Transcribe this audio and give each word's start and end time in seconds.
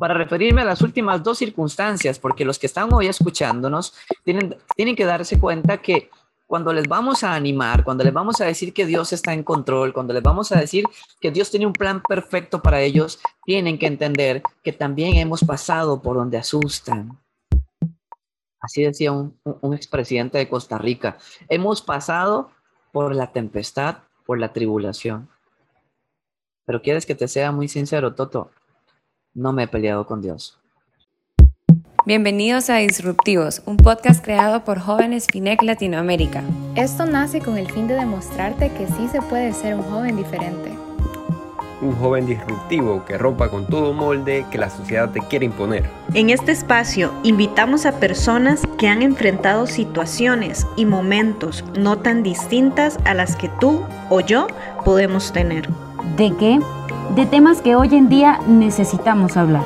para 0.00 0.14
referirme 0.14 0.62
a 0.62 0.64
las 0.64 0.80
últimas 0.80 1.22
dos 1.22 1.36
circunstancias, 1.36 2.18
porque 2.18 2.46
los 2.46 2.58
que 2.58 2.66
están 2.66 2.90
hoy 2.90 3.06
escuchándonos 3.06 3.92
tienen, 4.24 4.56
tienen 4.74 4.96
que 4.96 5.04
darse 5.04 5.38
cuenta 5.38 5.76
que 5.76 6.08
cuando 6.46 6.72
les 6.72 6.88
vamos 6.88 7.22
a 7.22 7.34
animar, 7.34 7.84
cuando 7.84 8.02
les 8.02 8.12
vamos 8.12 8.40
a 8.40 8.46
decir 8.46 8.72
que 8.72 8.86
Dios 8.86 9.12
está 9.12 9.34
en 9.34 9.44
control, 9.44 9.92
cuando 9.92 10.14
les 10.14 10.22
vamos 10.22 10.52
a 10.52 10.58
decir 10.58 10.86
que 11.20 11.30
Dios 11.30 11.50
tiene 11.50 11.66
un 11.66 11.74
plan 11.74 12.02
perfecto 12.02 12.62
para 12.62 12.80
ellos, 12.80 13.20
tienen 13.44 13.78
que 13.78 13.86
entender 13.86 14.42
que 14.62 14.72
también 14.72 15.16
hemos 15.16 15.44
pasado 15.44 16.00
por 16.00 16.16
donde 16.16 16.38
asustan. 16.38 17.20
Así 18.58 18.82
decía 18.82 19.12
un, 19.12 19.38
un 19.44 19.74
expresidente 19.74 20.38
de 20.38 20.48
Costa 20.48 20.78
Rica. 20.78 21.18
Hemos 21.50 21.82
pasado 21.82 22.50
por 22.90 23.14
la 23.14 23.32
tempestad, 23.32 23.98
por 24.24 24.38
la 24.38 24.54
tribulación. 24.54 25.28
Pero 26.64 26.80
quieres 26.80 27.04
que 27.04 27.14
te 27.14 27.28
sea 27.28 27.52
muy 27.52 27.68
sincero, 27.68 28.14
Toto, 28.14 28.50
no 29.34 29.52
me 29.52 29.64
he 29.64 29.68
peleado 29.68 30.06
con 30.06 30.20
Dios. 30.20 30.58
Bienvenidos 32.06 32.70
a 32.70 32.76
Disruptivos, 32.76 33.62
un 33.66 33.76
podcast 33.76 34.24
creado 34.24 34.64
por 34.64 34.80
jóvenes 34.80 35.26
FINEC 35.30 35.62
Latinoamérica. 35.62 36.42
Esto 36.74 37.04
nace 37.04 37.40
con 37.40 37.58
el 37.58 37.70
fin 37.70 37.86
de 37.86 37.94
demostrarte 37.94 38.72
que 38.72 38.86
sí 38.86 39.06
se 39.08 39.20
puede 39.20 39.52
ser 39.52 39.74
un 39.74 39.82
joven 39.82 40.16
diferente. 40.16 40.72
Un 41.82 41.94
joven 41.96 42.26
disruptivo 42.26 43.04
que 43.04 43.16
rompa 43.16 43.50
con 43.50 43.66
todo 43.66 43.92
molde 43.92 44.44
que 44.50 44.58
la 44.58 44.68
sociedad 44.68 45.10
te 45.10 45.20
quiere 45.20 45.46
imponer. 45.46 45.84
En 46.14 46.30
este 46.30 46.52
espacio 46.52 47.12
invitamos 47.22 47.86
a 47.86 48.00
personas 48.00 48.62
que 48.78 48.88
han 48.88 49.02
enfrentado 49.02 49.66
situaciones 49.66 50.66
y 50.76 50.86
momentos 50.86 51.64
no 51.78 51.98
tan 51.98 52.22
distintas 52.22 52.98
a 53.04 53.14
las 53.14 53.36
que 53.36 53.50
tú 53.60 53.82
o 54.08 54.20
yo 54.20 54.46
podemos 54.84 55.32
tener. 55.32 55.68
¿De 56.16 56.34
qué? 56.38 56.58
De 57.16 57.26
temas 57.26 57.60
que 57.60 57.74
hoy 57.74 57.88
en 57.96 58.08
día 58.08 58.38
necesitamos 58.46 59.36
hablar. 59.36 59.64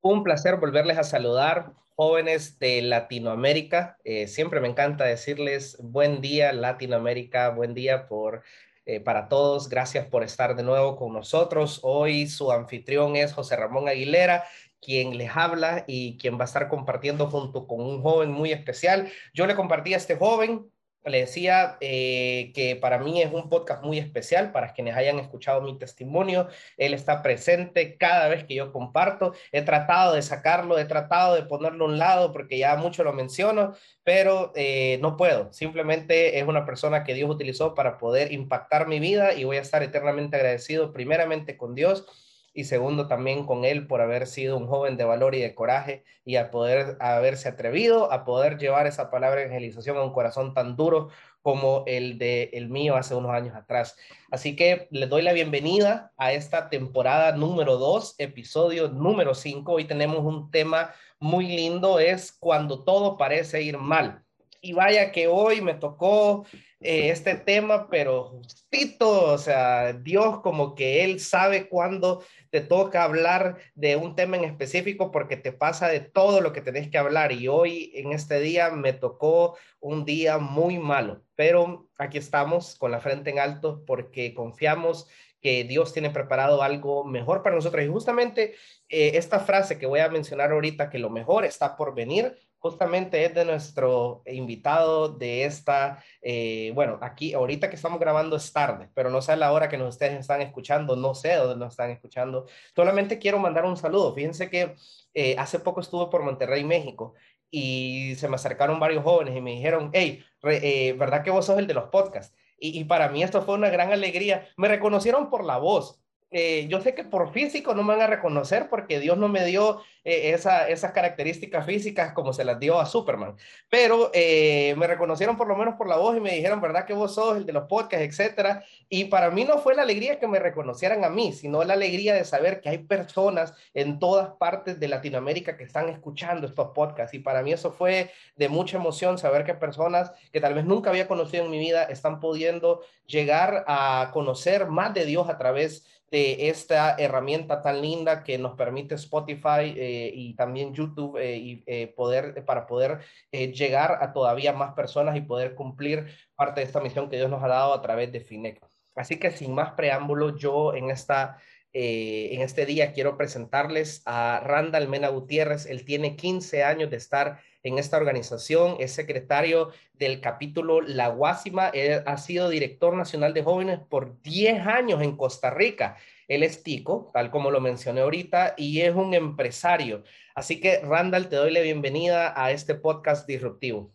Un 0.00 0.24
placer 0.24 0.56
volverles 0.56 0.98
a 0.98 1.04
saludar, 1.04 1.74
jóvenes 1.94 2.58
de 2.58 2.82
Latinoamérica. 2.82 3.98
Eh, 4.02 4.26
siempre 4.26 4.58
me 4.58 4.66
encanta 4.66 5.04
decirles 5.04 5.78
buen 5.80 6.20
día, 6.20 6.52
Latinoamérica, 6.52 7.50
buen 7.50 7.72
día 7.72 8.08
por, 8.08 8.42
eh, 8.84 8.98
para 8.98 9.28
todos. 9.28 9.68
Gracias 9.68 10.06
por 10.06 10.24
estar 10.24 10.56
de 10.56 10.64
nuevo 10.64 10.96
con 10.96 11.12
nosotros. 11.12 11.78
Hoy 11.84 12.26
su 12.26 12.50
anfitrión 12.50 13.14
es 13.14 13.32
José 13.32 13.54
Ramón 13.54 13.88
Aguilera 13.88 14.42
quien 14.84 15.16
les 15.16 15.30
habla 15.34 15.84
y 15.86 16.18
quien 16.18 16.38
va 16.38 16.42
a 16.42 16.44
estar 16.44 16.68
compartiendo 16.68 17.28
junto 17.30 17.66
con 17.66 17.80
un 17.80 18.02
joven 18.02 18.30
muy 18.30 18.52
especial. 18.52 19.10
Yo 19.32 19.46
le 19.46 19.54
compartí 19.54 19.94
a 19.94 19.98
este 19.98 20.16
joven 20.16 20.70
le 21.10 21.20
decía 21.20 21.76
eh, 21.80 22.52
que 22.54 22.76
para 22.76 22.98
mí 22.98 23.20
es 23.20 23.32
un 23.32 23.48
podcast 23.50 23.82
muy 23.82 23.98
especial 23.98 24.52
para 24.52 24.72
quienes 24.72 24.96
hayan 24.96 25.18
escuchado 25.18 25.60
mi 25.60 25.78
testimonio. 25.78 26.48
Él 26.76 26.94
está 26.94 27.22
presente 27.22 27.96
cada 27.96 28.28
vez 28.28 28.44
que 28.44 28.54
yo 28.54 28.72
comparto. 28.72 29.34
He 29.52 29.62
tratado 29.62 30.14
de 30.14 30.22
sacarlo, 30.22 30.78
he 30.78 30.84
tratado 30.86 31.34
de 31.34 31.42
ponerlo 31.42 31.84
a 31.84 31.88
un 31.88 31.98
lado 31.98 32.32
porque 32.32 32.58
ya 32.58 32.76
mucho 32.76 33.04
lo 33.04 33.12
menciono, 33.12 33.74
pero 34.02 34.52
eh, 34.56 34.98
no 35.02 35.16
puedo. 35.16 35.52
Simplemente 35.52 36.38
es 36.38 36.46
una 36.46 36.64
persona 36.64 37.04
que 37.04 37.14
Dios 37.14 37.30
utilizó 37.30 37.74
para 37.74 37.98
poder 37.98 38.32
impactar 38.32 38.86
mi 38.88 38.98
vida 38.98 39.34
y 39.34 39.44
voy 39.44 39.58
a 39.58 39.62
estar 39.62 39.82
eternamente 39.82 40.36
agradecido 40.36 40.92
primeramente 40.92 41.56
con 41.56 41.74
Dios 41.74 42.06
y 42.54 42.64
segundo 42.64 43.08
también 43.08 43.44
con 43.44 43.64
él 43.64 43.86
por 43.86 44.00
haber 44.00 44.28
sido 44.28 44.56
un 44.56 44.68
joven 44.68 44.96
de 44.96 45.04
valor 45.04 45.34
y 45.34 45.40
de 45.40 45.54
coraje 45.54 46.04
y 46.24 46.36
a 46.36 46.50
poder 46.52 46.96
haberse 47.00 47.48
atrevido 47.48 48.12
a 48.12 48.24
poder 48.24 48.58
llevar 48.58 48.86
esa 48.86 49.10
palabra 49.10 49.42
evangelización 49.42 49.96
a 49.96 50.02
un 50.02 50.12
corazón 50.12 50.54
tan 50.54 50.76
duro 50.76 51.08
como 51.42 51.82
el 51.86 52.16
de 52.16 52.50
el 52.54 52.70
mío 52.70 52.96
hace 52.96 53.14
unos 53.14 53.32
años 53.32 53.54
atrás. 53.54 53.98
Así 54.30 54.56
que 54.56 54.88
les 54.90 55.10
doy 55.10 55.20
la 55.20 55.32
bienvenida 55.32 56.12
a 56.16 56.32
esta 56.32 56.70
temporada 56.70 57.32
número 57.32 57.76
2, 57.76 58.14
episodio 58.18 58.88
número 58.88 59.34
5. 59.34 59.70
Hoy 59.70 59.84
tenemos 59.84 60.24
un 60.24 60.50
tema 60.50 60.94
muy 61.18 61.48
lindo, 61.48 61.98
es 61.98 62.32
cuando 62.32 62.84
todo 62.84 63.18
parece 63.18 63.60
ir 63.62 63.76
mal. 63.76 64.22
Y 64.62 64.72
vaya 64.72 65.12
que 65.12 65.28
hoy 65.28 65.60
me 65.60 65.74
tocó 65.74 66.46
eh, 66.84 67.08
este 67.08 67.34
tema, 67.34 67.88
pero 67.88 68.24
justito, 68.24 69.32
o 69.32 69.38
sea, 69.38 69.94
Dios 69.94 70.40
como 70.40 70.74
que 70.74 71.02
Él 71.02 71.18
sabe 71.18 71.66
cuándo 71.66 72.22
te 72.50 72.60
toca 72.60 73.04
hablar 73.04 73.56
de 73.74 73.96
un 73.96 74.14
tema 74.14 74.36
en 74.36 74.44
específico 74.44 75.10
porque 75.10 75.38
te 75.38 75.50
pasa 75.50 75.88
de 75.88 76.00
todo 76.00 76.42
lo 76.42 76.52
que 76.52 76.60
tenés 76.60 76.90
que 76.90 76.98
hablar. 76.98 77.32
Y 77.32 77.48
hoy 77.48 77.90
en 77.94 78.12
este 78.12 78.38
día 78.40 78.70
me 78.70 78.92
tocó 78.92 79.56
un 79.80 80.04
día 80.04 80.36
muy 80.36 80.78
malo, 80.78 81.22
pero 81.34 81.88
aquí 81.96 82.18
estamos 82.18 82.76
con 82.76 82.90
la 82.90 83.00
frente 83.00 83.30
en 83.30 83.38
alto 83.38 83.82
porque 83.86 84.34
confiamos 84.34 85.08
que 85.40 85.64
Dios 85.64 85.92
tiene 85.94 86.10
preparado 86.10 86.62
algo 86.62 87.04
mejor 87.04 87.42
para 87.42 87.56
nosotros. 87.56 87.82
Y 87.82 87.88
justamente 87.88 88.54
eh, 88.90 89.12
esta 89.14 89.40
frase 89.40 89.78
que 89.78 89.86
voy 89.86 90.00
a 90.00 90.08
mencionar 90.10 90.52
ahorita, 90.52 90.90
que 90.90 90.98
lo 90.98 91.08
mejor 91.08 91.46
está 91.46 91.76
por 91.76 91.94
venir, 91.94 92.36
justamente 92.64 93.26
es 93.26 93.34
de 93.34 93.44
nuestro 93.44 94.22
invitado 94.24 95.10
de 95.10 95.44
esta, 95.44 96.02
eh, 96.22 96.72
bueno, 96.74 96.98
aquí 97.02 97.34
ahorita 97.34 97.68
que 97.68 97.76
estamos 97.76 98.00
grabando 98.00 98.36
es 98.36 98.54
tarde, 98.54 98.88
pero 98.94 99.10
no 99.10 99.20
sé 99.20 99.36
la 99.36 99.52
hora 99.52 99.68
que 99.68 99.76
nos 99.76 99.90
ustedes 99.90 100.18
están 100.18 100.40
escuchando, 100.40 100.96
no 100.96 101.14
sé 101.14 101.34
dónde 101.34 101.56
nos 101.56 101.74
están 101.74 101.90
escuchando. 101.90 102.46
Solamente 102.74 103.18
quiero 103.18 103.38
mandar 103.38 103.66
un 103.66 103.76
saludo. 103.76 104.14
Fíjense 104.14 104.48
que 104.48 104.76
eh, 105.12 105.36
hace 105.38 105.58
poco 105.58 105.82
estuve 105.82 106.10
por 106.10 106.22
Monterrey, 106.22 106.64
México, 106.64 107.12
y 107.50 108.14
se 108.16 108.28
me 108.28 108.36
acercaron 108.36 108.80
varios 108.80 109.04
jóvenes 109.04 109.36
y 109.36 109.42
me 109.42 109.50
dijeron, 109.50 109.90
hey, 109.92 110.24
eh, 110.44 110.94
¿verdad 110.98 111.22
que 111.22 111.30
vos 111.30 111.44
sos 111.44 111.58
el 111.58 111.66
de 111.66 111.74
los 111.74 111.90
podcasts? 111.90 112.34
Y 112.58 112.82
para 112.84 113.10
mí 113.10 113.22
esto 113.22 113.42
fue 113.42 113.56
una 113.56 113.68
gran 113.68 113.92
alegría. 113.92 114.48
Me 114.56 114.68
reconocieron 114.68 115.28
por 115.28 115.44
la 115.44 115.58
voz 115.58 116.02
eh, 116.36 116.66
yo 116.68 116.80
sé 116.80 116.96
que 116.96 117.04
por 117.04 117.32
físico 117.32 117.76
no 117.76 117.84
me 117.84 117.94
van 117.94 118.02
a 118.02 118.06
reconocer 118.08 118.68
porque 118.68 118.98
Dios 118.98 119.16
no 119.16 119.28
me 119.28 119.44
dio 119.44 119.82
eh, 120.02 120.32
esa, 120.34 120.68
esas 120.68 120.90
características 120.90 121.64
físicas 121.64 122.12
como 122.12 122.32
se 122.32 122.44
las 122.44 122.58
dio 122.58 122.80
a 122.80 122.86
Superman, 122.86 123.36
pero 123.70 124.10
eh, 124.12 124.74
me 124.76 124.88
reconocieron 124.88 125.36
por 125.36 125.46
lo 125.46 125.54
menos 125.54 125.76
por 125.76 125.88
la 125.88 125.96
voz 125.96 126.16
y 126.16 126.20
me 126.20 126.34
dijeron, 126.34 126.60
¿verdad 126.60 126.86
que 126.86 126.92
vos 126.92 127.14
sos 127.14 127.36
el 127.36 127.46
de 127.46 127.52
los 127.52 127.68
podcasts, 127.68 128.04
etcétera? 128.04 128.64
Y 128.88 129.04
para 129.04 129.30
mí 129.30 129.44
no 129.44 129.58
fue 129.58 129.76
la 129.76 129.82
alegría 129.82 130.18
que 130.18 130.26
me 130.26 130.40
reconocieran 130.40 131.04
a 131.04 131.08
mí, 131.08 131.32
sino 131.32 131.62
la 131.62 131.74
alegría 131.74 132.14
de 132.14 132.24
saber 132.24 132.60
que 132.60 132.68
hay 132.68 132.78
personas 132.78 133.54
en 133.72 134.00
todas 134.00 134.30
partes 134.36 134.80
de 134.80 134.88
Latinoamérica 134.88 135.56
que 135.56 135.62
están 135.62 135.88
escuchando 135.88 136.48
estos 136.48 136.72
podcasts 136.72 137.14
y 137.14 137.20
para 137.20 137.44
mí 137.44 137.52
eso 137.52 137.70
fue 137.70 138.10
de 138.34 138.48
mucha 138.48 138.76
emoción 138.76 139.18
saber 139.18 139.44
que 139.44 139.54
personas 139.54 140.10
que 140.32 140.40
tal 140.40 140.54
vez 140.54 140.64
nunca 140.64 140.90
había 140.90 141.06
conocido 141.06 141.44
en 141.44 141.52
mi 141.52 141.60
vida 141.60 141.84
están 141.84 142.18
pudiendo 142.18 142.80
llegar 143.06 143.64
a 143.68 144.10
conocer 144.12 144.66
más 144.66 144.92
de 144.94 145.04
Dios 145.04 145.28
a 145.28 145.38
través 145.38 145.86
de 146.14 146.48
esta 146.48 146.94
herramienta 146.96 147.60
tan 147.60 147.82
linda 147.82 148.22
que 148.22 148.38
nos 148.38 148.54
permite 148.54 148.94
Spotify 148.94 149.74
eh, 149.76 150.12
y 150.14 150.34
también 150.36 150.72
YouTube 150.72 151.16
eh, 151.16 151.36
y, 151.36 151.64
eh, 151.66 151.88
poder, 151.88 152.44
para 152.44 152.68
poder 152.68 153.00
llegar 153.32 153.98
a 154.00 154.12
todavía 154.12 154.52
más 154.52 154.74
personas 154.74 155.16
y 155.16 155.22
poder 155.22 155.56
cumplir 155.56 156.06
parte 156.36 156.60
de 156.60 156.66
esta 156.66 156.80
misión 156.80 157.10
que 157.10 157.16
Dios 157.16 157.28
nos 157.28 157.42
ha 157.42 157.48
dado 157.48 157.74
a 157.74 157.82
través 157.82 158.12
de 158.12 158.20
FINEC. 158.20 158.64
Así 158.94 159.18
que 159.18 159.32
sin 159.32 159.52
más 159.56 159.72
preámbulo, 159.72 160.36
yo 160.36 160.72
en 160.74 160.90
esta 160.90 161.36
en 161.76 162.40
este 162.42 162.66
día 162.66 162.92
quiero 162.92 163.16
presentarles 163.16 164.00
a 164.06 164.40
Randall 164.44 164.86
Mena 164.86 165.08
Gutiérrez. 165.08 165.66
Él 165.66 165.84
tiene 165.84 166.14
15 166.14 166.62
años 166.62 166.88
de 166.88 166.98
estar 166.98 167.40
en 167.64 167.78
esta 167.78 167.96
organización, 167.96 168.76
es 168.78 168.92
secretario 168.92 169.70
del 169.94 170.20
capítulo 170.20 170.82
La 170.82 171.08
Guásima, 171.08 171.68
él 171.68 172.02
ha 172.04 172.18
sido 172.18 172.50
director 172.50 172.94
nacional 172.94 173.32
de 173.32 173.42
jóvenes 173.42 173.80
por 173.88 174.20
10 174.20 174.66
años 174.66 175.02
en 175.02 175.16
Costa 175.16 175.50
Rica. 175.50 175.96
Él 176.28 176.42
es 176.42 176.62
tico, 176.62 177.10
tal 177.14 177.30
como 177.30 177.50
lo 177.50 177.60
mencioné 177.60 178.02
ahorita, 178.02 178.54
y 178.58 178.82
es 178.82 178.94
un 178.94 179.14
empresario. 179.14 180.04
Así 180.34 180.60
que, 180.60 180.80
Randall, 180.80 181.28
te 181.28 181.36
doy 181.36 181.52
la 181.52 181.60
bienvenida 181.60 182.34
a 182.36 182.50
este 182.50 182.74
podcast 182.74 183.26
disruptivo. 183.26 183.90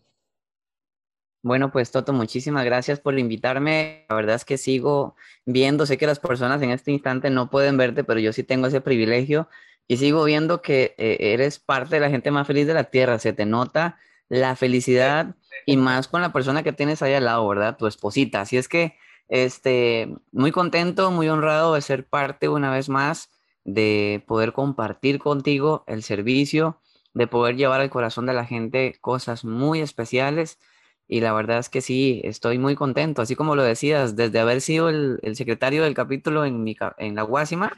Bueno, 1.43 1.71
pues 1.71 1.91
Toto, 1.91 2.11
muchísimas 2.11 2.65
gracias 2.65 2.99
por 2.99 3.17
invitarme. 3.17 4.05
La 4.09 4.15
verdad 4.15 4.35
es 4.35 4.45
que 4.45 4.57
sigo 4.57 5.15
viendo, 5.45 5.85
sé 5.85 5.97
que 5.97 6.07
las 6.07 6.19
personas 6.19 6.61
en 6.63 6.71
este 6.71 6.91
instante 6.91 7.29
no 7.29 7.49
pueden 7.49 7.77
verte, 7.77 8.03
pero 8.03 8.19
yo 8.19 8.33
sí 8.33 8.43
tengo 8.43 8.67
ese 8.67 8.81
privilegio 8.81 9.47
y 9.89 9.97
sigo 9.97 10.23
viendo 10.23 10.61
que 10.61 10.93
eh, 10.99 11.17
eres 11.19 11.57
parte 11.57 11.95
de 11.95 11.99
la 11.99 12.11
gente 12.11 12.29
más 12.29 12.45
feliz 12.45 12.67
de 12.67 12.75
la 12.75 12.85
tierra. 12.85 13.17
Se 13.17 13.33
te 13.33 13.47
nota 13.47 13.97
la 14.29 14.55
felicidad 14.55 15.35
y 15.65 15.77
más 15.77 16.07
con 16.07 16.21
la 16.21 16.31
persona 16.31 16.61
que 16.61 16.71
tienes 16.73 17.01
ahí 17.01 17.15
al 17.15 17.25
lado, 17.25 17.47
¿verdad? 17.47 17.75
Tu 17.75 17.87
esposita. 17.87 18.41
Así 18.41 18.55
es 18.55 18.67
que, 18.67 18.95
este, 19.29 20.15
muy 20.31 20.51
contento, 20.51 21.09
muy 21.09 21.27
honrado 21.27 21.73
de 21.73 21.81
ser 21.81 22.05
parte 22.05 22.47
una 22.49 22.69
vez 22.71 22.87
más, 22.87 23.31
de 23.63 24.23
poder 24.27 24.53
compartir 24.53 25.17
contigo 25.17 25.83
el 25.87 26.03
servicio, 26.03 26.79
de 27.15 27.25
poder 27.25 27.55
llevar 27.55 27.81
al 27.81 27.89
corazón 27.89 28.27
de 28.27 28.33
la 28.33 28.45
gente 28.45 28.95
cosas 29.01 29.43
muy 29.43 29.81
especiales. 29.81 30.59
Y 31.07 31.21
la 31.21 31.33
verdad 31.33 31.57
es 31.57 31.69
que 31.69 31.81
sí, 31.81 32.21
estoy 32.23 32.59
muy 32.59 32.75
contento, 32.75 33.23
así 33.23 33.35
como 33.35 33.55
lo 33.55 33.63
decías, 33.63 34.15
desde 34.15 34.39
haber 34.39 34.61
sido 34.61 34.89
el, 34.89 35.19
secretario 35.33 35.83
del 35.83 35.95
capítulo 35.95 36.45
en, 36.45 36.63
mi, 36.63 36.77
en 36.99 37.15
la 37.15 37.23
Guásima, 37.23 37.75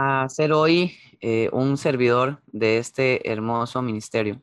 a 0.00 0.28
ser 0.28 0.52
hoy 0.52 0.96
eh, 1.20 1.50
un 1.52 1.76
servidor 1.76 2.40
de 2.46 2.78
este 2.78 3.30
hermoso 3.30 3.82
ministerio. 3.82 4.40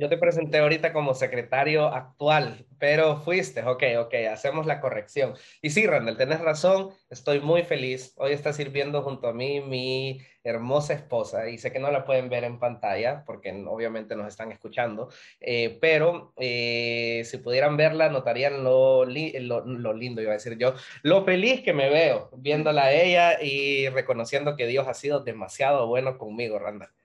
Yo 0.00 0.08
te 0.08 0.16
presenté 0.16 0.58
ahorita 0.58 0.92
como 0.92 1.12
secretario 1.12 1.86
actual, 1.86 2.66
pero 2.78 3.16
fuiste, 3.16 3.64
ok, 3.64 3.82
ok, 3.98 4.14
hacemos 4.30 4.64
la 4.64 4.80
corrección. 4.80 5.34
Y 5.60 5.70
sí, 5.70 5.88
Randall, 5.88 6.16
tenés 6.16 6.40
razón, 6.40 6.90
estoy 7.10 7.40
muy 7.40 7.64
feliz. 7.64 8.14
Hoy 8.16 8.30
está 8.32 8.52
sirviendo 8.52 9.02
junto 9.02 9.26
a 9.26 9.32
mí 9.32 9.60
mi 9.60 10.20
hermosa 10.44 10.94
esposa 10.94 11.48
y 11.48 11.58
sé 11.58 11.72
que 11.72 11.80
no 11.80 11.90
la 11.90 12.04
pueden 12.04 12.28
ver 12.28 12.44
en 12.44 12.60
pantalla 12.60 13.24
porque 13.26 13.50
obviamente 13.66 14.14
nos 14.14 14.28
están 14.28 14.52
escuchando, 14.52 15.08
eh, 15.40 15.78
pero 15.80 16.32
eh, 16.36 17.22
si 17.24 17.38
pudieran 17.38 17.76
verla 17.76 18.08
notarían 18.08 18.62
lo, 18.62 19.04
lo, 19.04 19.66
lo, 19.66 19.92
lindo, 19.94 20.22
iba 20.22 20.30
a 20.30 20.34
decir 20.34 20.56
yo, 20.58 20.74
lo 21.02 21.24
feliz 21.24 21.62
que 21.62 21.72
me 21.72 21.90
veo 21.90 22.30
viéndola 22.36 22.84
a 22.84 22.92
ella 22.92 23.42
y 23.42 23.88
reconociendo 23.88 24.54
que 24.54 24.68
Dios 24.68 24.86
ha 24.86 24.94
sido 24.94 25.20
demasiado 25.24 25.88
bueno 25.88 26.18
conmigo, 26.18 26.58
Randall. 26.60 26.97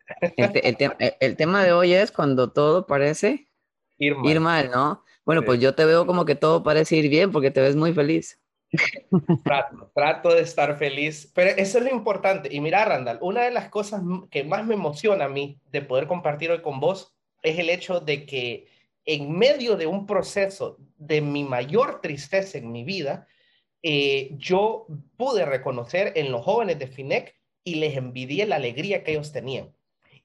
El, 1.19 1.37
tema 1.37 1.63
de 1.63 1.73
hoy 1.73 1.93
es 1.93 2.11
cuando 2.11 2.51
todo 2.51 2.85
parece 2.85 3.47
ir 3.97 4.39
mal, 4.39 4.69
¿no? 4.71 5.03
Bueno, 5.25 5.43
pues 5.43 5.59
yo 5.59 5.73
te 5.73 5.85
veo 5.85 6.05
como 6.05 6.25
que 6.25 6.35
todo 6.35 6.63
parece 6.63 6.97
ir 6.97 7.09
bien 7.09 7.31
porque 7.31 7.51
te 7.51 7.61
ves 7.61 7.75
muy 7.75 7.93
feliz. 7.93 8.39
Trato, 9.43 9.91
trato 9.93 10.33
de 10.33 10.41
estar 10.41 10.77
feliz, 10.77 11.31
pero 11.33 11.51
eso 11.51 11.77
es 11.77 11.83
lo 11.83 11.91
importante. 11.91 12.49
Y 12.51 12.59
mira, 12.59 12.83
Randall, 12.83 13.19
una 13.21 13.43
de 13.43 13.51
las 13.51 13.69
cosas 13.69 14.01
que 14.31 14.43
más 14.43 14.65
me 14.65 14.73
emociona 14.73 15.25
a 15.25 15.29
mí 15.29 15.59
de 15.71 15.81
poder 15.81 16.07
compartir 16.07 16.51
hoy 16.51 16.61
con 16.61 16.79
vos 16.79 17.13
es 17.41 17.59
el 17.59 17.69
hecho 17.69 17.99
de 17.99 18.25
que 18.25 18.67
en 19.05 19.37
medio 19.37 19.75
de 19.75 19.85
un 19.85 20.05
proceso 20.05 20.77
de 20.97 21.21
mi 21.21 21.43
mayor 21.43 22.01
tristeza 22.01 22.57
en 22.57 22.71
mi 22.71 22.83
vida, 22.83 23.27
eh, 23.81 24.31
yo 24.37 24.87
pude 25.17 25.45
reconocer 25.45 26.13
en 26.15 26.31
los 26.31 26.43
jóvenes 26.43 26.79
de 26.79 26.87
FINEC 26.87 27.35
y 27.63 27.75
les 27.75 27.95
envidié 27.95 28.45
la 28.45 28.55
alegría 28.55 29.03
que 29.03 29.11
ellos 29.11 29.31
tenían. 29.31 29.73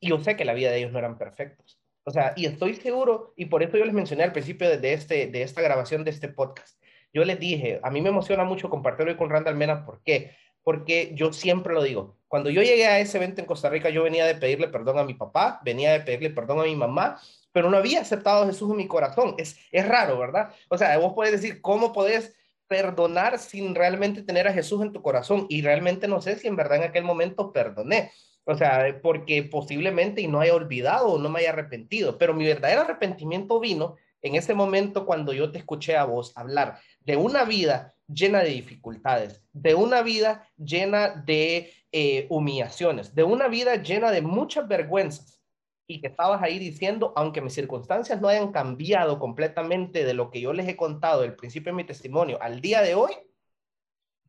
Y 0.01 0.11
yo 0.11 0.21
sé 0.21 0.37
que 0.37 0.45
la 0.45 0.55
vida 0.55 0.71
de 0.71 0.79
ellos 0.79 0.93
no 0.93 0.99
eran 0.99 1.19
perfectos. 1.19 1.81
O 2.05 2.11
sea, 2.11 2.33
y 2.37 2.47
estoy 2.47 2.75
seguro, 2.75 3.35
y 3.37 3.47
por 3.47 3.63
eso 3.63 3.77
yo 3.77 3.85
les 3.85 3.95
mencioné 3.95 4.25
al 4.25 4.33
principio 4.33 4.79
de, 4.79 4.93
este, 4.93 5.27
de 5.27 5.43
esta 5.43 5.61
grabación 5.61 6.05
de 6.05 6.11
este 6.11 6.29
podcast, 6.29 6.81
yo 7.13 7.25
les 7.25 7.39
dije, 7.39 7.81
a 7.83 7.91
mí 7.91 8.01
me 8.01 8.09
emociona 8.09 8.45
mucho 8.45 8.71
compartirlo 8.71 9.17
con 9.17 9.31
Randall 9.31 9.57
Mena, 9.57 9.85
¿por 9.85 10.03
qué? 10.03 10.37
Porque 10.63 11.13
yo 11.15 11.33
siempre 11.33 11.75
lo 11.75 11.83
digo, 11.83 12.19
cuando 12.29 12.51
yo 12.51 12.63
llegué 12.63 12.87
a 12.87 13.01
ese 13.01 13.17
evento 13.17 13.41
en 13.41 13.47
Costa 13.47 13.71
Rica, 13.71 13.89
yo 13.89 14.03
venía 14.03 14.27
de 14.27 14.35
pedirle 14.35 14.69
perdón 14.69 14.99
a 14.99 15.05
mi 15.05 15.15
papá, 15.15 15.61
venía 15.65 15.93
de 15.93 16.01
pedirle 16.01 16.31
perdón 16.31 16.61
a 16.61 16.65
mi 16.65 16.77
mamá, 16.77 17.21
pero 17.53 17.71
no 17.71 17.79
había 17.79 18.03
aceptado 18.03 18.45
a 18.45 18.47
Jesús 18.47 18.71
en 18.71 18.77
mi 18.77 18.87
corazón. 18.87 19.35
Es, 19.39 19.59
es 19.73 19.89
raro, 19.89 20.19
¿verdad? 20.19 20.51
O 20.69 20.77
sea, 20.77 20.97
vos 20.99 21.15
puedes 21.15 21.33
decir, 21.33 21.63
¿cómo 21.63 21.93
podés 21.93 22.37
perdonar 22.67 23.39
sin 23.39 23.75
realmente 23.75 24.23
tener 24.23 24.47
a 24.47 24.53
Jesús 24.53 24.83
en 24.83 24.93
tu 24.93 25.01
corazón? 25.01 25.47
Y 25.49 25.63
realmente 25.63 26.07
no 26.07 26.21
sé 26.21 26.39
si 26.39 26.49
en 26.49 26.57
verdad 26.57 26.79
en 26.79 26.85
aquel 26.85 27.05
momento 27.05 27.53
perdoné. 27.53 28.13
O 28.51 28.57
sea, 28.57 28.99
porque 29.03 29.43
posiblemente 29.43 30.23
y 30.23 30.27
no 30.27 30.41
haya 30.41 30.55
olvidado 30.55 31.09
o 31.09 31.19
no 31.19 31.29
me 31.29 31.41
haya 31.41 31.51
arrepentido, 31.51 32.17
pero 32.17 32.33
mi 32.33 32.47
verdadero 32.47 32.81
arrepentimiento 32.81 33.61
vino 33.61 33.97
en 34.23 34.37
ese 34.37 34.55
momento 34.55 35.05
cuando 35.05 35.35
yo 35.35 35.53
te 35.53 35.59
escuché 35.59 35.99
a 35.99 36.05
vos 36.05 36.33
hablar 36.35 36.79
de 37.01 37.19
una 37.19 37.45
vida 37.45 37.95
llena 38.07 38.43
de 38.43 38.49
dificultades, 38.49 39.45
de 39.53 39.75
una 39.75 40.01
vida 40.01 40.49
llena 40.57 41.11
de 41.27 41.75
eh, 41.93 42.27
humillaciones, 42.31 43.15
de 43.15 43.23
una 43.23 43.49
vida 43.49 43.83
llena 43.83 44.11
de 44.11 44.23
muchas 44.23 44.67
vergüenzas 44.67 45.43
y 45.87 46.01
que 46.01 46.07
estabas 46.07 46.43
ahí 46.43 46.59
diciendo, 46.59 47.13
aunque 47.17 47.43
mis 47.43 47.53
circunstancias 47.53 48.19
no 48.19 48.29
hayan 48.29 48.51
cambiado 48.51 49.19
completamente 49.19 50.07
de 50.07 50.15
lo 50.15 50.31
que 50.31 50.41
yo 50.41 50.55
les 50.55 50.67
he 50.69 50.77
contado 50.77 51.21
del 51.21 51.37
principio 51.37 51.71
de 51.71 51.77
mi 51.77 51.85
testimonio 51.85 52.39
al 52.41 52.63
día 52.63 52.81
de 52.81 52.95
hoy, 52.95 53.13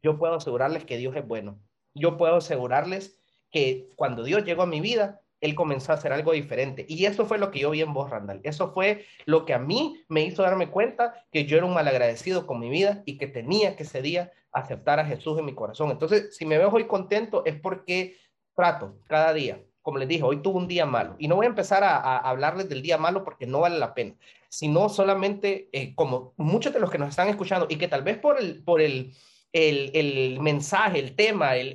yo 0.03 0.19
puedo 0.19 0.35
asegurarles 0.35 0.83
que 0.83 0.97
Dios 0.97 1.15
es 1.15 1.25
bueno. 1.25 1.57
Yo 1.93 2.17
puedo 2.17 2.35
asegurarles 2.35 3.18
que 3.51 3.89
cuando 3.95 4.23
Dios 4.23 4.43
llegó 4.43 4.63
a 4.63 4.67
mi 4.67 4.81
vida, 4.81 5.21
Él 5.41 5.55
comenzó 5.55 5.91
a 5.91 5.95
hacer 5.95 6.11
algo 6.11 6.33
diferente. 6.33 6.85
Y 6.87 7.05
eso 7.05 7.25
fue 7.25 7.37
lo 7.37 7.51
que 7.51 7.59
yo 7.59 7.71
vi 7.71 7.81
en 7.81 7.93
vos, 7.93 8.09
Randall. 8.09 8.41
Eso 8.43 8.71
fue 8.73 9.05
lo 9.25 9.45
que 9.45 9.53
a 9.53 9.59
mí 9.59 10.03
me 10.07 10.21
hizo 10.21 10.43
darme 10.43 10.69
cuenta 10.69 11.25
que 11.31 11.45
yo 11.45 11.57
era 11.57 11.65
un 11.65 11.73
malagradecido 11.73 12.45
con 12.45 12.59
mi 12.59 12.69
vida 12.69 13.03
y 13.05 13.17
que 13.17 13.27
tenía 13.27 13.75
que 13.75 13.83
ese 13.83 14.01
día 14.01 14.31
aceptar 14.51 14.99
a 14.99 15.05
Jesús 15.05 15.37
en 15.39 15.45
mi 15.45 15.53
corazón. 15.53 15.91
Entonces, 15.91 16.35
si 16.35 16.45
me 16.45 16.57
veo 16.57 16.69
hoy 16.69 16.87
contento 16.87 17.43
es 17.45 17.59
porque 17.59 18.17
trato 18.55 18.97
cada 19.07 19.33
día. 19.33 19.63
Como 19.81 19.97
les 19.97 20.07
dije, 20.07 20.23
hoy 20.23 20.41
tuve 20.41 20.57
un 20.57 20.67
día 20.67 20.85
malo. 20.85 21.15
Y 21.17 21.27
no 21.27 21.35
voy 21.35 21.45
a 21.45 21.49
empezar 21.49 21.83
a, 21.83 22.17
hablarles 22.17 22.67
del 22.69 22.81
día 22.81 22.97
malo 22.97 23.23
porque 23.23 23.47
no 23.47 23.61
vale 23.61 23.79
la 23.79 23.93
pena, 23.93 24.15
sino 24.49 24.89
solamente 24.89 25.69
eh, 25.71 25.95
como 25.95 26.33
muchos 26.37 26.73
de 26.73 26.79
los 26.79 26.91
que 26.91 26.97
nos 26.97 27.09
están 27.09 27.29
escuchando 27.29 27.67
y 27.69 27.77
que 27.77 27.87
tal 27.87 28.03
vez 28.03 28.17
por 28.17 28.39
el, 28.39 28.63
por 28.63 28.81
el, 28.81 29.13
el, 29.51 30.39
mensaje, 30.39 30.99
el 30.99 31.15
tema, 31.15 31.55
el, 31.55 31.73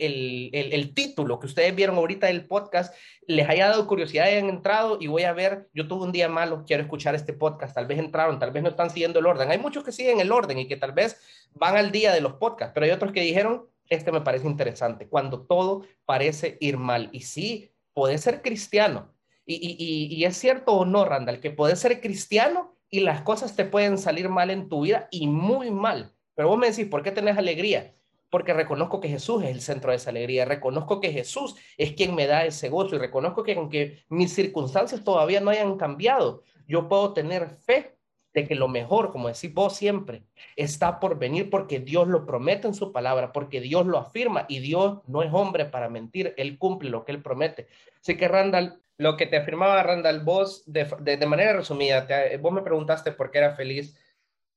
el, 0.53 0.95
título 0.95 1.41
que 1.41 1.47
ustedes 1.47 1.75
vieron 1.75 1.97
ahorita 1.97 2.29
del 2.29 2.47
podcast, 2.47 2.95
les 3.27 3.49
haya 3.49 3.69
dado 3.69 3.87
curiosidad 3.87 4.27
hayan 4.27 4.49
entrado 4.49 4.99
y 5.01 5.09
voy 5.09 5.25
a 5.25 5.33
ver, 5.33 5.69
yo 5.75 5.89
tuve 5.89 6.05
un 6.05 6.13
día 6.13 6.29
malo, 6.29 6.65
quiero 6.67 6.83
escuchar 6.83 7.15
este 7.15 7.33
podcast, 7.33 7.75
tal 7.75 7.87
vez 7.87 7.99
entraron, 7.99 8.39
tal 8.39 8.53
vez 8.53 8.63
no 8.63 8.69
están 8.69 8.91
siguiendo 8.91 9.19
el 9.19 9.27
orden. 9.27 9.51
Hay 9.51 9.59
muchos 9.59 9.83
que 9.83 9.93
siguen 9.93 10.21
el 10.21 10.31
orden 10.31 10.59
y 10.59 10.69
que 10.69 10.77
tal 10.77 10.93
vez 10.93 11.21
van 11.53 11.77
al 11.77 11.91
día 11.91 12.13
de 12.13 12.21
los 12.21 12.35
podcasts, 12.35 12.73
pero 12.75 12.87
hay 12.87 12.93
otros 12.93 13.13
que 13.13 13.23
dijeron, 13.23 13.67
este 13.89 14.13
me 14.13 14.21
parece 14.21 14.47
interesante, 14.47 15.09
cuando 15.09 15.43
todo 15.43 15.85
parece 16.05 16.57
ir 16.61 16.77
mal. 16.77 17.09
Y 17.13 17.21
sí, 17.21 17.73
puede 17.93 18.19
ser 18.19 18.41
cristiano. 18.41 19.13
Y, 19.47 19.57
y, 19.57 20.15
y 20.15 20.25
es 20.25 20.37
cierto 20.37 20.73
o 20.73 20.85
no, 20.87 21.05
Randall, 21.05 21.41
que 21.41 21.51
puede 21.51 21.77
ser 21.77 22.01
cristiano 22.01 22.77
y 22.89 23.01
las 23.01 23.23
cosas 23.23 23.57
te 23.57 23.65
pueden 23.65 23.99
salir 23.99 24.29
mal 24.29 24.51
en 24.51 24.69
tu 24.69 24.83
vida 24.83 25.09
y 25.11 25.27
muy 25.27 25.71
mal 25.71 26.14
pero 26.35 26.49
vos 26.49 26.59
me 26.59 26.71
decís, 26.71 26.87
¿por 26.87 27.03
qué 27.03 27.11
tenés 27.11 27.37
alegría? 27.37 27.95
Porque 28.31 28.53
reconozco 28.53 29.01
que 29.01 29.09
Jesús 29.09 29.45
es 29.45 29.51
el 29.51 29.61
centro 29.61 29.91
de 29.91 29.97
esa 29.97 30.11
alegría, 30.11 30.45
reconozco 30.45 31.01
que 31.01 31.13
Jesús 31.13 31.55
es 31.79 31.93
quien 31.93 32.15
me 32.15 32.27
da 32.27 32.45
ese 32.45 32.69
gozo 32.69 32.97
y 32.97 32.99
reconozco 32.99 33.43
que 33.43 33.55
aunque 33.55 34.05
mis 34.09 34.33
circunstancias 34.33 35.05
todavía 35.05 35.41
no 35.41 35.51
hayan 35.51 35.77
cambiado, 35.77 36.43
yo 36.67 36.89
puedo 36.89 37.13
tener 37.13 37.51
fe 37.51 37.95
de 38.33 38.49
que 38.49 38.57
lo 38.57 38.67
mejor, 38.67 39.13
como 39.13 39.29
decís 39.29 39.55
vos 39.55 39.77
siempre, 39.77 40.25
está 40.57 40.99
por 40.99 41.19
venir 41.19 41.49
porque 41.51 41.79
Dios 41.79 42.09
lo 42.09 42.27
promete 42.27 42.67
en 42.67 42.75
su 42.75 42.93
palabra, 42.93 43.33
porque 43.33 43.61
Dios 43.61 43.87
lo 43.87 43.99
afirma 43.99 44.45
y 44.49 44.59
Dios 44.59 44.99
no 45.07 45.23
es 45.23 45.33
hombre 45.33 45.67
para 45.67 45.89
mentir, 45.89 46.35
Él 46.37 46.59
cumple 46.59 46.91
lo 46.91 47.05
que 47.05 47.13
Él 47.13 47.23
promete. 47.23 47.69
Así 48.01 48.17
que 48.17 48.27
Randall, 48.27 48.81
lo 48.99 49.17
que 49.17 49.27
te 49.27 49.37
afirmaba 49.37 49.81
Randall, 49.85 50.25
vos 50.25 50.65
de, 50.67 50.85
de, 51.01 51.27
manera 51.27 51.53
resumida, 51.53 52.09
vos 52.41 52.53
me 52.53 52.63
preguntaste 52.63 53.13
por 53.13 53.31
qué 53.31 53.39
era 53.39 53.55
feliz 53.55 53.97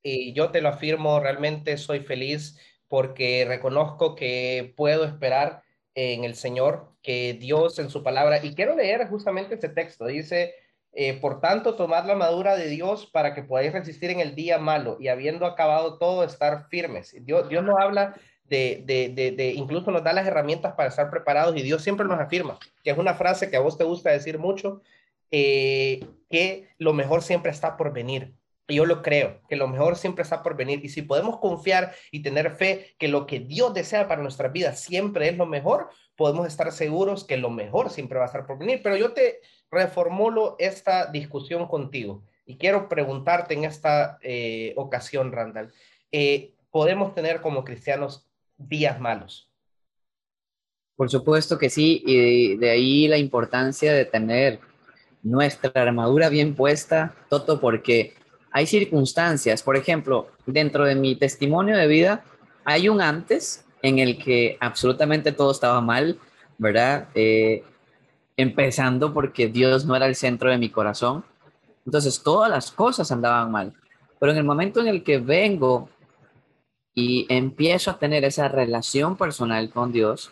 y 0.07 0.33
yo 0.33 0.51
te 0.51 0.62
lo 0.62 0.69
afirmo, 0.69 1.19
realmente 1.19 1.77
soy 1.77 2.00
feliz 2.00 2.57
porque 2.88 3.45
reconozco 3.48 4.15
que 4.15 4.74
puedo 4.77 5.04
esperar 5.04 5.63
en 5.95 6.24
el 6.24 6.36
Señor, 6.36 6.94
que 7.01 7.33
Dios 7.33 7.80
en 7.80 7.89
su 7.89 8.04
palabra, 8.04 8.44
y 8.44 8.54
quiero 8.54 8.75
leer 8.75 9.07
justamente 9.09 9.56
este 9.56 9.69
texto, 9.69 10.06
dice, 10.06 10.54
eh, 10.94 11.13
por 11.19 11.42
tanto, 11.42 11.75
tomad 11.75 12.06
la 12.06 12.15
madura 12.15 12.56
de 12.56 12.68
Dios 12.68 13.07
para 13.07 13.33
que 13.33 13.44
podáis 13.44 13.74
resistir 13.74 14.09
en 14.12 14.19
el 14.19 14.36
día 14.36 14.59
malo 14.59 14.98
y 15.00 15.09
habiendo 15.09 15.45
acabado 15.45 15.97
todo, 15.97 16.23
estar 16.23 16.69
firmes. 16.69 17.16
Dios, 17.21 17.49
Dios 17.49 17.64
nos 17.64 17.78
habla 17.80 18.16
de, 18.45 18.83
de, 18.85 19.31
de, 19.31 19.54
incluso 19.54 19.92
nos 19.92 20.04
da 20.04 20.14
las 20.14 20.26
herramientas 20.26 20.73
para 20.76 20.90
estar 20.90 21.09
preparados 21.09 21.57
y 21.57 21.64
Dios 21.64 21.81
siempre 21.81 22.07
nos 22.07 22.19
afirma, 22.19 22.57
que 22.83 22.92
es 22.92 22.97
una 22.97 23.16
frase 23.16 23.49
que 23.49 23.57
a 23.57 23.61
vos 23.61 23.78
te 23.78 23.83
gusta 23.83 24.11
decir 24.11 24.40
mucho, 24.40 24.81
eh, 25.31 26.06
que 26.30 26.69
lo 26.78 26.94
mejor 26.94 27.21
siempre 27.21 27.52
está 27.52 27.76
por 27.76 27.92
venir 27.92 28.36
yo 28.76 28.86
lo 28.86 29.02
creo, 29.02 29.42
que 29.47 29.56
lo 29.56 29.68
mejor 29.68 29.95
siempre 29.95 30.24
está 30.24 30.44
por 30.44 30.57
venir. 30.57 30.83
Y 30.83 30.90
si 30.90 31.02
podemos 31.02 31.40
confiar 31.40 31.94
y 32.12 32.21
tener 32.21 32.52
fe 32.52 32.95
que 32.97 33.07
lo 33.07 33.26
que 33.26 33.40
Dios 33.40 33.74
desea 33.74 34.07
para 34.07 34.21
nuestra 34.21 34.50
vida 34.50 34.74
siempre 34.74 35.30
es 35.30 35.38
lo 35.38 35.45
mejor, 35.45 35.90
podemos 36.16 36.47
estar 36.47 36.71
seguros 36.71 37.24
que 37.24 37.38
lo 37.38 37.50
mejor 37.50 37.90
siempre 37.90 38.18
va 38.18 38.26
a 38.26 38.28
estar 38.28 38.45
por 38.45 38.57
venir. 38.57 38.81
Pero 38.83 38.97
yo 38.97 39.14
te 39.14 39.40
reformulo 39.71 40.56
esta 40.59 41.06
discusión 41.07 41.68
contigo 41.68 42.24
y 42.45 42.57
quiero 42.57 42.88
preguntarte 42.88 43.54
en 43.54 43.66
esta 43.66 44.18
eh, 44.21 44.74
ocasión, 44.78 45.31
Randall, 45.31 45.71
eh, 46.12 46.54
¿podemos 46.71 47.14
tener 47.14 47.42
como 47.42 47.64
cristianos 47.64 48.26
días 48.57 49.00
malos? 49.00 49.52
Por 50.95 51.09
supuesto 51.09 51.59
que 51.59 51.69
sí, 51.69 52.02
y 52.06 52.56
de 52.56 52.71
ahí 52.71 53.07
la 53.07 53.18
importancia 53.18 53.94
de 53.94 54.06
tener 54.06 54.59
nuestra 55.21 55.69
armadura 55.76 56.30
bien 56.30 56.56
puesta, 56.56 57.14
Toto, 57.30 57.59
porque 57.59 58.14
hay 58.57 58.66
circunstancias, 58.66 59.61
por 59.61 59.78
ejemplo, 59.78 60.30
dentro 60.47 60.83
de 60.83 60.95
mi 60.95 61.16
testimonio 61.16 61.78
de 61.78 61.85
vida, 61.85 62.23
hay 62.66 62.90
un 62.90 63.02
antes 63.02 63.64
en 63.83 63.99
el 63.99 64.18
que 64.18 64.57
absolutamente 64.59 65.31
todo 65.31 65.52
estaba 65.52 65.80
mal, 65.80 66.18
¿verdad? 66.57 67.07
Eh, 67.14 67.64
empezando 68.35 69.14
porque 69.14 69.47
Dios 69.47 69.85
no 69.85 69.95
era 69.95 70.07
el 70.07 70.16
centro 70.16 70.49
de 70.49 70.57
mi 70.57 70.71
corazón. 70.71 71.23
Entonces 71.85 72.23
todas 72.23 72.49
las 72.49 72.71
cosas 72.71 73.11
andaban 73.11 73.52
mal. 73.52 73.76
Pero 74.19 74.31
en 74.31 74.40
el 74.40 74.44
momento 74.44 74.81
en 74.81 74.87
el 74.87 75.04
que 75.04 75.19
vengo 75.19 75.90
y 76.95 77.28
empiezo 77.30 77.92
a 77.92 77.99
tener 77.99 78.26
esa 78.26 78.47
relación 78.47 79.18
personal 79.18 79.69
con 79.69 79.92
Dios, 79.92 80.31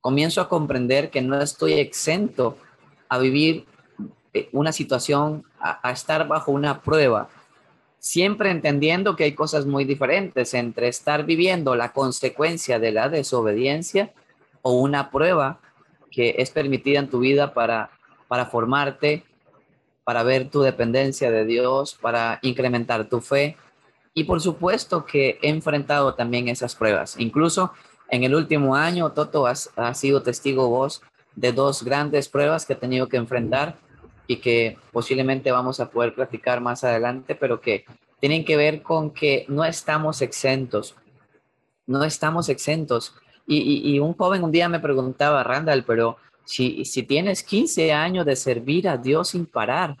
comienzo 0.00 0.40
a 0.40 0.48
comprender 0.48 1.10
que 1.10 1.20
no 1.20 1.38
estoy 1.38 1.74
exento 1.74 2.56
a 3.10 3.18
vivir 3.18 3.66
eh, 4.32 4.48
una 4.52 4.72
situación, 4.72 5.44
a, 5.60 5.86
a 5.86 5.92
estar 5.92 6.26
bajo 6.26 6.50
una 6.50 6.80
prueba, 6.80 7.28
siempre 8.02 8.50
entendiendo 8.50 9.14
que 9.14 9.22
hay 9.22 9.32
cosas 9.32 9.64
muy 9.64 9.84
diferentes 9.84 10.52
entre 10.54 10.88
estar 10.88 11.24
viviendo 11.24 11.76
la 11.76 11.92
consecuencia 11.92 12.80
de 12.80 12.90
la 12.90 13.08
desobediencia 13.08 14.12
o 14.60 14.72
una 14.72 15.10
prueba 15.10 15.60
que 16.10 16.34
es 16.38 16.50
permitida 16.50 16.98
en 16.98 17.08
tu 17.08 17.20
vida 17.20 17.54
para, 17.54 17.90
para 18.26 18.46
formarte 18.46 19.24
para 20.04 20.22
ver 20.22 20.50
tu 20.50 20.62
dependencia 20.62 21.30
de 21.30 21.44
Dios, 21.44 21.96
para 22.00 22.38
incrementar 22.42 23.08
tu 23.08 23.20
fe. 23.20 23.56
Y 24.14 24.24
por 24.24 24.40
supuesto 24.40 25.04
que 25.06 25.38
he 25.42 25.48
enfrentado 25.48 26.14
también 26.14 26.48
esas 26.48 26.74
pruebas. 26.74 27.14
Incluso 27.18 27.72
en 28.08 28.24
el 28.24 28.34
último 28.34 28.74
año, 28.76 29.12
Toto, 29.12 29.46
has, 29.46 29.70
sido 29.94 30.22
testigo 30.22 30.68
vos 30.68 31.02
de 31.34 31.52
dos 31.52 31.82
grandes 31.82 32.28
pruebas 32.28 32.66
que 32.66 32.74
he 32.74 32.76
tenido 32.76 33.08
que 33.08 33.16
enfrentar 33.16 33.78
y 34.32 34.36
que 34.36 34.78
posiblemente 34.92 35.52
vamos 35.52 35.80
a 35.80 35.90
poder 35.90 36.14
platicar 36.14 36.60
más 36.60 36.84
adelante, 36.84 37.34
pero 37.34 37.60
que 37.60 37.84
tienen 38.20 38.44
que 38.44 38.56
ver 38.56 38.82
con 38.82 39.10
que 39.10 39.44
no 39.48 39.64
estamos 39.64 40.22
exentos, 40.22 40.96
no 41.86 42.04
estamos 42.04 42.48
exentos. 42.48 43.14
Y, 43.46 43.98
un 43.98 44.14
joven 44.14 44.44
un 44.44 44.52
día 44.52 44.68
me 44.68 44.80
preguntaba, 44.80 45.42
Randall, 45.42 45.84
pero 45.84 46.16
si, 46.44 46.84
si 46.84 47.02
tienes 47.02 47.42
15 47.42 47.92
años 47.92 48.24
de 48.24 48.36
servir 48.36 48.88
a 48.88 48.96
Dios 48.96 49.30
sin 49.30 49.46
parar, 49.46 49.96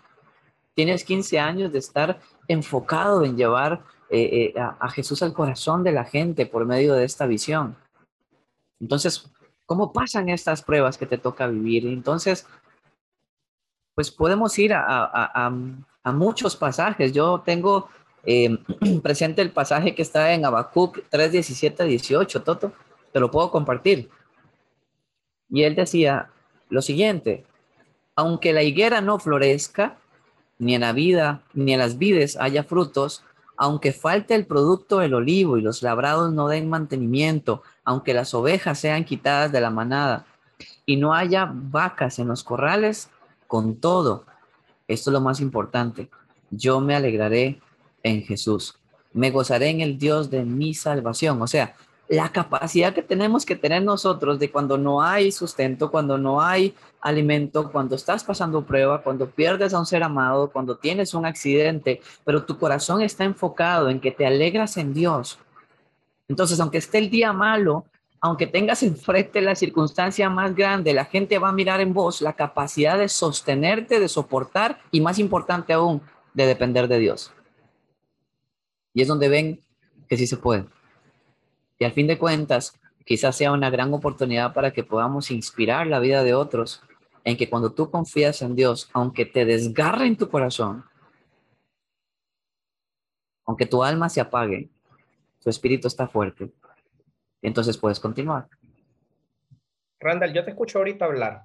tienes 0.74 1.04
15 1.04 1.38
años 1.38 1.72
de 1.72 1.80
estar 1.80 2.20
enfocado 2.48 3.24
en 3.24 3.36
llevar 3.36 3.82
eh, 4.08 4.52
eh, 4.54 4.60
a, 4.60 4.88
Jesús 4.90 5.22
al 5.22 5.32
corazón 5.32 5.82
de 5.82 5.92
la 5.92 6.04
gente 6.04 6.46
por 6.46 6.64
medio 6.64 6.94
de 6.94 7.04
esta 7.04 7.26
visión. 7.26 7.76
Entonces, 8.80 9.30
¿cómo 9.66 9.92
pasan 9.92 10.28
estas 10.28 10.62
pruebas 10.62 10.96
que 10.96 11.06
te 11.06 11.18
toca 11.18 11.46
vivir? 11.46 11.86
Entonces, 11.86 12.46
pues 13.94 14.10
podemos 14.10 14.58
ir 14.58 14.72
a, 14.74 15.52
muchos 16.04 16.56
pasajes. 16.56 17.12
Yo 17.12 17.42
tengo 17.44 17.88
eh, 18.24 18.58
presente 19.02 19.42
el 19.42 19.50
pasaje 19.50 19.94
que 19.94 20.02
está 20.02 20.32
en 20.32 20.44
Habacuc 20.44 21.00
3, 21.10 21.32
17, 21.32 21.84
18, 21.84 22.42
Toto, 22.42 22.72
te 23.12 23.20
lo 23.20 23.30
puedo 23.30 23.50
compartir. 23.50 24.10
Y 25.48 25.62
él 25.64 25.74
decía 25.74 26.30
lo 26.70 26.80
siguiente, 26.80 27.44
aunque 28.16 28.52
la 28.52 28.62
higuera 28.62 29.00
no 29.00 29.18
florezca, 29.18 29.98
ni 30.58 30.74
en 30.74 30.82
la 30.82 30.92
vida, 30.92 31.42
ni 31.54 31.72
en 31.72 31.80
las 31.80 31.98
vides 31.98 32.36
haya 32.36 32.62
frutos, 32.62 33.24
aunque 33.56 33.92
falte 33.92 34.34
el 34.34 34.46
producto 34.46 34.98
del 34.98 35.14
olivo 35.14 35.58
y 35.58 35.60
los 35.60 35.82
labrados 35.82 36.32
no 36.32 36.48
den 36.48 36.68
mantenimiento, 36.68 37.62
aunque 37.84 38.14
las 38.14 38.32
ovejas 38.32 38.78
sean 38.78 39.04
quitadas 39.04 39.52
de 39.52 39.60
la 39.60 39.70
manada 39.70 40.24
y 40.86 40.96
no 40.96 41.14
haya 41.14 41.50
vacas 41.52 42.18
en 42.18 42.28
los 42.28 42.44
corrales, 42.44 43.10
con 43.52 43.76
todo, 43.76 44.24
esto 44.88 45.10
es 45.10 45.12
lo 45.12 45.20
más 45.20 45.38
importante, 45.38 46.08
yo 46.50 46.80
me 46.80 46.94
alegraré 46.94 47.60
en 48.02 48.22
Jesús, 48.22 48.78
me 49.12 49.30
gozaré 49.30 49.68
en 49.68 49.82
el 49.82 49.98
Dios 49.98 50.30
de 50.30 50.42
mi 50.42 50.72
salvación. 50.72 51.42
O 51.42 51.46
sea, 51.46 51.74
la 52.08 52.32
capacidad 52.32 52.94
que 52.94 53.02
tenemos 53.02 53.44
que 53.44 53.54
tener 53.54 53.82
nosotros 53.82 54.38
de 54.38 54.50
cuando 54.50 54.78
no 54.78 55.02
hay 55.02 55.30
sustento, 55.30 55.90
cuando 55.90 56.16
no 56.16 56.40
hay 56.40 56.74
alimento, 57.02 57.70
cuando 57.70 57.94
estás 57.94 58.24
pasando 58.24 58.64
prueba, 58.64 59.02
cuando 59.02 59.28
pierdes 59.28 59.74
a 59.74 59.80
un 59.80 59.84
ser 59.84 60.02
amado, 60.02 60.50
cuando 60.50 60.78
tienes 60.78 61.12
un 61.12 61.26
accidente, 61.26 62.00
pero 62.24 62.46
tu 62.46 62.56
corazón 62.56 63.02
está 63.02 63.24
enfocado 63.24 63.90
en 63.90 64.00
que 64.00 64.12
te 64.12 64.24
alegras 64.24 64.78
en 64.78 64.94
Dios. 64.94 65.38
Entonces, 66.26 66.58
aunque 66.58 66.78
esté 66.78 66.96
el 66.96 67.10
día 67.10 67.34
malo, 67.34 67.84
aunque 68.24 68.46
tengas 68.46 68.84
enfrente 68.84 69.40
la 69.40 69.56
circunstancia 69.56 70.30
más 70.30 70.54
grande, 70.54 70.94
la 70.94 71.04
gente 71.04 71.40
va 71.40 71.48
a 71.48 71.52
mirar 71.52 71.80
en 71.80 71.92
vos 71.92 72.22
la 72.22 72.34
capacidad 72.34 72.96
de 72.96 73.08
sostenerte, 73.08 73.98
de 73.98 74.08
soportar 74.08 74.80
y 74.92 75.00
más 75.00 75.18
importante 75.18 75.72
aún, 75.72 76.00
de 76.32 76.46
depender 76.46 76.86
de 76.86 77.00
Dios. 77.00 77.32
Y 78.94 79.02
es 79.02 79.08
donde 79.08 79.28
ven 79.28 79.60
que 80.08 80.16
sí 80.16 80.28
se 80.28 80.36
puede. 80.36 80.66
Y 81.80 81.84
al 81.84 81.90
fin 81.90 82.06
de 82.06 82.16
cuentas, 82.16 82.78
quizás 83.04 83.34
sea 83.34 83.50
una 83.50 83.70
gran 83.70 83.92
oportunidad 83.92 84.54
para 84.54 84.72
que 84.72 84.84
podamos 84.84 85.32
inspirar 85.32 85.88
la 85.88 85.98
vida 85.98 86.22
de 86.22 86.34
otros 86.34 86.80
en 87.24 87.36
que 87.36 87.50
cuando 87.50 87.72
tú 87.72 87.90
confías 87.90 88.40
en 88.42 88.54
Dios, 88.54 88.88
aunque 88.92 89.26
te 89.26 89.44
desgarre 89.44 90.06
en 90.06 90.16
tu 90.16 90.28
corazón, 90.28 90.84
aunque 93.44 93.66
tu 93.66 93.82
alma 93.82 94.08
se 94.08 94.20
apague, 94.20 94.70
tu 95.42 95.50
espíritu 95.50 95.88
está 95.88 96.06
fuerte, 96.06 96.52
entonces 97.42 97.76
puedes 97.76 98.00
continuar. 98.00 98.48
Randall, 100.00 100.32
yo 100.32 100.44
te 100.44 100.50
escucho 100.50 100.78
ahorita 100.78 101.04
hablar 101.04 101.44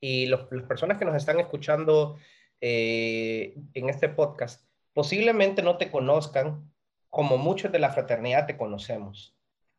y 0.00 0.26
las 0.26 0.42
personas 0.68 0.98
que 0.98 1.04
nos 1.04 1.16
están 1.16 1.40
escuchando 1.40 2.18
eh, 2.60 3.54
en 3.74 3.88
este 3.88 4.08
podcast 4.08 4.66
posiblemente 4.92 5.62
no 5.62 5.76
te 5.76 5.90
conozcan 5.90 6.72
como 7.10 7.38
muchos 7.38 7.70
de 7.70 7.78
la 7.78 7.90
fraternidad 7.90 8.46
te 8.46 8.56
conocemos. 8.56 9.36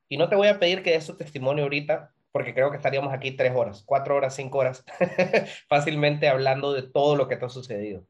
Y 0.07 0.17
no 0.17 0.29
te 0.29 0.35
voy 0.35 0.47
a 0.47 0.59
pedir 0.59 0.83
que 0.83 0.91
des 0.91 1.05
tu 1.05 1.17
testimonio 1.17 1.63
ahorita, 1.63 2.13
porque 2.31 2.53
creo 2.53 2.71
que 2.71 2.77
estaríamos 2.77 3.13
aquí 3.13 3.31
tres 3.31 3.53
horas, 3.55 3.83
cuatro 3.85 4.15
horas, 4.15 4.35
cinco 4.35 4.59
horas, 4.59 4.85
fácilmente 5.67 6.29
hablando 6.29 6.71
de 6.73 6.83
todo 6.83 7.15
lo 7.15 7.27
que 7.27 7.35
te 7.35 7.45
ha 7.45 7.49
sucedido. 7.49 8.05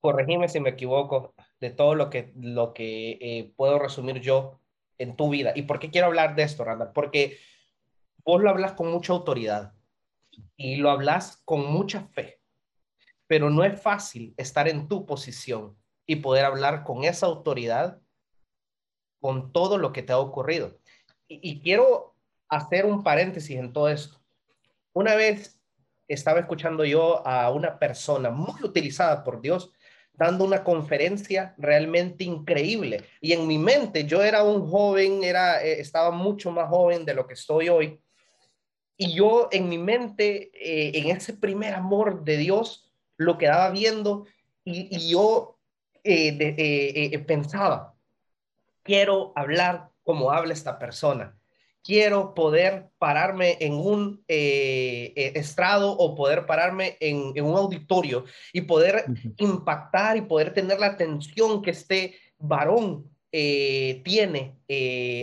Corregime 0.00 0.48
si 0.48 0.60
me 0.60 0.70
equivoco 0.70 1.34
de 1.60 1.70
todo 1.70 1.94
lo 1.94 2.10
que, 2.10 2.32
lo 2.36 2.72
que 2.72 3.18
eh, 3.20 3.52
puedo 3.56 3.78
resumir 3.78 4.20
yo 4.20 4.61
en 4.98 5.16
tu 5.16 5.30
vida. 5.30 5.52
¿Y 5.54 5.62
por 5.62 5.78
qué 5.78 5.90
quiero 5.90 6.06
hablar 6.06 6.34
de 6.34 6.42
esto, 6.42 6.64
Randa? 6.64 6.92
Porque 6.92 7.38
vos 8.24 8.42
lo 8.42 8.50
hablas 8.50 8.72
con 8.72 8.90
mucha 8.90 9.12
autoridad 9.12 9.72
y 10.56 10.76
lo 10.76 10.90
hablas 10.90 11.42
con 11.44 11.66
mucha 11.66 12.06
fe, 12.08 12.40
pero 13.26 13.50
no 13.50 13.64
es 13.64 13.80
fácil 13.80 14.34
estar 14.36 14.68
en 14.68 14.88
tu 14.88 15.06
posición 15.06 15.76
y 16.06 16.16
poder 16.16 16.44
hablar 16.44 16.84
con 16.84 17.04
esa 17.04 17.26
autoridad 17.26 18.00
con 19.20 19.52
todo 19.52 19.78
lo 19.78 19.92
que 19.92 20.02
te 20.02 20.12
ha 20.12 20.18
ocurrido. 20.18 20.78
Y, 21.28 21.60
quiero 21.60 22.14
hacer 22.48 22.84
un 22.84 23.02
paréntesis 23.02 23.56
en 23.56 23.72
todo 23.72 23.88
esto. 23.88 24.20
Una 24.92 25.14
vez 25.14 25.58
estaba 26.08 26.40
escuchando 26.40 26.84
yo 26.84 27.26
a 27.26 27.50
una 27.50 27.78
persona 27.78 28.30
muy 28.30 28.62
utilizada 28.62 29.24
por 29.24 29.40
Dios 29.40 29.72
dando 30.14 30.44
una 30.44 30.62
conferencia 30.62 31.54
realmente 31.58 32.24
increíble. 32.24 33.04
Y 33.20 33.32
en 33.32 33.46
mi 33.46 33.58
mente, 33.58 34.04
yo 34.04 34.22
era 34.22 34.42
un 34.44 34.68
joven, 34.68 35.24
era, 35.24 35.62
eh, 35.64 35.80
estaba 35.80 36.10
mucho 36.10 36.50
más 36.50 36.68
joven 36.68 37.04
de 37.04 37.14
lo 37.14 37.26
que 37.26 37.34
estoy 37.34 37.68
hoy. 37.68 38.00
Y 38.96 39.14
yo 39.14 39.48
en 39.50 39.68
mi 39.68 39.78
mente, 39.78 40.50
eh, 40.54 40.98
en 40.98 41.16
ese 41.16 41.32
primer 41.32 41.74
amor 41.74 42.24
de 42.24 42.36
Dios, 42.36 42.92
lo 43.16 43.38
quedaba 43.38 43.70
viendo 43.70 44.26
y, 44.64 45.10
yo 45.10 45.58
eh, 46.04 47.24
pensaba, 47.26 47.94
quiero 48.82 49.32
hablar 49.34 49.90
como 50.04 50.30
habla 50.30 50.52
esta 50.52 50.78
persona. 50.78 51.36
Quiero 51.84 52.34
poder 52.34 52.90
pararme 52.98 53.56
en 53.60 53.74
un 53.74 54.24
eh, 54.28 55.12
eh, 55.16 55.32
estrado 55.34 55.90
o 55.90 56.14
poder 56.14 56.46
pararme 56.46 56.96
en, 57.00 57.32
un 57.44 57.56
auditorio 57.56 58.24
y 58.52 58.60
poder 58.62 59.04
impactar 59.38 60.16
y 60.16 60.20
poder 60.20 60.54
tener 60.54 60.78
la 60.78 60.86
atención 60.86 61.60
que 61.60 61.72
este 61.72 62.14
varón 62.38 63.10
eh, 63.32 64.00
tiene 64.04 64.58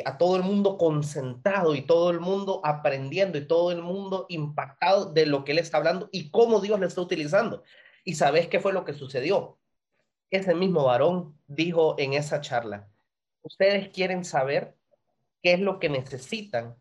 a 0.06 0.18
todo 0.18 0.36
el 0.36 0.44
mundo 0.44 0.78
concentrado 0.78 1.76
y 1.76 1.82
todo 1.82 2.10
el 2.12 2.20
mundo 2.20 2.60
aprendiendo 2.66 3.38
y 3.38 3.48
todo 3.48 3.72
el 3.72 3.82
mundo 3.82 4.26
impactado 4.28 5.14
de 5.14 5.26
lo 5.26 5.46
que 5.46 5.54
él 5.54 5.60
está 5.60 5.78
hablando 5.78 6.10
y 6.12 6.30
cómo 6.30 6.60
Dios 6.60 6.80
le 6.80 6.88
está 6.88 7.02
utilizando. 7.02 7.64
¿Y 8.04 8.16
sabes 8.16 8.48
qué 8.48 8.60
fue 8.60 8.74
lo 8.74 8.84
que 8.84 8.94
sucedió? 8.94 9.60
Ese 10.30 10.54
mismo 10.56 10.84
varón 10.84 11.40
dijo 11.48 11.96
en 11.98 12.14
esa 12.14 12.42
charla, 12.42 12.90
ustedes 13.42 13.90
quieren 13.90 14.26
saber 14.26 14.79
qué 15.42 15.54
es 15.54 15.60
lo 15.60 15.80
que 15.80 15.90
necesitan 15.90 16.76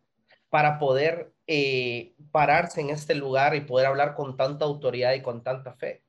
para 0.49 0.79
poder 0.79 1.33
eh, 1.47 2.15
pararse 2.31 2.81
en 2.81 2.89
este 2.89 3.15
lugar 3.15 3.55
y 3.55 3.61
poder 3.61 3.87
hablar 3.87 4.15
con 4.15 4.37
tanta 4.37 4.65
autoridad 4.65 5.13
y 5.13 5.21
con 5.21 5.43
tanta 5.43 5.73
fe. 5.75 6.03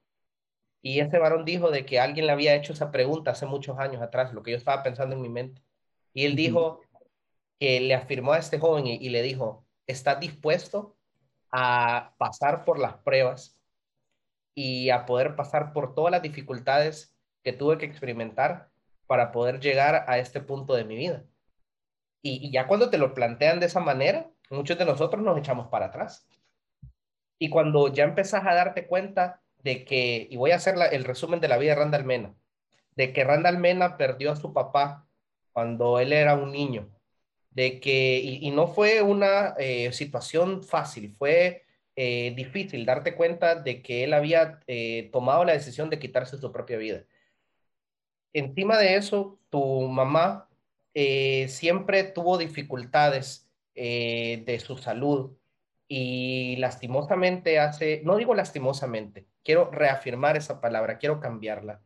Y 0.82 1.00
ese 1.00 1.18
varón 1.18 1.44
dijo 1.44 1.70
de 1.70 1.84
que 1.84 2.00
alguien 2.00 2.26
le 2.26 2.32
había 2.32 2.54
hecho 2.54 2.72
esa 2.72 2.90
pregunta 2.90 3.32
hace 3.32 3.46
muchos 3.46 3.78
años 3.78 4.02
atrás, 4.02 4.32
lo 4.32 4.42
que 4.42 4.52
yo 4.52 4.56
estaba 4.56 4.82
pensando 4.82 5.14
en 5.14 5.22
mi 5.22 5.28
mente. 5.28 5.62
Y 6.14 6.24
él 6.24 6.36
dijo 6.36 6.80
que 7.58 7.80
le 7.80 7.94
afirmó 7.94 8.32
a 8.32 8.38
este 8.38 8.58
joven 8.58 8.86
y, 8.86 8.94
y 8.96 9.10
le 9.10 9.22
dijo, 9.22 9.66
¿estás 9.86 10.20
dispuesto 10.20 10.96
a 11.52 12.14
pasar 12.18 12.64
por 12.64 12.78
las 12.78 12.94
pruebas 12.98 13.60
y 14.54 14.90
a 14.90 15.06
poder 15.06 15.36
pasar 15.36 15.72
por 15.72 15.94
todas 15.94 16.10
las 16.12 16.22
dificultades 16.22 17.16
que 17.42 17.52
tuve 17.52 17.78
que 17.78 17.86
experimentar 17.86 18.70
para 19.06 19.32
poder 19.32 19.60
llegar 19.60 20.04
a 20.06 20.18
este 20.18 20.40
punto 20.40 20.74
de 20.74 20.84
mi 20.84 20.96
vida. 20.96 21.24
Y, 22.22 22.50
ya 22.50 22.66
cuando 22.66 22.90
te 22.90 22.98
lo 22.98 23.14
plantean 23.14 23.60
de 23.60 23.66
esa 23.66 23.80
manera, 23.80 24.30
muchos 24.50 24.78
de 24.78 24.84
nosotros 24.84 25.22
nos 25.22 25.38
echamos 25.38 25.68
para 25.68 25.86
atrás. 25.86 26.26
Y 27.38 27.48
cuando 27.50 27.88
ya 27.92 28.04
empezás 28.04 28.44
a 28.46 28.54
darte 28.54 28.86
cuenta 28.86 29.42
de 29.62 29.84
que, 29.84 30.28
y 30.30 30.36
voy 30.36 30.50
a 30.50 30.56
hacer 30.56 30.74
el 30.92 31.04
resumen 31.04 31.40
de 31.40 31.48
la 31.48 31.58
vida 31.58 31.74
de 31.74 31.80
Randall 31.80 32.04
Mena, 32.04 32.34
de 32.96 33.12
que 33.12 33.24
Randall 33.24 33.58
Mena 33.58 33.96
perdió 33.96 34.32
a 34.32 34.36
su 34.36 34.52
papá 34.52 35.06
cuando 35.52 35.98
él 36.00 36.12
era 36.12 36.34
un 36.34 36.52
niño, 36.52 36.90
de 37.50 37.80
que, 37.80 38.18
y, 38.18 38.50
no 38.50 38.68
fue 38.68 39.02
una 39.02 39.54
eh, 39.58 39.92
situación 39.92 40.62
fácil, 40.62 41.14
fue 41.18 41.64
eh, 41.96 42.32
difícil 42.36 42.86
darte 42.86 43.14
cuenta 43.14 43.56
de 43.56 43.82
que 43.82 44.04
él 44.04 44.14
había 44.14 44.60
eh, 44.66 45.10
tomado 45.12 45.44
la 45.44 45.52
decisión 45.52 45.90
de 45.90 45.98
quitarse 45.98 46.38
su 46.38 46.52
propia 46.52 46.78
vida 46.78 47.04
encima 48.32 48.78
de 48.78 48.96
eso, 48.96 49.38
tu 49.50 49.82
mamá 49.88 50.48
eh, 50.94 51.46
siempre 51.48 52.04
tuvo 52.04 52.38
dificultades 52.38 53.48
eh, 53.74 54.42
de 54.46 54.58
su 54.58 54.76
salud 54.76 55.36
y 55.88 56.56
lastimosamente 56.56 57.58
hace, 57.58 58.02
no 58.04 58.16
digo 58.16 58.34
lastimosamente, 58.34 59.26
quiero 59.44 59.70
reafirmar 59.70 60.36
esa 60.36 60.60
palabra, 60.60 60.98
quiero 60.98 61.20
cambiarla. 61.20 61.80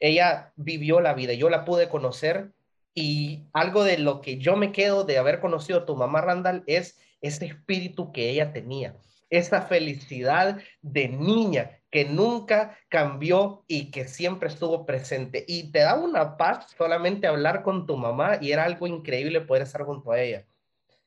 Ella 0.00 0.52
vivió 0.56 1.00
la 1.00 1.14
vida, 1.14 1.32
yo 1.34 1.48
la 1.50 1.64
pude 1.64 1.88
conocer 1.88 2.52
y 2.94 3.44
algo 3.52 3.84
de 3.84 3.98
lo 3.98 4.20
que 4.20 4.38
yo 4.38 4.56
me 4.56 4.72
quedo 4.72 5.04
de 5.04 5.18
haber 5.18 5.40
conocido 5.40 5.80
a 5.80 5.86
tu 5.86 5.96
mamá 5.96 6.20
Randall 6.20 6.62
es 6.66 6.98
ese 7.20 7.46
espíritu 7.46 8.12
que 8.12 8.30
ella 8.30 8.52
tenía, 8.52 8.96
esa 9.36 9.62
felicidad 9.62 10.58
de 10.82 11.08
niña 11.08 11.80
que 11.90 12.04
nunca 12.04 12.76
cambió 12.88 13.64
y 13.68 13.90
que 13.90 14.08
siempre 14.08 14.48
estuvo 14.48 14.84
presente. 14.84 15.44
Y 15.46 15.70
te 15.70 15.80
da 15.80 15.94
una 15.94 16.36
paz 16.36 16.74
solamente 16.76 17.26
hablar 17.28 17.62
con 17.62 17.86
tu 17.86 17.96
mamá 17.96 18.38
y 18.40 18.50
era 18.50 18.64
algo 18.64 18.86
increíble 18.86 19.40
poder 19.40 19.62
estar 19.62 19.84
junto 19.84 20.10
a 20.10 20.20
ella. 20.20 20.44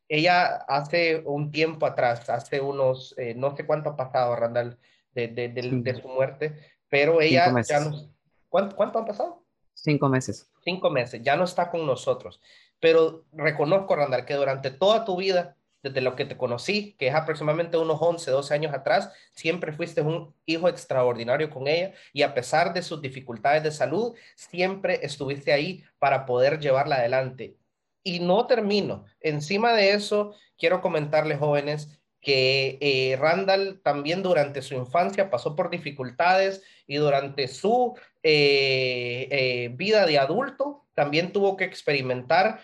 Ella 0.07 0.45
hace 0.67 1.23
un 1.25 1.51
tiempo 1.51 1.85
atrás, 1.85 2.29
hace 2.29 2.61
unos, 2.61 3.13
eh, 3.17 3.33
no 3.35 3.53
sé 3.55 3.65
cuánto 3.65 3.89
ha 3.89 3.95
pasado, 3.97 4.33
Randall, 4.35 4.77
de, 5.13 5.27
de, 5.27 5.49
de, 5.49 6.01
su 6.01 6.07
muerte, 6.07 6.55
pero 6.87 7.19
ella 7.19 7.53
ya 7.67 7.79
no... 7.81 8.09
¿Cuánto, 8.47 8.75
¿Cuánto 8.75 8.99
han 8.99 9.05
pasado? 9.05 9.43
Cinco 9.73 10.07
meses. 10.07 10.49
Cinco 10.63 10.89
meses, 10.89 11.21
ya 11.21 11.35
no 11.35 11.43
está 11.43 11.69
con 11.69 11.85
nosotros. 11.85 12.39
Pero 12.79 13.25
reconozco, 13.33 13.95
Randall, 13.95 14.25
que 14.25 14.35
durante 14.35 14.71
toda 14.71 15.03
tu 15.03 15.17
vida 15.17 15.57
desde 15.83 16.01
lo 16.01 16.15
que 16.15 16.25
te 16.25 16.37
conocí, 16.37 16.95
que 16.97 17.07
es 17.07 17.15
aproximadamente 17.15 17.77
unos 17.77 17.97
11, 18.01 18.31
12 18.31 18.53
años 18.53 18.73
atrás, 18.73 19.11
siempre 19.31 19.73
fuiste 19.73 20.01
un 20.01 20.33
hijo 20.45 20.67
extraordinario 20.67 21.49
con 21.49 21.67
ella 21.67 21.93
y 22.13 22.23
a 22.23 22.33
pesar 22.33 22.73
de 22.73 22.81
sus 22.81 23.01
dificultades 23.01 23.63
de 23.63 23.71
salud, 23.71 24.15
siempre 24.35 24.99
estuviste 25.03 25.51
ahí 25.51 25.83
para 25.99 26.25
poder 26.25 26.59
llevarla 26.59 26.97
adelante. 26.97 27.57
Y 28.03 28.19
no 28.19 28.47
termino. 28.47 29.05
Encima 29.19 29.73
de 29.73 29.91
eso, 29.91 30.33
quiero 30.57 30.81
comentarles, 30.81 31.39
jóvenes, 31.39 31.99
que 32.27 32.77
eh, 32.81 33.15
Randall 33.15 33.79
también 33.81 34.21
durante 34.21 34.61
su 34.61 34.75
infancia 34.75 35.29
pasó 35.29 35.55
por 35.55 35.69
dificultades 35.69 36.61
y 36.85 36.97
durante 36.97 37.47
su 37.47 37.95
eh, 38.21 39.29
eh, 39.31 39.69
vida 39.77 40.05
de 40.05 40.19
adulto 40.19 40.83
también 40.93 41.31
tuvo 41.31 41.55
que 41.55 41.63
experimentar 41.63 42.59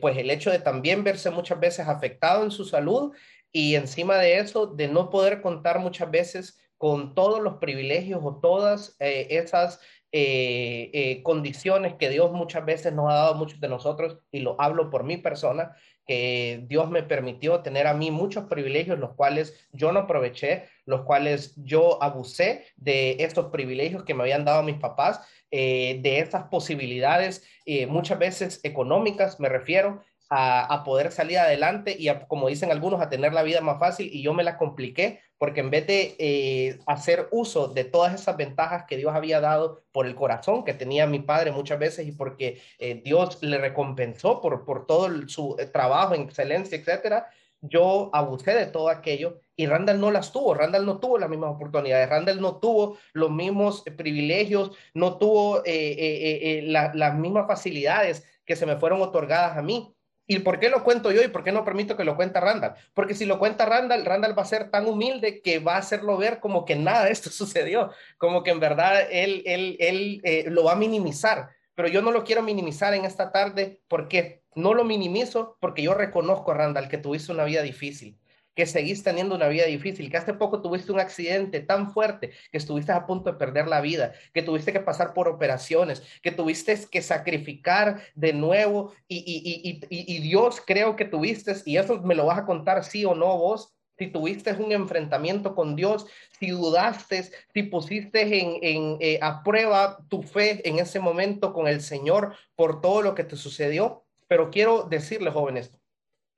pues 0.00 0.18
el 0.18 0.30
hecho 0.30 0.50
de 0.50 0.58
también 0.58 1.02
verse 1.02 1.30
muchas 1.30 1.58
veces 1.60 1.88
afectado 1.88 2.44
en 2.44 2.50
su 2.50 2.66
salud 2.66 3.14
y 3.52 3.74
encima 3.74 4.18
de 4.18 4.38
eso, 4.38 4.66
de 4.66 4.88
no 4.88 5.08
poder 5.08 5.40
contar 5.40 5.78
muchas 5.78 6.10
veces 6.10 6.58
con 6.76 7.14
todos 7.14 7.40
los 7.40 7.56
privilegios 7.56 8.20
o 8.22 8.36
todas 8.36 8.96
esas 8.98 9.80
condiciones 11.22 11.94
que 11.94 12.08
Dios 12.08 12.32
muchas 12.32 12.64
veces 12.64 12.92
nos 12.92 13.10
ha 13.10 13.14
dado 13.14 13.34
a 13.34 13.36
muchos 13.36 13.60
de 13.60 13.68
nosotros, 13.68 14.18
y 14.32 14.40
lo 14.40 14.60
hablo 14.60 14.90
por 14.90 15.04
mi 15.04 15.18
persona, 15.18 15.76
Dios 16.66 16.90
me 16.90 17.02
permitió 17.02 17.60
tener 17.60 17.86
a 17.86 17.94
mí 17.94 18.10
muchos 18.10 18.44
privilegios, 18.44 18.98
los 18.98 19.14
cuales 19.14 19.68
yo 19.72 19.92
no 19.92 20.00
aproveché, 20.00 20.64
los 20.84 21.02
cuales 21.02 21.54
yo 21.56 22.02
abusé 22.02 22.66
de 22.76 23.16
estos 23.20 23.46
privilegios 23.46 24.04
que 24.04 24.14
me 24.14 24.22
habían 24.22 24.44
dado 24.44 24.62
mis 24.62 24.76
papás 24.76 25.20
eh, 25.50 25.98
de 26.02 26.20
esas 26.20 26.44
posibilidades, 26.44 27.44
eh, 27.66 27.86
muchas 27.86 28.18
veces 28.18 28.60
económicas, 28.62 29.40
me 29.40 29.48
refiero, 29.48 30.02
a, 30.30 30.84
poder 30.84 31.10
salir 31.10 31.38
adelante 31.38 31.96
y, 31.98 32.08
como 32.28 32.48
dicen 32.48 32.70
algunos, 32.70 33.00
a 33.00 33.10
tener 33.10 33.32
la 33.32 33.42
vida 33.42 33.60
más 33.60 33.80
fácil 33.80 34.08
y 34.12 34.22
yo 34.22 34.32
me 34.32 34.44
la 34.44 34.56
compliqué 34.56 35.20
porque 35.40 35.60
en 35.60 35.70
vez 35.70 35.86
de 35.88 36.14
eh, 36.18 36.78
hacer 36.86 37.26
uso 37.32 37.66
de 37.66 37.84
todas 37.84 38.14
esas 38.14 38.36
ventajas 38.36 38.84
que 38.86 38.96
Dios 38.96 39.12
había 39.12 39.40
dado 39.40 39.82
por 39.90 40.06
el 40.06 40.14
corazón 40.14 40.62
que 40.62 40.74
tenía 40.74 41.08
mi 41.08 41.18
padre 41.18 41.50
muchas 41.50 41.80
veces 41.80 42.06
y 42.06 42.12
porque 42.12 42.60
Dios 43.02 43.42
le 43.42 43.58
recompensó 43.58 44.40
por, 44.40 44.64
por 44.64 44.86
todo 44.86 45.08
su 45.28 45.56
trabajo 45.72 46.14
en 46.14 46.22
excelencia, 46.22 46.78
etcétera, 46.78 47.28
yo 47.62 48.10
abusé 48.12 48.54
de 48.54 48.66
todo 48.66 48.88
aquello 48.88 49.40
y 49.54 49.66
Randall 49.66 50.00
no 50.00 50.10
las 50.10 50.32
tuvo, 50.32 50.54
Randall 50.54 50.86
no 50.86 50.98
tuvo 50.98 51.18
las 51.18 51.28
mismas 51.28 51.54
oportunidades, 51.54 52.08
Randall 52.08 52.40
no 52.40 52.56
tuvo 52.56 52.96
los 53.12 53.30
mismos 53.30 53.82
eh, 53.86 53.90
privilegios, 53.90 54.72
no 54.94 55.18
tuvo 55.18 55.58
eh, 55.66 55.94
eh, 55.98 56.62
las 56.64 57.14
mismas 57.14 57.46
facilidades 57.46 58.24
que 58.44 58.56
se 58.56 58.66
me 58.66 58.76
fueron 58.76 59.02
otorgadas 59.02 59.56
a 59.58 59.62
mí. 59.62 59.94
¿Y 60.30 60.38
por 60.38 60.60
qué 60.60 60.68
lo 60.68 60.84
cuento 60.84 61.10
yo 61.10 61.24
y 61.24 61.26
por 61.26 61.42
qué 61.42 61.50
no 61.50 61.64
permito 61.64 61.96
que 61.96 62.04
lo 62.04 62.14
cuente 62.14 62.38
Randall? 62.38 62.74
Porque 62.94 63.14
si 63.14 63.26
lo 63.26 63.40
cuenta 63.40 63.66
Randall, 63.66 64.04
Randall 64.04 64.38
va 64.38 64.42
a 64.42 64.46
ser 64.46 64.70
tan 64.70 64.86
humilde 64.86 65.42
que 65.42 65.58
va 65.58 65.74
a 65.74 65.78
hacerlo 65.78 66.16
ver 66.16 66.38
como 66.38 66.64
que 66.64 66.76
nada 66.76 67.06
de 67.06 67.10
esto 67.10 67.30
sucedió, 67.30 67.90
como 68.16 68.44
que 68.44 68.52
en 68.52 68.60
verdad 68.60 69.08
él, 69.10 69.42
él, 69.44 69.76
él 69.80 70.44
lo 70.54 70.62
va 70.62 70.74
a 70.74 70.76
minimizar. 70.76 71.48
Pero 71.74 71.88
yo 71.88 72.00
no 72.00 72.12
lo 72.12 72.22
quiero 72.22 72.44
minimizar 72.44 72.94
en 72.94 73.04
esta 73.04 73.32
tarde 73.32 73.80
porque 73.88 74.44
no 74.54 74.72
lo 74.72 74.84
minimizo 74.84 75.56
porque 75.58 75.82
yo 75.82 75.94
reconozco, 75.94 76.54
Randall, 76.54 76.88
que 76.88 76.98
tuviste 76.98 77.32
una 77.32 77.42
vida 77.42 77.62
difícil, 77.62 78.16
que 78.60 78.66
seguís 78.66 79.02
teniendo 79.02 79.34
una 79.36 79.48
vida 79.48 79.64
difícil, 79.64 80.10
que 80.10 80.18
hace 80.18 80.34
poco 80.34 80.60
tuviste 80.60 80.92
un 80.92 81.00
accidente 81.00 81.60
tan 81.60 81.94
fuerte 81.94 82.32
que 82.52 82.58
estuviste 82.58 82.92
a 82.92 83.06
punto 83.06 83.32
de 83.32 83.38
perder 83.38 83.66
la 83.68 83.80
vida, 83.80 84.12
que 84.34 84.42
tuviste 84.42 84.70
que 84.70 84.80
pasar 84.80 85.14
por 85.14 85.28
operaciones, 85.28 86.02
que 86.20 86.30
tuviste 86.30 86.78
que 86.90 87.00
sacrificar 87.00 88.02
de 88.14 88.34
nuevo 88.34 88.92
y, 89.08 89.80
y, 89.88 90.20
Dios 90.20 90.60
creo 90.66 90.94
que 90.94 91.06
tuviste, 91.06 91.54
y 91.64 91.78
eso 91.78 92.02
me 92.02 92.14
lo 92.14 92.26
vas 92.26 92.40
a 92.40 92.44
contar 92.44 92.84
sí 92.84 93.02
o 93.06 93.14
no 93.14 93.38
vos, 93.38 93.72
si 93.96 94.08
tuviste 94.08 94.52
un 94.52 94.72
enfrentamiento 94.72 95.54
con 95.54 95.74
Dios, 95.74 96.04
si 96.38 96.50
dudaste, 96.50 97.30
si 97.54 97.62
pusiste 97.62 98.20
en, 98.20 98.58
en 98.60 98.96
eh, 99.00 99.18
a 99.22 99.42
prueba 99.42 99.96
tu 100.10 100.22
fe 100.22 100.68
en 100.68 100.78
ese 100.78 101.00
momento 101.00 101.54
con 101.54 101.66
el 101.66 101.80
Señor 101.80 102.34
por 102.56 102.82
todo 102.82 103.00
lo 103.00 103.14
que 103.14 103.24
te 103.24 103.36
sucedió, 103.36 104.04
pero 104.28 104.50
quiero 104.50 104.82
decirles, 104.82 105.32
jóvenes, 105.32 105.72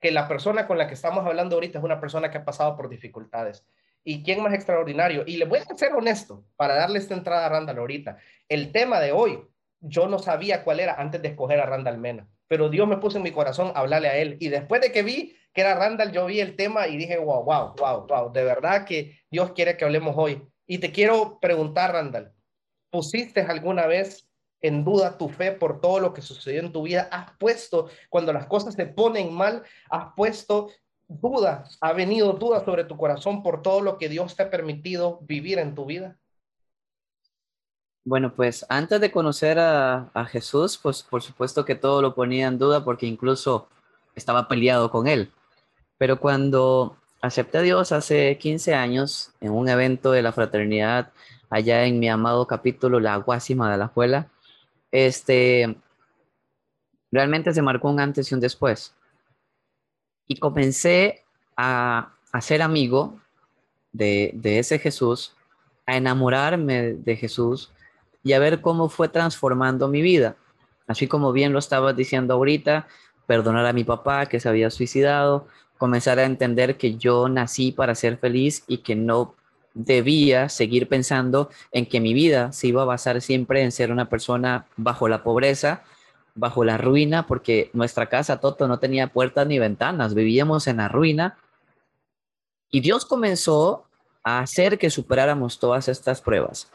que 0.03 0.11
la 0.11 0.27
persona 0.27 0.67
con 0.67 0.77
la 0.77 0.85
que 0.85 0.95
estamos 0.95 1.25
hablando 1.25 1.55
ahorita 1.55 1.79
es 1.79 1.85
una 1.85 2.01
persona 2.01 2.29
que 2.29 2.37
ha 2.37 2.43
pasado 2.43 2.75
por 2.75 2.89
dificultades. 2.89 3.65
¿Y 4.03 4.21
quién 4.21 4.43
más 4.43 4.53
extraordinario? 4.53 5.23
Y 5.25 5.37
le 5.37 5.45
voy 5.45 5.59
a 5.59 5.75
ser 5.75 5.93
honesto 5.93 6.43
para 6.57 6.75
darle 6.75 6.99
esta 6.99 7.13
entrada 7.13 7.45
a 7.45 7.49
Randall 7.49 7.77
ahorita. 7.77 8.17
El 8.49 8.73
tema 8.73 8.99
de 8.99 9.13
hoy, 9.13 9.39
yo 9.79 10.09
no 10.09 10.19
sabía 10.19 10.65
cuál 10.65 10.81
era 10.81 10.95
antes 10.95 11.21
de 11.21 11.29
escoger 11.29 11.61
a 11.61 11.65
Randall 11.67 11.99
Mena, 11.99 12.27
pero 12.49 12.67
Dios 12.67 12.85
me 12.85 12.97
puso 12.97 13.15
en 13.15 13.23
mi 13.23 13.31
corazón 13.31 13.71
hablarle 13.75 14.09
a 14.09 14.17
él. 14.17 14.35
Y 14.41 14.49
después 14.49 14.81
de 14.81 14.91
que 14.91 15.03
vi 15.03 15.37
que 15.53 15.61
era 15.61 15.75
Randall, 15.75 16.11
yo 16.11 16.25
vi 16.25 16.41
el 16.41 16.57
tema 16.57 16.85
y 16.87 16.97
dije, 16.97 17.17
wow, 17.17 17.45
wow, 17.45 17.73
wow, 17.77 18.05
wow, 18.05 18.33
de 18.33 18.43
verdad 18.43 18.83
que 18.83 19.17
Dios 19.31 19.53
quiere 19.53 19.77
que 19.77 19.85
hablemos 19.85 20.15
hoy. 20.17 20.45
Y 20.67 20.79
te 20.79 20.91
quiero 20.91 21.39
preguntar, 21.39 21.93
Randall, 21.93 22.33
¿pusiste 22.89 23.39
alguna 23.39 23.87
vez 23.87 24.27
en 24.63 24.83
duda 24.83 25.17
tu 25.17 25.29
fe 25.29 25.51
por 25.51 25.79
todo 25.79 25.99
lo 25.99 26.13
que 26.13 26.23
sucedió 26.23 26.61
en 26.61 26.71
tu 26.71 26.81
vida. 26.81 27.07
Has 27.11 27.31
puesto, 27.37 27.89
cuando 28.09 28.33
las 28.33 28.47
cosas 28.47 28.73
se 28.73 28.87
ponen 28.87 29.31
mal, 29.31 29.61
has 29.89 30.13
puesto 30.15 30.69
duda, 31.07 31.65
ha 31.81 31.93
venido 31.93 32.33
duda 32.33 32.63
sobre 32.63 32.85
tu 32.85 32.97
corazón 32.97 33.43
por 33.43 33.61
todo 33.61 33.81
lo 33.81 33.97
que 33.97 34.09
Dios 34.09 34.35
te 34.35 34.43
ha 34.43 34.49
permitido 34.49 35.19
vivir 35.21 35.59
en 35.59 35.75
tu 35.75 35.85
vida. 35.85 36.17
Bueno, 38.05 38.33
pues 38.33 38.65
antes 38.69 38.99
de 38.99 39.11
conocer 39.11 39.59
a, 39.59 40.09
a 40.13 40.25
Jesús, 40.25 40.79
pues 40.81 41.03
por 41.03 41.21
supuesto 41.21 41.63
que 41.63 41.75
todo 41.75 42.01
lo 42.01 42.15
ponía 42.15 42.47
en 42.47 42.57
duda 42.57 42.83
porque 42.83 43.05
incluso 43.05 43.67
estaba 44.15 44.47
peleado 44.47 44.89
con 44.89 45.07
él. 45.07 45.31
Pero 45.97 46.19
cuando 46.19 46.97
acepté 47.21 47.59
a 47.59 47.61
Dios 47.61 47.91
hace 47.91 48.37
15 48.37 48.73
años 48.73 49.31
en 49.41 49.51
un 49.51 49.69
evento 49.69 50.11
de 50.11 50.21
la 50.21 50.31
fraternidad 50.31 51.11
allá 51.49 51.85
en 51.85 51.99
mi 51.99 52.09
amado 52.09 52.47
capítulo 52.47 52.99
La 52.99 53.15
Guásima 53.17 53.71
de 53.71 53.77
la 53.77 53.87
Juela, 53.87 54.27
este, 54.93 55.75
realmente 57.11 57.51
se 57.51 57.63
marcó 57.63 57.89
un 57.89 57.99
antes 57.99 58.31
y 58.31 58.35
un 58.35 58.39
después. 58.39 58.93
Y 60.27 60.37
comencé 60.37 61.23
a, 61.57 62.13
a 62.31 62.41
ser 62.41 62.61
amigo 62.61 63.19
de, 63.91 64.31
de 64.35 64.59
ese 64.59 64.77
Jesús, 64.77 65.35
a 65.87 65.97
enamorarme 65.97 66.93
de 66.93 67.15
Jesús 67.17 67.71
y 68.23 68.33
a 68.33 68.39
ver 68.39 68.61
cómo 68.61 68.87
fue 68.87 69.09
transformando 69.09 69.87
mi 69.87 70.01
vida. 70.01 70.37
Así 70.87 71.07
como 71.07 71.33
bien 71.33 71.53
lo 71.53 71.59
estabas 71.59 71.95
diciendo 71.95 72.35
ahorita, 72.35 72.87
perdonar 73.25 73.65
a 73.65 73.73
mi 73.73 73.83
papá 73.83 74.27
que 74.27 74.39
se 74.39 74.47
había 74.47 74.69
suicidado, 74.69 75.47
comenzar 75.79 76.19
a 76.19 76.25
entender 76.25 76.77
que 76.77 76.97
yo 76.97 77.27
nací 77.29 77.71
para 77.71 77.95
ser 77.95 78.17
feliz 78.17 78.63
y 78.67 78.77
que 78.77 78.95
no 78.95 79.33
debía 79.73 80.49
seguir 80.49 80.87
pensando 80.87 81.49
en 81.71 81.85
que 81.85 81.99
mi 81.99 82.13
vida 82.13 82.51
se 82.51 82.67
iba 82.67 82.83
a 82.83 82.85
basar 82.85 83.21
siempre 83.21 83.63
en 83.63 83.71
ser 83.71 83.91
una 83.91 84.09
persona 84.09 84.67
bajo 84.77 85.07
la 85.07 85.23
pobreza, 85.23 85.83
bajo 86.35 86.63
la 86.63 86.77
ruina, 86.77 87.27
porque 87.27 87.69
nuestra 87.73 88.07
casa, 88.07 88.39
Toto, 88.39 88.67
no 88.67 88.79
tenía 88.79 89.07
puertas 89.07 89.47
ni 89.47 89.59
ventanas, 89.59 90.13
vivíamos 90.13 90.67
en 90.67 90.77
la 90.77 90.87
ruina. 90.87 91.37
Y 92.69 92.81
Dios 92.81 93.05
comenzó 93.05 93.85
a 94.23 94.39
hacer 94.39 94.77
que 94.77 94.89
superáramos 94.89 95.59
todas 95.59 95.87
estas 95.87 96.21
pruebas. 96.21 96.71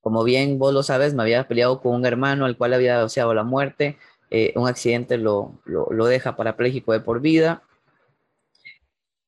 Como 0.00 0.24
bien 0.24 0.58
vos 0.58 0.74
lo 0.74 0.82
sabes, 0.82 1.14
me 1.14 1.22
había 1.22 1.46
peleado 1.46 1.80
con 1.80 1.94
un 1.94 2.04
hermano 2.04 2.44
al 2.44 2.56
cual 2.56 2.74
había 2.74 3.00
deseado 3.00 3.32
la 3.34 3.44
muerte. 3.44 3.98
Eh, 4.30 4.52
un 4.56 4.66
accidente 4.66 5.16
lo, 5.16 5.52
lo, 5.64 5.86
lo 5.90 6.06
deja 6.06 6.34
parapléjico 6.34 6.92
de 6.92 7.00
por 7.00 7.20
vida. 7.20 7.62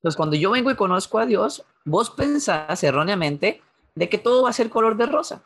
Entonces, 0.05 0.19
cuando 0.19 0.37
yo 0.37 0.51
vengo 0.51 0.71
y 0.71 0.77
conozco 0.77 1.19
a 1.19 1.25
Dios, 1.25 1.65
vos 1.87 2.11
pensás 2.11 2.85
erróneamente 2.85 3.63
de 3.95 4.11
que 4.11 4.19
todo 4.19 4.43
va 4.43 4.51
a 4.51 4.53
ser 4.53 4.69
color 4.69 4.99
de 4.99 5.07
rosa. 5.07 5.41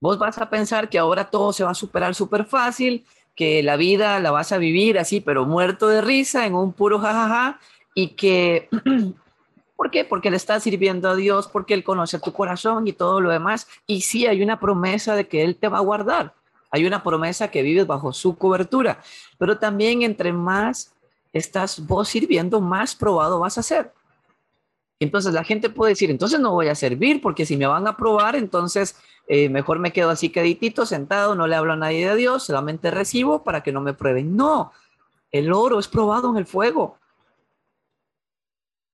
Vos 0.00 0.20
vas 0.20 0.38
a 0.38 0.48
pensar 0.48 0.88
que 0.88 1.00
ahora 1.00 1.30
todo 1.30 1.52
se 1.52 1.64
va 1.64 1.72
a 1.72 1.74
superar 1.74 2.14
súper 2.14 2.44
fácil, 2.44 3.04
que 3.34 3.64
la 3.64 3.74
vida 3.74 4.20
la 4.20 4.30
vas 4.30 4.52
a 4.52 4.58
vivir 4.58 5.00
así, 5.00 5.20
pero 5.20 5.46
muerto 5.46 5.88
de 5.88 6.00
risa, 6.00 6.46
en 6.46 6.54
un 6.54 6.72
puro 6.74 7.00
jajaja, 7.00 7.58
y 7.92 8.10
que 8.10 8.68
¿Por 9.74 9.90
qué? 9.90 10.04
Porque 10.04 10.30
le 10.30 10.36
estás 10.36 10.62
sirviendo 10.62 11.10
a 11.10 11.16
Dios, 11.16 11.48
porque 11.48 11.74
Él 11.74 11.82
conoce 11.82 12.20
tu 12.20 12.32
corazón 12.32 12.86
y 12.86 12.92
todo 12.92 13.20
lo 13.20 13.30
demás. 13.30 13.66
Y 13.88 14.02
sí, 14.02 14.28
hay 14.28 14.44
una 14.44 14.60
promesa 14.60 15.16
de 15.16 15.26
que 15.26 15.42
Él 15.42 15.56
te 15.56 15.68
va 15.68 15.78
a 15.78 15.82
guardar. 15.82 16.34
Hay 16.70 16.86
una 16.86 17.02
promesa 17.02 17.50
que 17.50 17.62
vives 17.62 17.86
bajo 17.86 18.12
su 18.12 18.38
cobertura. 18.38 19.00
Pero 19.38 19.58
también 19.58 20.02
entre 20.02 20.32
más 20.32 20.95
estás 21.36 21.86
vos 21.86 22.08
sirviendo, 22.08 22.60
más 22.60 22.94
probado 22.94 23.40
vas 23.40 23.58
a 23.58 23.62
ser. 23.62 23.92
Entonces 24.98 25.34
la 25.34 25.44
gente 25.44 25.68
puede 25.68 25.92
decir, 25.92 26.10
entonces 26.10 26.40
no 26.40 26.52
voy 26.52 26.68
a 26.68 26.74
servir 26.74 27.20
porque 27.20 27.44
si 27.44 27.56
me 27.56 27.66
van 27.66 27.86
a 27.86 27.96
probar, 27.96 28.34
entonces 28.34 28.96
eh, 29.28 29.48
mejor 29.48 29.78
me 29.78 29.92
quedo 29.92 30.10
así 30.10 30.30
queditito, 30.30 30.86
sentado, 30.86 31.34
no 31.34 31.46
le 31.46 31.56
hablo 31.56 31.74
a 31.74 31.76
nadie 31.76 32.08
de 32.08 32.16
Dios, 32.16 32.44
solamente 32.44 32.90
recibo 32.90 33.44
para 33.44 33.62
que 33.62 33.72
no 33.72 33.80
me 33.80 33.92
prueben. 33.92 34.36
No, 34.36 34.72
el 35.30 35.52
oro 35.52 35.78
es 35.78 35.88
probado 35.88 36.30
en 36.30 36.36
el 36.38 36.46
fuego. 36.46 36.98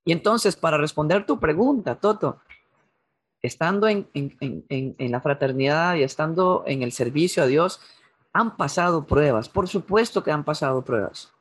Y 0.04 0.12
entonces, 0.12 0.56
para 0.56 0.78
responder 0.78 1.24
tu 1.26 1.38
pregunta, 1.38 1.94
Toto, 1.94 2.40
estando 3.40 3.88
en, 3.88 4.08
la 4.98 5.20
fraternidad 5.20 5.96
y 5.96 6.02
estando 6.02 6.64
en 6.66 6.82
el 6.82 6.92
servicio 6.92 7.42
a 7.42 7.46
Dios, 7.46 7.80
han 8.32 8.56
pasado 8.56 9.06
pruebas, 9.06 9.48
por 9.48 9.68
supuesto 9.68 10.22
que 10.24 10.30
han 10.30 10.44
pasado 10.44 10.82
pruebas, 10.82 11.32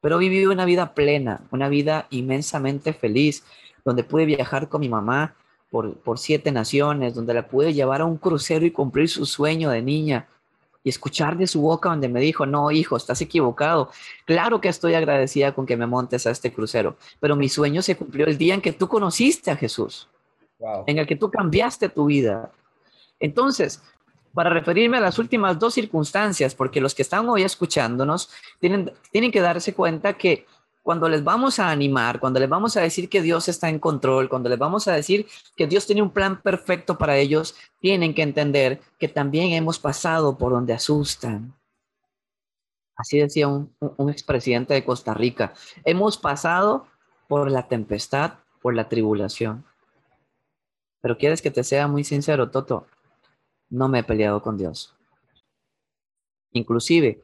pero 0.00 0.18
vivido 0.18 0.52
una 0.52 0.64
vida 0.64 0.94
plena, 0.94 1.42
una 1.50 1.68
vida 1.68 2.06
inmensamente 2.10 2.92
feliz, 2.92 3.44
donde 3.84 4.04
pude 4.04 4.24
viajar 4.24 4.68
con 4.68 4.80
mi 4.80 4.88
mamá 4.88 5.34
por, 5.70 5.94
por 5.98 6.18
siete 6.18 6.52
naciones, 6.52 7.14
donde 7.14 7.34
la 7.34 7.48
pude 7.48 7.72
llevar 7.72 8.00
a 8.00 8.04
un 8.04 8.16
crucero 8.16 8.64
y 8.66 8.70
cumplir 8.70 9.08
su 9.08 9.26
sueño 9.26 9.70
de 9.70 9.82
niña, 9.82 10.28
y 10.82 10.88
escuchar 10.88 11.36
de 11.36 11.46
su 11.46 11.60
boca 11.60 11.90
donde 11.90 12.08
me 12.08 12.20
dijo, 12.20 12.46
no, 12.46 12.70
hijo, 12.70 12.96
estás 12.96 13.20
equivocado. 13.20 13.90
Claro 14.24 14.60
que 14.60 14.68
estoy 14.68 14.94
agradecida 14.94 15.54
con 15.54 15.66
que 15.66 15.76
me 15.76 15.86
montes 15.86 16.26
a 16.26 16.30
este 16.30 16.52
crucero, 16.52 16.96
pero 17.20 17.36
mi 17.36 17.48
sueño 17.48 17.82
se 17.82 17.96
cumplió 17.96 18.26
el 18.26 18.38
día 18.38 18.54
en 18.54 18.60
que 18.60 18.72
tú 18.72 18.88
conociste 18.88 19.50
a 19.50 19.56
Jesús, 19.56 20.08
en 20.86 20.98
el 20.98 21.06
que 21.06 21.16
tú 21.16 21.30
cambiaste 21.30 21.88
tu 21.88 22.06
vida. 22.06 22.50
Entonces, 23.18 23.82
para 24.34 24.50
referirme 24.50 24.98
a 24.98 25.00
las 25.00 25.18
últimas 25.18 25.58
dos 25.58 25.74
circunstancias, 25.74 26.54
porque 26.54 26.80
los 26.80 26.94
que 26.94 27.02
están 27.02 27.28
hoy 27.28 27.42
escuchándonos 27.42 28.30
tienen, 28.58 28.92
tienen 29.10 29.32
que 29.32 29.40
darse 29.40 29.74
cuenta 29.74 30.14
que 30.14 30.46
cuando 30.82 31.08
les 31.08 31.22
vamos 31.22 31.58
a 31.58 31.70
animar, 31.70 32.20
cuando 32.20 32.40
les 32.40 32.48
vamos 32.48 32.76
a 32.76 32.80
decir 32.80 33.08
que 33.08 33.20
Dios 33.22 33.48
está 33.48 33.68
en 33.68 33.78
control, 33.78 34.28
cuando 34.28 34.48
les 34.48 34.58
vamos 34.58 34.88
a 34.88 34.92
decir 34.92 35.26
que 35.56 35.66
Dios 35.66 35.86
tiene 35.86 36.02
un 36.02 36.10
plan 36.10 36.40
perfecto 36.40 36.96
para 36.96 37.16
ellos, 37.16 37.54
tienen 37.80 38.14
que 38.14 38.22
entender 38.22 38.80
que 38.98 39.08
también 39.08 39.52
hemos 39.52 39.78
pasado 39.78 40.38
por 40.38 40.52
donde 40.52 40.72
asustan. 40.72 41.54
Así 42.96 43.18
decía 43.18 43.48
un, 43.48 43.74
un 43.78 44.10
expresidente 44.10 44.74
de 44.74 44.84
Costa 44.84 45.14
Rica. 45.14 45.54
Hemos 45.84 46.18
pasado 46.18 46.86
por 47.28 47.50
la 47.50 47.68
tempestad, 47.68 48.34
por 48.60 48.74
la 48.74 48.88
tribulación. 48.88 49.64
Pero 51.00 51.16
quieres 51.16 51.40
que 51.40 51.50
te 51.50 51.64
sea 51.64 51.88
muy 51.88 52.04
sincero, 52.04 52.50
Toto, 52.50 52.86
no 53.70 53.88
me 53.88 54.00
he 54.00 54.04
peleado 54.04 54.42
con 54.42 54.58
Dios. 54.58 54.94
Inclusive, 56.52 57.22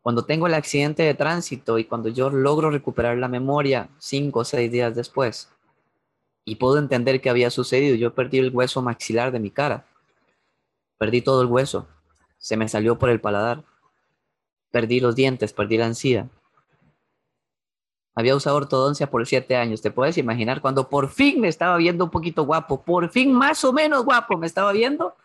cuando 0.00 0.24
tengo 0.24 0.46
el 0.46 0.54
accidente 0.54 1.02
de 1.02 1.14
tránsito 1.14 1.78
y 1.78 1.84
cuando 1.84 2.08
yo 2.08 2.30
logro 2.30 2.70
recuperar 2.70 3.16
la 3.18 3.28
memoria 3.28 3.88
cinco 3.98 4.40
o 4.40 4.44
seis 4.44 4.70
días 4.70 4.94
después 4.94 5.50
y 6.44 6.56
puedo 6.56 6.78
entender 6.78 7.20
qué 7.20 7.30
había 7.30 7.50
sucedido, 7.50 7.96
yo 7.96 8.14
perdí 8.14 8.38
el 8.38 8.54
hueso 8.54 8.82
maxilar 8.82 9.32
de 9.32 9.40
mi 9.40 9.50
cara. 9.50 9.86
Perdí 10.98 11.22
todo 11.22 11.42
el 11.42 11.48
hueso. 11.48 11.86
Se 12.38 12.56
me 12.56 12.68
salió 12.68 12.98
por 12.98 13.08
el 13.08 13.20
paladar. 13.20 13.64
Perdí 14.70 15.00
los 15.00 15.14
dientes, 15.14 15.52
perdí 15.52 15.78
la 15.78 15.86
encía. 15.86 16.28
Había 18.14 18.36
usado 18.36 18.56
ortodoncia 18.56 19.10
por 19.10 19.26
siete 19.26 19.56
años. 19.56 19.82
Te 19.82 19.90
puedes 19.90 20.18
imaginar 20.18 20.60
cuando 20.60 20.88
por 20.88 21.08
fin 21.08 21.40
me 21.40 21.48
estaba 21.48 21.76
viendo 21.76 22.04
un 22.04 22.10
poquito 22.10 22.44
guapo, 22.44 22.82
por 22.82 23.08
fin 23.08 23.32
más 23.32 23.64
o 23.64 23.72
menos 23.72 24.04
guapo 24.04 24.36
me 24.36 24.46
estaba 24.46 24.72
viendo, 24.72 25.16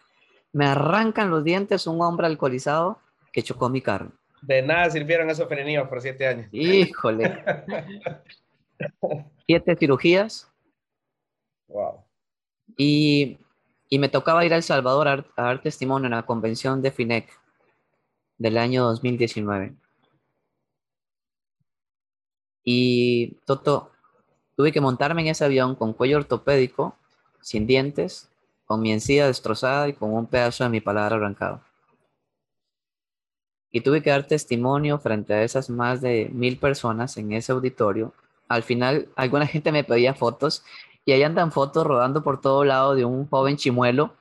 me 0.51 0.65
arrancan 0.65 1.29
los 1.29 1.43
dientes 1.43 1.87
un 1.87 2.01
hombre 2.01 2.27
alcoholizado 2.27 2.99
que 3.31 3.43
chocó 3.43 3.69
mi 3.69 3.81
carro. 3.81 4.11
De 4.41 4.61
nada 4.61 4.89
sirvieron 4.89 5.29
esos 5.29 5.47
frenillos 5.47 5.87
por 5.87 6.01
siete 6.01 6.27
años. 6.27 6.47
Híjole. 6.51 7.43
siete 9.47 9.75
cirugías. 9.75 10.51
Wow. 11.67 12.03
Y, 12.77 13.37
y, 13.89 13.99
me 13.99 14.09
tocaba 14.09 14.45
ir 14.45 14.53
a 14.53 14.55
El 14.55 14.63
Salvador 14.63 15.07
a, 15.07 15.25
dar 15.35 15.61
testimonio 15.61 16.07
en 16.07 16.15
la 16.15 16.25
convención 16.25 16.81
de 16.81 16.91
FINEC 16.91 17.29
del 18.37 18.57
año 18.57 18.83
2019. 18.85 19.75
Y 22.63 23.37
Toto, 23.45 23.91
tuve 24.55 24.71
que 24.71 24.81
montarme 24.81 25.21
en 25.21 25.27
ese 25.27 25.45
avión 25.45 25.75
con 25.75 25.93
cuello 25.93 26.17
ortopédico, 26.17 26.95
sin 27.41 27.67
dientes, 27.67 28.31
con 28.69 28.81
mi 28.81 28.93
encía 28.93 29.25
destrozada 29.25 29.89
y 29.89 29.93
con 29.93 30.13
un 30.13 30.27
pedazo 30.27 30.63
de 30.63 30.69
mi 30.69 30.79
palabra 30.79 31.15
arrancado 31.15 31.61
y 33.71 33.81
tuve 33.81 34.01
que 34.01 34.09
dar 34.09 34.25
testimonio 34.25 34.99
frente 34.99 35.33
a 35.33 35.43
esas 35.43 35.69
más 35.69 36.01
de 36.01 36.29
mil 36.31 36.57
personas 36.57 37.17
en 37.17 37.31
ese 37.33 37.51
auditorio. 37.51 38.13
Al 38.47 38.63
final, 38.63 39.09
alguna 39.15 39.45
gente 39.45 39.71
me 39.71 39.83
pedía 39.83 40.15
fotos 40.15 40.63
y 41.05 41.11
ahí 41.11 41.23
andan 41.23 41.51
fotos 41.51 41.85
rodando 41.85 42.23
por 42.23 42.41
todo 42.41 42.65
lado 42.65 42.95
de 42.95 43.05
un 43.05 43.27
joven 43.27 43.57
chimuelo. 43.57 44.15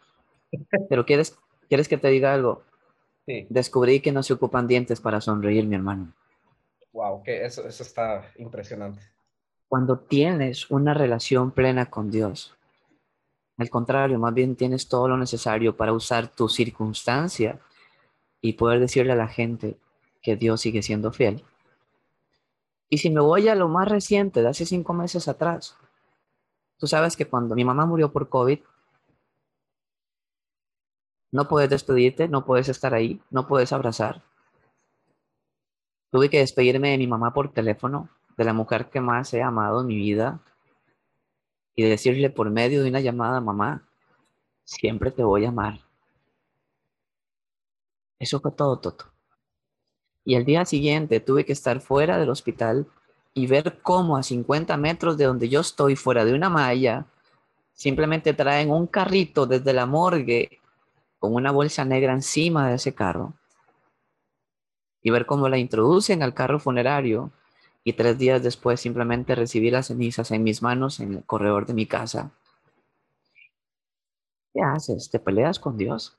Pero 0.89 1.07
¿quieres, 1.07 1.39
¿quieres 1.69 1.89
que 1.89 1.97
te 1.97 2.09
diga 2.09 2.35
algo? 2.35 2.63
Sí. 3.27 3.47
Descubrí 3.49 4.01
que 4.01 4.13
no 4.13 4.23
se 4.23 4.35
ocupan 4.35 4.67
dientes 4.67 5.01
para 5.01 5.21
sonreír, 5.21 5.67
mi 5.67 5.77
hermano. 5.77 6.13
Wow, 6.93 7.23
que 7.23 7.45
eso, 7.45 7.67
eso 7.67 7.83
está 7.83 8.25
impresionante. 8.37 9.01
Cuando 9.69 9.99
tienes 9.99 10.71
una 10.71 10.95
relación 10.95 11.51
plena 11.51 11.91
con 11.91 12.11
Dios, 12.11 12.57
al 13.59 13.71
contrario, 13.71 14.19
más 14.21 14.33
bien 14.33 14.55
tienes 14.55 14.89
todo 14.89 15.09
lo 15.09 15.17
necesario 15.17 15.77
para 15.77 15.93
usar 15.93 16.29
tu 16.29 16.49
circunstancia 16.49 17.59
y 18.41 18.53
poder 18.53 18.79
decirle 18.79 19.13
a 19.13 19.17
la 19.17 19.27
gente 19.27 19.77
que 20.23 20.37
Dios 20.37 20.61
sigue 20.61 20.81
siendo 20.81 21.13
fiel. 21.13 21.45
Y 22.89 22.99
si 22.99 23.11
me 23.11 23.21
voy 23.21 23.49
a 23.49 23.57
lo 23.57 23.69
más 23.69 23.89
reciente, 23.89 24.43
de 24.43 24.49
hace 24.49 24.65
cinco 24.65 24.95
meses 24.95 25.27
atrás, 25.27 25.77
tú 26.79 26.87
sabes 26.87 27.17
que 27.17 27.27
cuando 27.27 27.57
mi 27.57 27.65
mamá 27.65 27.85
murió 27.85 28.13
por 28.13 28.29
COVID, 28.29 28.61
no 31.33 31.49
puedes 31.49 31.69
despedirte, 31.69 32.29
no 32.29 32.45
puedes 32.45 32.69
estar 32.69 32.95
ahí, 32.95 33.21
no 33.31 33.49
puedes 33.49 33.73
abrazar. 33.73 34.23
Tuve 36.11 36.31
que 36.31 36.39
despedirme 36.39 36.91
de 36.91 36.99
mi 36.99 37.09
mamá 37.09 37.35
por 37.35 37.53
teléfono, 37.53 38.09
de 38.37 38.45
la 38.45 38.53
mujer 38.53 38.89
que 38.89 39.01
más 39.01 39.35
he 39.35 39.43
amado 39.43 39.81
en 39.81 39.89
mi 39.89 39.97
vida, 39.97 40.41
y 41.79 41.85
decirle 41.85 42.29
por 42.29 42.51
medio 42.51 42.83
de 42.83 42.89
una 42.89 42.99
llamada, 42.99 43.41
mamá, 43.41 43.87
siempre 44.65 45.13
te 45.13 45.23
voy 45.23 45.45
a 45.45 45.51
amar. 45.51 45.79
Eso 48.19 48.41
fue 48.41 48.51
todo, 48.51 48.81
Toto. 48.81 49.05
Y 50.25 50.35
el 50.35 50.45
día 50.45 50.65
siguiente 50.65 51.21
tuve 51.21 51.45
que 51.45 51.53
estar 51.53 51.81
fuera 51.81 52.19
del 52.19 52.31
hospital 52.31 52.89
y 53.33 53.47
ver 53.47 53.79
cómo 53.81 54.17
a 54.17 54.25
50 54.25 54.77
metros 54.77 55.17
de 55.19 55.27
donde 55.27 55.49
yo 55.49 55.61
estoy, 55.61 55.95
fuera 55.95 56.25
de 56.25 56.35
una 56.35 56.51
malla, 56.51 57.07
simplemente 57.75 58.35
traen 58.35 58.73
un 58.73 58.89
carrito 58.89 59.47
desde 59.47 59.73
la 59.73 59.87
morgue 59.87 60.59
con 61.21 61.33
una 61.33 61.53
bolsa 61.53 61.85
negra 61.85 62.13
encima 62.13 62.71
de 62.71 62.75
ese 62.75 62.93
carro. 62.93 63.35
Y 65.01 65.11
ver 65.11 65.27
cómo 65.27 65.49
la 65.49 65.59
introducen 65.59 66.25
al 66.25 66.35
carro 66.35 66.59
funerario 66.59 67.31
y 67.89 67.95
tres 67.95 68.19
días 68.19 68.43
después 68.43 68.81
simplemente 68.81 69.35
recibí 69.35 69.71
las 69.71 69.87
cenizas 69.87 70.31
en 70.31 70.43
mis 70.43 70.61
manos 70.61 71.01
en 71.01 71.15
el 71.15 71.25
corredor 71.25 71.65
de 71.65 71.73
mi 71.73 71.87
casa. 71.87 72.33
¿Qué 74.53 74.61
haces? 74.61 75.11
¿Te 75.11 75.19
peleas 75.19 75.59
con 75.59 75.79
Dios? 75.79 76.19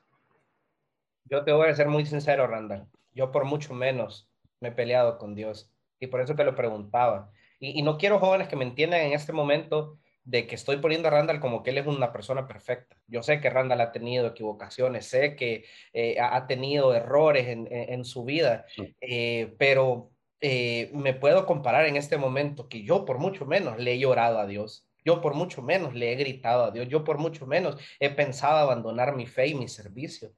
Yo 1.26 1.44
te 1.44 1.52
voy 1.52 1.68
a 1.68 1.74
ser 1.76 1.86
muy 1.86 2.04
sincero, 2.06 2.48
Randall. 2.48 2.88
Yo 3.14 3.30
por 3.30 3.44
mucho 3.44 3.72
menos 3.72 4.28
me 4.58 4.70
he 4.70 4.72
peleado 4.72 5.16
con 5.16 5.36
Dios 5.36 5.70
y 6.00 6.08
por 6.08 6.20
eso 6.20 6.34
te 6.34 6.42
lo 6.42 6.56
preguntaba. 6.56 7.30
Y, 7.60 7.82
no 7.82 7.98
quiero 7.98 8.18
jóvenes 8.18 8.48
que 8.48 8.56
me 8.56 8.64
entiendan 8.64 9.02
en 9.02 9.12
este 9.12 9.32
momento 9.32 9.96
de 10.24 10.48
que 10.48 10.56
estoy 10.56 10.78
poniendo 10.78 11.06
a 11.06 11.12
Randall 11.12 11.38
como 11.38 11.62
que 11.62 11.70
él 11.70 11.78
es 11.78 11.86
una 11.86 12.12
persona 12.12 12.48
perfecta. 12.48 12.96
Yo 13.06 13.22
sé 13.22 13.40
que 13.40 13.50
Randall 13.50 13.80
ha 13.80 13.92
tenido 13.92 14.26
equivocaciones, 14.26 15.06
sé 15.06 15.36
que 15.36 15.66
eh, 15.92 16.18
ha 16.18 16.48
tenido 16.48 16.94
errores 16.94 17.46
en, 17.46 18.04
su 18.04 18.24
vida, 18.24 18.66
eh, 19.00 19.54
pero 19.56 20.10
eh, 20.40 20.90
me 20.94 21.14
puedo 21.14 21.46
comparar 21.46 21.86
en 21.86 21.96
este 21.96 22.16
momento 22.16 22.68
que 22.68 22.82
yo 22.82 23.04
por 23.04 23.18
mucho 23.18 23.44
menos 23.46 23.78
le 23.78 23.92
he 23.92 23.98
llorado 23.98 24.38
a 24.38 24.46
Dios. 24.46 24.86
Yo 25.04 25.20
por 25.20 25.34
mucho 25.34 25.62
menos 25.62 25.94
le 25.94 26.12
he 26.12 26.16
gritado 26.16 26.64
a 26.64 26.70
Dios. 26.70 26.88
Yo 26.88 27.04
por 27.04 27.18
mucho 27.18 27.46
menos 27.46 27.76
he 27.98 28.10
pensado 28.10 28.58
abandonar 28.58 29.14
mi 29.14 29.26
fe 29.26 29.48
y 29.48 29.54
mi 29.54 29.68
servicio. 29.68 30.32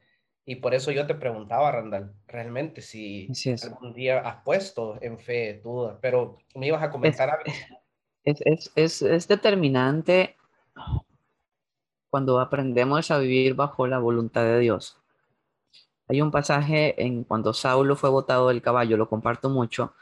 Y 0.45 0.57
por 0.57 0.75
eso 0.75 0.91
yo 0.91 1.07
te 1.07 1.15
preguntaba, 1.15 1.71
Randall, 1.71 2.15
realmente 2.27 2.83
si 2.83 3.29
algún 3.63 3.93
día 3.93 4.21
has 4.21 4.43
puesto 4.43 4.99
en 5.01 5.19
fe 5.19 5.61
duda, 5.63 5.99
pero 6.01 6.39
me 6.55 6.67
ibas 6.67 6.83
a 6.83 6.91
comentar 6.91 7.29
es, 7.29 7.35
algo. 7.35 7.59
Es, 8.25 8.73
es, 8.75 9.03
es, 9.03 9.29
determinante 9.29 10.37
cuando 12.11 12.41
aprendemos 12.41 13.11
a 13.11 13.19
vivir 13.19 13.55
bajo 13.55 13.87
la 13.87 13.99
voluntad 13.99 14.43
de 14.43 14.59
Dios. 14.59 15.02
Hay 16.13 16.21
un 16.21 16.31
pasaje 16.31 17.03
en 17.03 17.25
cuando 17.25 17.55
Saulo 17.55 17.97
fue 17.97 18.11
botado 18.11 18.49
del 18.49 18.61
caballo, 18.61 18.99
lo 18.99 19.09
comparto 19.09 19.49
mucho, 19.49 19.95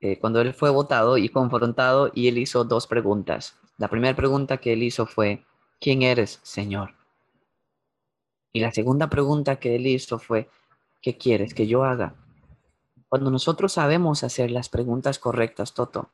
eh, 0.00 0.16
cuando 0.20 0.40
él 0.40 0.54
fue 0.54 0.70
botado 0.70 1.18
y 1.18 1.28
confrontado 1.28 2.12
y 2.14 2.28
él 2.28 2.38
hizo 2.38 2.62
dos 2.62 2.86
preguntas. 2.86 3.56
La 3.76 3.88
primera 3.88 4.14
pregunta 4.14 4.58
que 4.58 4.74
él 4.74 4.84
hizo 4.84 5.06
fue, 5.06 5.44
¿quién 5.80 6.02
eres, 6.02 6.38
Señor? 6.44 6.94
Y 8.52 8.60
la 8.60 8.70
segunda 8.70 9.10
pregunta 9.10 9.56
que 9.56 9.74
él 9.74 9.88
hizo 9.88 10.20
fue, 10.20 10.48
¿qué 11.02 11.18
quieres 11.18 11.52
que 11.52 11.66
yo 11.66 11.82
haga? 11.82 12.14
Cuando 13.08 13.32
nosotros 13.32 13.72
sabemos 13.72 14.22
hacer 14.22 14.52
las 14.52 14.68
preguntas 14.68 15.18
correctas, 15.18 15.74
Toto, 15.74 16.10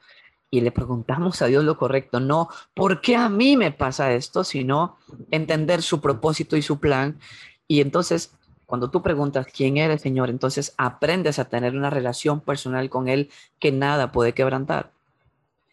y 0.51 0.63
le 0.63 0.73
preguntamos 0.73 1.43
a 1.43 1.47
Dios 1.47 1.63
lo 1.63 1.77
correcto, 1.77 2.21
no 2.21 2.49
por 2.73 3.03
qué 3.03 3.17
a 3.17 3.29
mí 3.29 3.59
me 3.59 3.71
pasa 3.71 4.15
esto, 4.15 4.45
sino 4.45 4.97
entender 5.31 5.83
su 5.83 6.01
propósito 6.01 6.57
y 6.57 6.63
su 6.63 6.81
plan. 6.81 7.21
Y 7.69 7.83
entonces, 7.83 8.33
cuando 8.67 8.91
tú 8.91 9.03
preguntas 9.03 9.47
quién 9.47 9.77
eres, 9.77 10.03
Señor, 10.03 10.29
entonces 10.29 10.75
aprendes 10.77 11.39
a 11.39 11.47
tener 11.47 11.77
una 11.77 11.91
relación 11.91 12.41
personal 12.41 12.91
con 12.91 13.09
Él 13.09 13.31
que 13.59 13.73
nada 13.73 14.13
puede 14.13 14.35
quebrantar. 14.35 14.91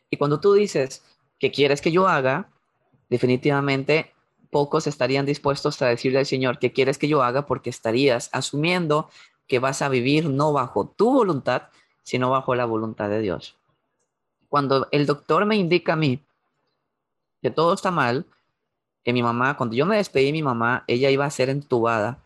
Y 0.10 0.17
cuando 0.17 0.39
tú 0.39 0.53
dices, 0.53 1.03
¿qué 1.39 1.51
quieres 1.51 1.82
que 1.82 1.91
yo 1.91 2.08
haga? 2.08 2.49
Definitivamente 3.10 4.13
pocos 4.51 4.86
estarían 4.88 5.25
dispuestos 5.25 5.82
a 5.82 5.88
decirle 5.88 6.19
al 6.19 6.25
Señor, 6.27 6.60
¿qué 6.60 6.71
quieres 6.71 6.97
que 6.97 7.08
yo 7.08 7.23
haga? 7.23 7.47
Porque 7.47 7.71
estarías 7.71 8.29
asumiendo 8.32 9.10
que 9.47 9.60
vas 9.60 9.82
a 9.82 9.89
vivir 9.89 10.29
no 10.29 10.53
bajo 10.53 10.88
tu 10.88 11.12
voluntad, 11.12 11.63
sino 12.03 12.29
bajo 12.29 12.56
la 12.56 12.65
voluntad 12.65 13.10
de 13.10 13.19
Dios. 13.19 13.58
Cuando 14.49 14.88
el 14.91 15.08
doctor 15.08 15.45
me 15.45 15.56
indica 15.56 15.93
a 15.93 15.95
mí 15.97 16.23
que 17.41 17.49
todo 17.49 17.73
está 17.73 17.91
mal, 17.91 18.25
que 19.03 19.12
mi 19.12 19.21
mamá, 19.21 19.58
cuando 19.58 19.75
yo 19.75 19.86
me 19.86 19.97
despedí 19.97 20.27
de 20.27 20.32
mi 20.32 20.43
mamá, 20.43 20.86
ella 20.88 21.10
iba 21.10 21.25
a 21.25 21.29
ser 21.29 21.49
entubada. 21.49 22.22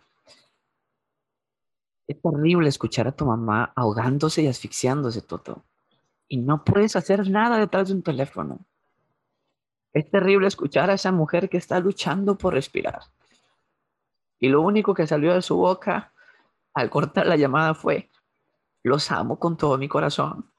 Es 2.08 2.22
terrible 2.22 2.70
escuchar 2.70 3.08
a 3.08 3.12
tu 3.12 3.26
mamá 3.26 3.74
ahogándose 3.76 4.41
y 4.41 4.48
asfixiándose, 4.48 5.22
Toto. 5.22 5.65
Y 6.28 6.38
no 6.38 6.63
puedes 6.63 6.96
hacer 6.96 7.30
nada 7.30 7.58
detrás 7.58 7.89
de 7.89 7.96
un 7.96 8.04
teléfono. 8.04 8.60
Es 9.93 10.10
terrible 10.10 10.48
escuchar 10.48 10.89
a 10.89 10.93
esa 10.93 11.12
mujer 11.12 11.50
que 11.50 11.58
está 11.58 11.80
luchando 11.80 12.38
por 12.38 12.54
respirar. 12.54 13.02
Y 14.39 14.50
lo 14.50 14.62
único 14.62 14.93
que 14.93 15.08
salió 15.08 15.34
de 15.34 15.41
su 15.41 15.58
boca 15.58 16.13
al 16.74 16.89
cortar 16.89 17.26
la 17.28 17.36
llamada 17.36 17.74
fue, 17.74 18.10
los 18.84 19.12
amo 19.12 19.39
con 19.39 19.58
todo 19.58 19.78
mi 19.78 19.88
corazón. 19.88 20.50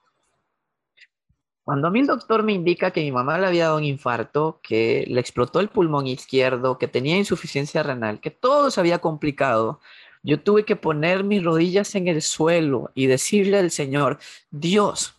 Cuando 1.62 1.88
a 1.88 1.90
mí 1.90 2.00
el 2.00 2.06
doctor 2.06 2.42
me 2.42 2.52
indica 2.52 2.90
que 2.90 3.02
mi 3.02 3.12
mamá 3.12 3.38
le 3.38 3.46
había 3.46 3.64
dado 3.66 3.76
un 3.76 3.84
infarto, 3.84 4.58
que 4.62 5.04
le 5.06 5.20
explotó 5.20 5.60
el 5.60 5.68
pulmón 5.68 6.06
izquierdo, 6.06 6.78
que 6.78 6.88
tenía 6.88 7.16
insuficiencia 7.16 7.82
renal, 7.82 8.20
que 8.20 8.30
todo 8.30 8.70
se 8.70 8.80
había 8.80 8.98
complicado, 8.98 9.80
yo 10.28 10.38
tuve 10.38 10.66
que 10.66 10.76
poner 10.76 11.24
mis 11.24 11.42
rodillas 11.42 11.94
en 11.94 12.06
el 12.06 12.20
suelo 12.20 12.90
y 12.94 13.06
decirle 13.06 13.56
al 13.56 13.70
Señor, 13.70 14.18
Dios, 14.50 15.14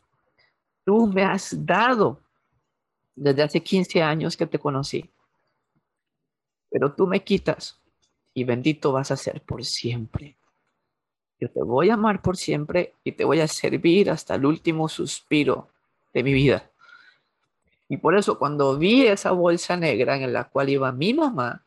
tú 0.85 1.07
me 1.07 1.23
has 1.23 1.65
dado 1.65 2.21
desde 3.15 3.41
hace 3.41 3.63
15 3.63 4.03
años 4.03 4.37
que 4.37 4.45
te 4.45 4.59
conocí. 4.59 5.09
Pero 6.69 6.93
tú 6.93 7.07
me 7.07 7.23
quitas 7.23 7.81
y 8.35 8.43
bendito 8.43 8.91
vas 8.91 9.09
a 9.09 9.17
ser 9.17 9.41
por 9.41 9.65
siempre. 9.65 10.37
Yo 11.39 11.49
te 11.49 11.63
voy 11.63 11.89
a 11.89 11.95
amar 11.95 12.21
por 12.21 12.37
siempre 12.37 12.93
y 13.03 13.13
te 13.13 13.25
voy 13.25 13.39
a 13.39 13.47
servir 13.47 14.11
hasta 14.11 14.35
el 14.35 14.45
último 14.45 14.87
suspiro 14.87 15.69
de 16.13 16.21
mi 16.21 16.33
vida. 16.33 16.69
Y 17.87 17.97
por 17.97 18.15
eso 18.15 18.37
cuando 18.37 18.77
vi 18.77 19.07
esa 19.07 19.31
bolsa 19.31 19.75
negra 19.75 20.17
en 20.17 20.31
la 20.33 20.43
cual 20.43 20.69
iba 20.69 20.91
mi 20.91 21.15
mamá 21.15 21.65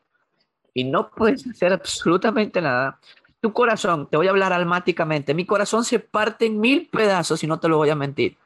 y 0.73 0.85
no 0.85 1.11
puedes 1.11 1.45
hacer 1.45 1.73
absolutamente 1.73 2.61
nada, 2.61 3.01
tu 3.43 3.53
corazón, 3.53 4.07
te 4.09 4.17
voy 4.17 4.25
a 4.25 4.31
hablar 4.31 4.53
almáticamente, 4.53 5.35
mi 5.35 5.45
corazón 5.45 5.83
se 5.85 5.99
parte 5.99 6.47
en 6.47 6.59
mil 6.59 6.87
pedazos 6.87 7.43
y 7.43 7.47
no 7.47 7.59
te 7.59 7.67
lo 7.67 7.77
voy 7.77 7.91
a 7.91 7.95
mentir 7.95 8.37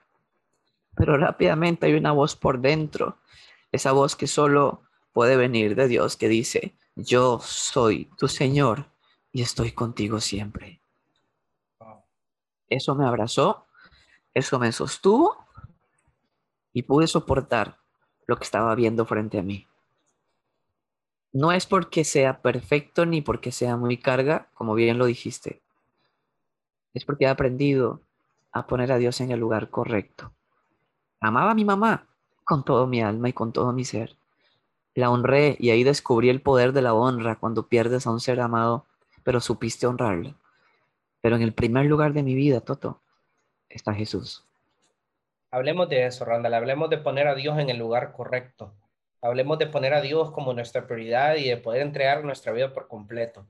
pero 0.98 1.16
rápidamente 1.16 1.86
hay 1.86 1.94
una 1.94 2.12
voz 2.12 2.36
por 2.36 2.60
dentro, 2.60 3.20
esa 3.72 3.92
voz 3.92 4.16
que 4.16 4.26
solo 4.26 4.82
puede 5.14 5.38
venir 5.38 5.76
de 5.76 5.88
Dios 5.88 6.18
que 6.18 6.28
dice, 6.28 6.76
yo 6.96 7.40
soy 7.40 8.10
tu 8.18 8.28
Señor 8.28 8.88
y 9.32 9.44
estoy 9.44 9.72
contigo 9.72 10.20
siempre. 10.20 10.82
Eso 12.68 12.96
me 12.96 13.06
abrazó, 13.06 13.68
eso 14.34 14.58
me 14.58 14.72
sostuvo 14.72 15.46
y 16.74 16.82
pude 16.82 17.06
soportar 17.06 17.78
lo 18.26 18.36
que 18.38 18.44
estaba 18.44 18.74
viendo 18.74 19.06
frente 19.06 19.38
a 19.38 19.44
mí. 19.44 19.68
No 21.34 21.52
es 21.52 21.66
porque 21.66 22.04
sea 22.04 22.42
perfecto 22.42 23.06
ni 23.06 23.22
porque 23.22 23.52
sea 23.52 23.78
muy 23.78 23.98
carga, 23.98 24.48
como 24.54 24.74
bien 24.74 24.98
lo 24.98 25.06
dijiste. 25.06 25.62
Es 26.94 27.06
porque 27.06 27.26
he 27.26 27.28
aprendido 27.28 28.02
a 28.52 28.66
poner 28.66 28.92
a 28.92 28.98
Dios 28.98 29.22
en 29.22 29.32
el 29.32 29.40
lugar 29.40 29.70
correcto. 29.70 30.32
Amaba 31.20 31.52
a 31.52 31.56
mi 31.56 31.66
mamá 31.66 32.08
con 32.44 32.64
todo 32.64 32.88
mi 32.88 33.02
alma 33.02 33.30
y 33.30 33.34
con 33.34 33.52
todo 33.52 33.74
mi 33.74 33.84
ser. 33.84 34.16
La 34.96 35.12
honré 35.12 35.58
y 35.60 35.70
ahí 35.70 35.84
descubrí 35.84 36.30
el 36.30 36.42
poder 36.42 36.72
de 36.72 36.82
la 36.82 36.94
honra 36.94 37.36
cuando 37.36 37.68
pierdes 37.68 38.08
a 38.08 38.12
un 38.12 38.20
ser 38.20 38.40
amado, 38.40 38.86
pero 39.24 39.42
supiste 39.42 39.86
honrarlo. 39.86 40.34
Pero 41.22 41.36
en 41.36 41.42
el 41.42 41.54
primer 41.54 41.86
lugar 41.86 42.14
de 42.14 42.24
mi 42.24 42.34
vida, 42.34 42.62
Toto, 42.62 43.00
está 43.70 43.94
Jesús. 43.94 44.44
Hablemos 45.52 45.90
de 45.90 46.06
eso, 46.06 46.26
Randall. 46.26 46.54
Hablemos 46.54 46.90
de 46.90 46.98
poner 46.98 47.28
a 47.28 47.36
Dios 47.36 47.60
en 47.60 47.70
el 47.70 47.78
lugar 47.78 48.14
correcto. 48.14 48.72
Hablemos 49.22 49.58
de 49.60 49.68
poner 49.68 49.94
a 49.94 50.02
Dios 50.02 50.32
como 50.32 50.54
nuestra 50.54 50.88
prioridad 50.88 51.36
y 51.36 51.50
de 51.50 51.58
poder 51.58 51.82
entregar 51.82 52.24
nuestra 52.24 52.52
vida 52.52 52.74
por 52.74 52.88
completo 52.88 53.48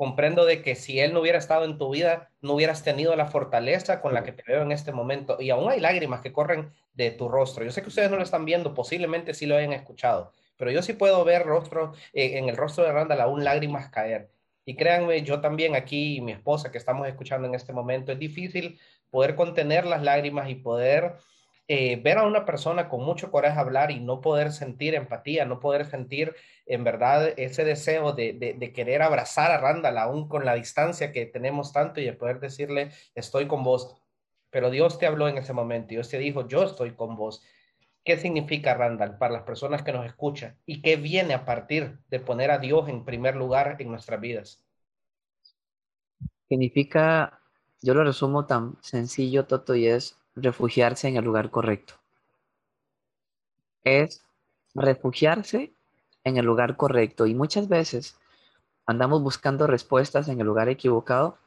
comprendo 0.00 0.46
de 0.46 0.62
que 0.62 0.76
si 0.76 0.98
Él 0.98 1.12
no 1.12 1.20
hubiera 1.20 1.36
estado 1.36 1.66
en 1.66 1.76
tu 1.76 1.90
vida, 1.90 2.30
no 2.40 2.54
hubieras 2.54 2.82
tenido 2.82 3.14
la 3.16 3.26
fortaleza 3.26 4.00
con 4.00 4.14
la 4.14 4.24
que 4.24 4.32
te 4.32 4.42
veo 4.50 4.62
en 4.62 4.72
este 4.72 4.92
momento. 4.92 5.36
Y 5.38 5.50
aún 5.50 5.70
hay 5.70 5.78
lágrimas 5.78 6.22
que 6.22 6.32
corren 6.32 6.72
de 6.94 7.10
tu 7.10 7.28
rostro. 7.28 7.66
Yo 7.66 7.70
sé 7.70 7.82
que 7.82 7.88
ustedes 7.88 8.10
no 8.10 8.16
lo 8.16 8.22
están 8.22 8.46
viendo, 8.46 8.72
posiblemente 8.72 9.34
sí 9.34 9.44
lo 9.44 9.58
hayan 9.58 9.74
escuchado, 9.74 10.32
pero 10.56 10.70
yo 10.70 10.80
sí 10.80 10.94
puedo 10.94 11.22
ver 11.22 11.44
rostro, 11.44 11.92
eh, 12.14 12.38
en 12.38 12.48
el 12.48 12.56
rostro 12.56 12.82
de 12.84 12.92
Randall 12.92 13.20
aún 13.20 13.44
lágrimas 13.44 13.90
caer. 13.90 14.30
Y 14.64 14.74
créanme, 14.74 15.20
yo 15.20 15.42
también 15.42 15.74
aquí 15.76 16.16
y 16.16 16.20
mi 16.22 16.32
esposa 16.32 16.72
que 16.72 16.78
estamos 16.78 17.06
escuchando 17.06 17.46
en 17.46 17.54
este 17.54 17.74
momento, 17.74 18.10
es 18.10 18.18
difícil 18.18 18.80
poder 19.10 19.34
contener 19.34 19.84
las 19.84 20.02
lágrimas 20.02 20.48
y 20.48 20.54
poder 20.54 21.16
eh, 21.72 22.00
ver 22.02 22.18
a 22.18 22.24
una 22.24 22.44
persona 22.44 22.88
con 22.88 23.04
mucho 23.04 23.30
coraje 23.30 23.60
hablar 23.60 23.92
y 23.92 24.00
no 24.00 24.20
poder 24.20 24.50
sentir 24.50 24.96
empatía, 24.96 25.44
no 25.44 25.60
poder 25.60 25.86
sentir 25.86 26.34
en 26.66 26.82
verdad 26.82 27.32
ese 27.36 27.62
deseo 27.62 28.12
de, 28.12 28.72
querer 28.74 29.02
abrazar 29.02 29.52
a 29.52 29.58
Randall 29.58 29.96
aún 29.98 30.26
con 30.26 30.44
la 30.44 30.54
distancia 30.54 31.12
que 31.12 31.26
tenemos 31.26 31.72
tanto 31.72 32.00
y 32.00 32.04
de 32.06 32.12
poder 32.12 32.40
decirle, 32.40 32.90
estoy 33.14 33.46
con 33.46 33.62
vos. 33.62 33.94
Pero 34.50 34.68
Dios 34.70 34.98
te 34.98 35.06
habló 35.06 35.28
en 35.28 35.38
ese 35.38 35.52
momento, 35.52 35.90
Dios 35.90 36.08
te 36.08 36.18
dijo, 36.18 36.48
yo 36.48 36.64
estoy 36.64 36.96
con 36.96 37.14
vos. 37.14 37.40
¿Qué 38.04 38.16
significa 38.16 38.74
Randall 38.74 39.16
para 39.16 39.34
las 39.34 39.44
personas 39.44 39.84
que 39.84 39.92
nos 39.92 40.04
escuchan? 40.04 40.56
¿Y 40.66 40.82
qué 40.82 40.96
viene 40.96 41.34
a 41.34 41.44
partir 41.44 42.00
de 42.08 42.18
poner 42.18 42.50
a 42.50 42.58
Dios 42.58 42.88
en 42.88 43.04
primer 43.04 43.36
lugar 43.36 43.76
en 43.78 43.92
nuestras 43.92 44.20
vidas? 44.20 44.66
Significa, 46.48 47.38
yo 47.80 47.94
lo 47.94 48.02
resumo 48.02 48.46
tan 48.46 48.76
sencillo, 48.82 49.46
Toto, 49.46 49.76
y 49.76 49.86
es 49.86 50.19
refugiarse 50.34 51.08
en 51.08 51.16
el 51.16 51.24
lugar 51.24 51.50
correcto. 51.50 51.94
Es 53.84 54.24
refugiarse 54.74 55.72
en 56.24 56.36
el 56.36 56.44
lugar 56.44 56.76
correcto. 56.76 57.26
Y 57.26 57.34
muchas 57.34 57.68
veces 57.68 58.18
andamos 58.86 59.22
buscando 59.22 59.66
respuestas 59.66 60.28
en 60.28 60.40
el 60.40 60.46
lugar 60.46 60.68
equivocado. 60.68 61.38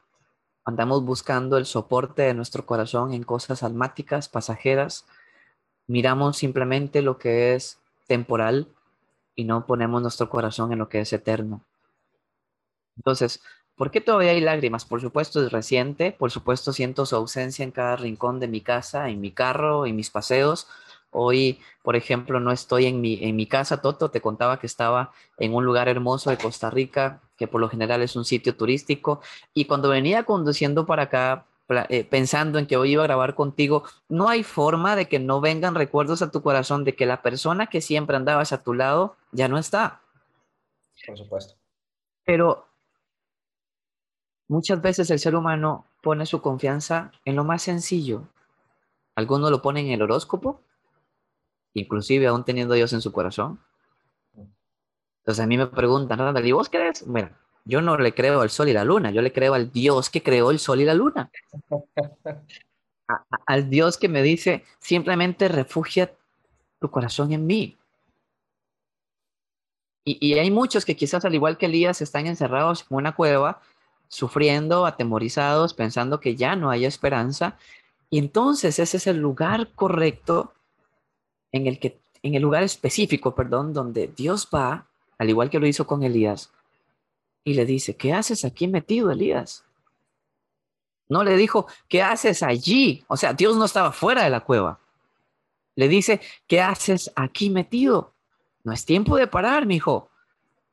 Andamos 0.64 1.04
buscando 1.04 1.56
el 1.58 1.66
soporte 1.66 2.22
de 2.22 2.34
nuestro 2.34 2.66
corazón 2.66 3.12
en 3.12 3.22
cosas 3.22 3.62
almáticas, 3.62 4.28
pasajeras. 4.28 5.06
Miramos 5.86 6.38
simplemente 6.38 7.02
lo 7.02 7.18
que 7.18 7.54
es 7.54 7.78
temporal 8.06 8.68
y 9.34 9.44
no 9.44 9.66
ponemos 9.66 10.00
nuestro 10.00 10.30
corazón 10.30 10.72
en 10.72 10.78
lo 10.78 10.88
que 10.88 11.00
es 11.00 11.12
eterno. 11.12 11.64
Entonces, 12.96 13.42
¿Por 13.76 13.90
qué 13.90 14.00
todavía 14.00 14.30
hay 14.30 14.40
lágrimas? 14.40 14.84
Por 14.84 15.00
supuesto 15.00 15.44
es 15.44 15.50
reciente, 15.50 16.12
por 16.12 16.30
supuesto 16.30 16.72
siento 16.72 17.06
su 17.06 17.16
ausencia 17.16 17.64
en 17.64 17.72
cada 17.72 17.96
rincón 17.96 18.38
de 18.38 18.46
mi 18.46 18.60
casa, 18.60 19.08
en 19.08 19.20
mi 19.20 19.32
carro, 19.32 19.86
en 19.86 19.96
mis 19.96 20.10
paseos. 20.10 20.68
Hoy, 21.10 21.60
por 21.82 21.96
ejemplo, 21.96 22.38
no 22.38 22.52
estoy 22.52 22.86
en 22.86 23.00
mi, 23.00 23.22
en 23.22 23.34
mi 23.36 23.46
casa, 23.46 23.80
Toto, 23.80 24.10
te 24.10 24.20
contaba 24.20 24.60
que 24.60 24.66
estaba 24.66 25.12
en 25.38 25.54
un 25.54 25.64
lugar 25.64 25.88
hermoso 25.88 26.30
de 26.30 26.38
Costa 26.38 26.70
Rica, 26.70 27.20
que 27.36 27.48
por 27.48 27.60
lo 27.60 27.68
general 27.68 28.02
es 28.02 28.14
un 28.16 28.24
sitio 28.24 28.56
turístico, 28.56 29.20
y 29.54 29.64
cuando 29.64 29.88
venía 29.88 30.24
conduciendo 30.24 30.86
para 30.86 31.04
acá, 31.04 31.46
eh, 31.88 32.04
pensando 32.04 32.58
en 32.58 32.66
que 32.66 32.76
hoy 32.76 32.92
iba 32.92 33.02
a 33.02 33.06
grabar 33.06 33.34
contigo, 33.34 33.84
no 34.08 34.28
hay 34.28 34.42
forma 34.42 34.96
de 34.96 35.08
que 35.08 35.18
no 35.18 35.40
vengan 35.40 35.74
recuerdos 35.74 36.20
a 36.22 36.30
tu 36.30 36.42
corazón 36.42 36.84
de 36.84 36.94
que 36.94 37.06
la 37.06 37.22
persona 37.22 37.68
que 37.68 37.80
siempre 37.80 38.16
andabas 38.16 38.52
a 38.52 38.62
tu 38.62 38.74
lado 38.74 39.16
ya 39.32 39.48
no 39.48 39.58
está. 39.58 40.00
Por 41.06 41.16
supuesto. 41.16 41.54
Pero 42.24 42.66
Muchas 44.48 44.82
veces 44.82 45.10
el 45.10 45.18
ser 45.18 45.34
humano 45.34 45.86
pone 46.02 46.26
su 46.26 46.42
confianza 46.42 47.12
en 47.24 47.36
lo 47.36 47.44
más 47.44 47.62
sencillo. 47.62 48.28
Algunos 49.16 49.50
lo 49.50 49.62
ponen 49.62 49.86
en 49.86 49.92
el 49.92 50.02
horóscopo, 50.02 50.60
inclusive 51.72 52.26
aún 52.26 52.44
teniendo 52.44 52.74
a 52.74 52.76
Dios 52.76 52.92
en 52.92 53.00
su 53.00 53.12
corazón. 53.12 53.60
Entonces 55.20 55.42
a 55.42 55.46
mí 55.46 55.56
me 55.56 55.66
preguntan, 55.66 56.46
¿y 56.46 56.52
vos 56.52 56.68
crees? 56.68 57.06
Bueno, 57.06 57.30
yo 57.64 57.80
no 57.80 57.96
le 57.96 58.14
creo 58.14 58.42
al 58.42 58.50
sol 58.50 58.68
y 58.68 58.74
la 58.74 58.84
luna, 58.84 59.10
yo 59.10 59.22
le 59.22 59.32
creo 59.32 59.54
al 59.54 59.72
Dios 59.72 60.10
que 60.10 60.22
creó 60.22 60.50
el 60.50 60.58
sol 60.58 60.80
y 60.80 60.84
la 60.84 60.94
luna. 60.94 61.30
al 63.46 63.70
Dios 63.70 63.96
que 63.96 64.08
me 64.08 64.22
dice, 64.22 64.64
simplemente 64.78 65.48
refugia 65.48 66.14
tu 66.80 66.90
corazón 66.90 67.32
en 67.32 67.46
mí. 67.46 67.78
Y, 70.06 70.34
hay 70.34 70.50
muchos 70.50 70.84
que 70.84 70.96
quizás 70.96 71.24
al 71.24 71.34
igual 71.34 71.56
que 71.56 71.64
Elías 71.64 72.02
están 72.02 72.26
encerrados 72.26 72.86
en 72.90 72.98
una 72.98 73.14
cueva, 73.14 73.62
sufriendo, 74.14 74.86
atemorizados, 74.86 75.74
pensando 75.74 76.20
que 76.20 76.36
ya 76.36 76.54
no 76.54 76.70
hay 76.70 76.84
esperanza. 76.84 77.58
Y 78.10 78.18
entonces 78.18 78.78
ese 78.78 78.98
es 78.98 79.08
el 79.08 79.16
lugar 79.16 79.72
correcto 79.74 80.54
en 81.50 81.66
el 81.66 81.80
que, 81.80 81.98
en 82.22 82.36
el 82.36 82.42
lugar 82.42 82.62
específico, 82.62 83.34
perdón, 83.34 83.72
donde 83.72 84.06
Dios 84.06 84.48
va, 84.54 84.86
al 85.18 85.30
igual 85.30 85.50
que 85.50 85.58
lo 85.58 85.66
hizo 85.66 85.84
con 85.88 86.04
Elías, 86.04 86.52
y 87.42 87.54
le 87.54 87.66
dice, 87.66 87.96
¿qué 87.96 88.12
haces 88.12 88.44
aquí 88.44 88.68
metido, 88.68 89.10
Elías? 89.10 89.64
No 91.08 91.24
le 91.24 91.36
dijo, 91.36 91.66
¿qué 91.88 92.00
haces 92.00 92.44
allí? 92.44 93.04
O 93.08 93.16
sea, 93.16 93.32
Dios 93.32 93.56
no 93.56 93.64
estaba 93.64 93.90
fuera 93.90 94.22
de 94.22 94.30
la 94.30 94.44
cueva. 94.44 94.78
Le 95.74 95.88
dice, 95.88 96.20
¿qué 96.46 96.60
haces 96.60 97.10
aquí 97.16 97.50
metido? 97.50 98.14
No 98.62 98.72
es 98.72 98.84
tiempo 98.84 99.16
de 99.16 99.26
parar, 99.26 99.66
mi 99.66 99.74
hijo. 99.74 100.08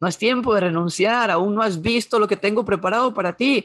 No 0.02 0.08
es 0.08 0.18
tiempo 0.18 0.54
de 0.54 0.62
renunciar. 0.62 1.30
Aún 1.32 1.56
no 1.56 1.62
has 1.62 1.82
visto 1.82 2.20
lo 2.20 2.28
que 2.28 2.36
tengo 2.36 2.66
preparado 2.66 3.14
para 3.14 3.34
ti. 3.34 3.64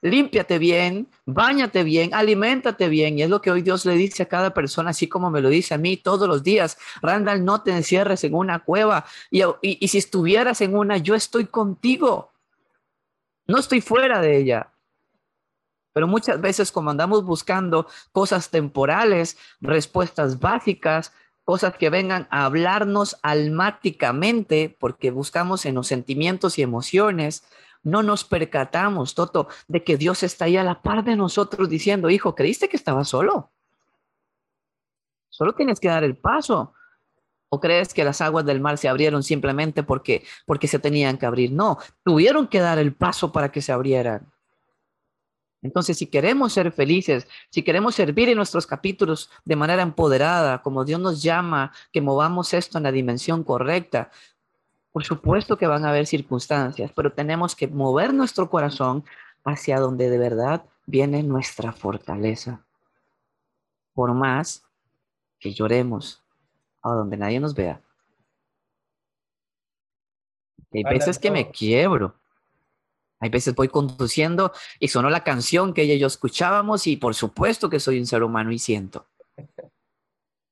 Límpiate 0.00 0.58
bien, 0.58 1.08
bañate 1.26 1.82
bien, 1.82 2.14
aliméntate 2.14 2.88
bien. 2.88 3.18
Y 3.18 3.22
es 3.22 3.30
lo 3.30 3.40
que 3.40 3.50
hoy 3.50 3.62
Dios 3.62 3.84
le 3.84 3.94
dice 3.94 4.22
a 4.22 4.28
cada 4.28 4.54
persona, 4.54 4.90
así 4.90 5.08
como 5.08 5.30
me 5.30 5.40
lo 5.40 5.48
dice 5.48 5.74
a 5.74 5.78
mí 5.78 5.96
todos 5.96 6.28
los 6.28 6.44
días. 6.44 6.78
Randall, 7.02 7.44
no 7.44 7.62
te 7.62 7.72
encierres 7.72 8.22
en 8.22 8.34
una 8.34 8.60
cueva. 8.60 9.06
Y, 9.30 9.42
y, 9.42 9.78
y 9.80 9.88
si 9.88 9.98
estuvieras 9.98 10.60
en 10.60 10.76
una, 10.76 10.98
yo 10.98 11.16
estoy 11.16 11.46
contigo. 11.46 12.30
No 13.46 13.58
estoy 13.58 13.80
fuera 13.80 14.20
de 14.20 14.36
ella. 14.36 14.70
Pero 15.94 16.06
muchas 16.06 16.40
veces 16.40 16.70
como 16.70 16.90
andamos 16.90 17.24
buscando 17.24 17.88
cosas 18.12 18.50
temporales, 18.50 19.36
respuestas 19.60 20.38
básicas, 20.38 21.12
cosas 21.48 21.78
que 21.78 21.88
vengan 21.88 22.28
a 22.28 22.44
hablarnos 22.44 23.16
almáticamente, 23.22 24.76
porque 24.78 25.10
buscamos 25.10 25.64
en 25.64 25.76
los 25.76 25.86
sentimientos 25.86 26.58
y 26.58 26.62
emociones, 26.62 27.42
no 27.82 28.02
nos 28.02 28.24
percatamos, 28.24 29.14
Toto, 29.14 29.48
de 29.66 29.82
que 29.82 29.96
Dios 29.96 30.22
está 30.22 30.44
ahí 30.44 30.58
a 30.58 30.62
la 30.62 30.82
par 30.82 31.04
de 31.04 31.16
nosotros 31.16 31.70
diciendo, 31.70 32.10
hijo, 32.10 32.34
¿creíste 32.34 32.68
que 32.68 32.76
estaba 32.76 33.02
solo? 33.02 33.50
Solo 35.30 35.54
tienes 35.54 35.80
que 35.80 35.88
dar 35.88 36.04
el 36.04 36.18
paso. 36.18 36.74
¿O 37.48 37.60
crees 37.60 37.94
que 37.94 38.04
las 38.04 38.20
aguas 38.20 38.44
del 38.44 38.60
mar 38.60 38.76
se 38.76 38.90
abrieron 38.90 39.22
simplemente 39.22 39.82
porque, 39.82 40.26
porque 40.44 40.68
se 40.68 40.78
tenían 40.78 41.16
que 41.16 41.24
abrir? 41.24 41.50
No, 41.50 41.78
tuvieron 42.04 42.48
que 42.48 42.60
dar 42.60 42.78
el 42.78 42.94
paso 42.94 43.32
para 43.32 43.50
que 43.50 43.62
se 43.62 43.72
abrieran. 43.72 44.30
Entonces, 45.62 45.98
si 45.98 46.06
queremos 46.06 46.52
ser 46.52 46.70
felices, 46.70 47.26
si 47.50 47.62
queremos 47.62 47.94
servir 47.94 48.28
en 48.28 48.36
nuestros 48.36 48.66
capítulos 48.66 49.30
de 49.44 49.56
manera 49.56 49.82
empoderada, 49.82 50.62
como 50.62 50.84
Dios 50.84 51.00
nos 51.00 51.22
llama, 51.22 51.72
que 51.92 52.00
movamos 52.00 52.54
esto 52.54 52.78
en 52.78 52.84
la 52.84 52.92
dimensión 52.92 53.42
correcta, 53.42 54.10
por 54.92 55.04
supuesto 55.04 55.58
que 55.58 55.66
van 55.66 55.84
a 55.84 55.90
haber 55.90 56.06
circunstancias, 56.06 56.92
pero 56.94 57.12
tenemos 57.12 57.56
que 57.56 57.66
mover 57.66 58.14
nuestro 58.14 58.48
corazón 58.48 59.04
hacia 59.44 59.80
donde 59.80 60.10
de 60.10 60.18
verdad 60.18 60.64
viene 60.86 61.22
nuestra 61.22 61.72
fortaleza. 61.72 62.64
Por 63.94 64.14
más 64.14 64.64
que 65.38 65.52
lloremos 65.52 66.22
a 66.82 66.90
donde 66.90 67.16
nadie 67.16 67.40
nos 67.40 67.54
vea. 67.54 67.80
Hay 70.72 70.84
veces 70.84 71.18
que 71.18 71.30
me 71.30 71.50
quiebro 71.50 72.14
hay 73.20 73.30
veces 73.30 73.54
voy 73.54 73.68
conduciendo 73.68 74.52
y 74.78 74.88
sonó 74.88 75.10
la 75.10 75.24
canción 75.24 75.74
que 75.74 75.82
ella 75.82 75.94
y 75.94 75.98
yo 75.98 76.06
escuchábamos 76.06 76.86
y 76.86 76.96
por 76.96 77.14
supuesto 77.14 77.68
que 77.68 77.80
soy 77.80 77.98
un 77.98 78.06
ser 78.06 78.22
humano 78.22 78.52
y 78.52 78.58
siento. 78.58 79.08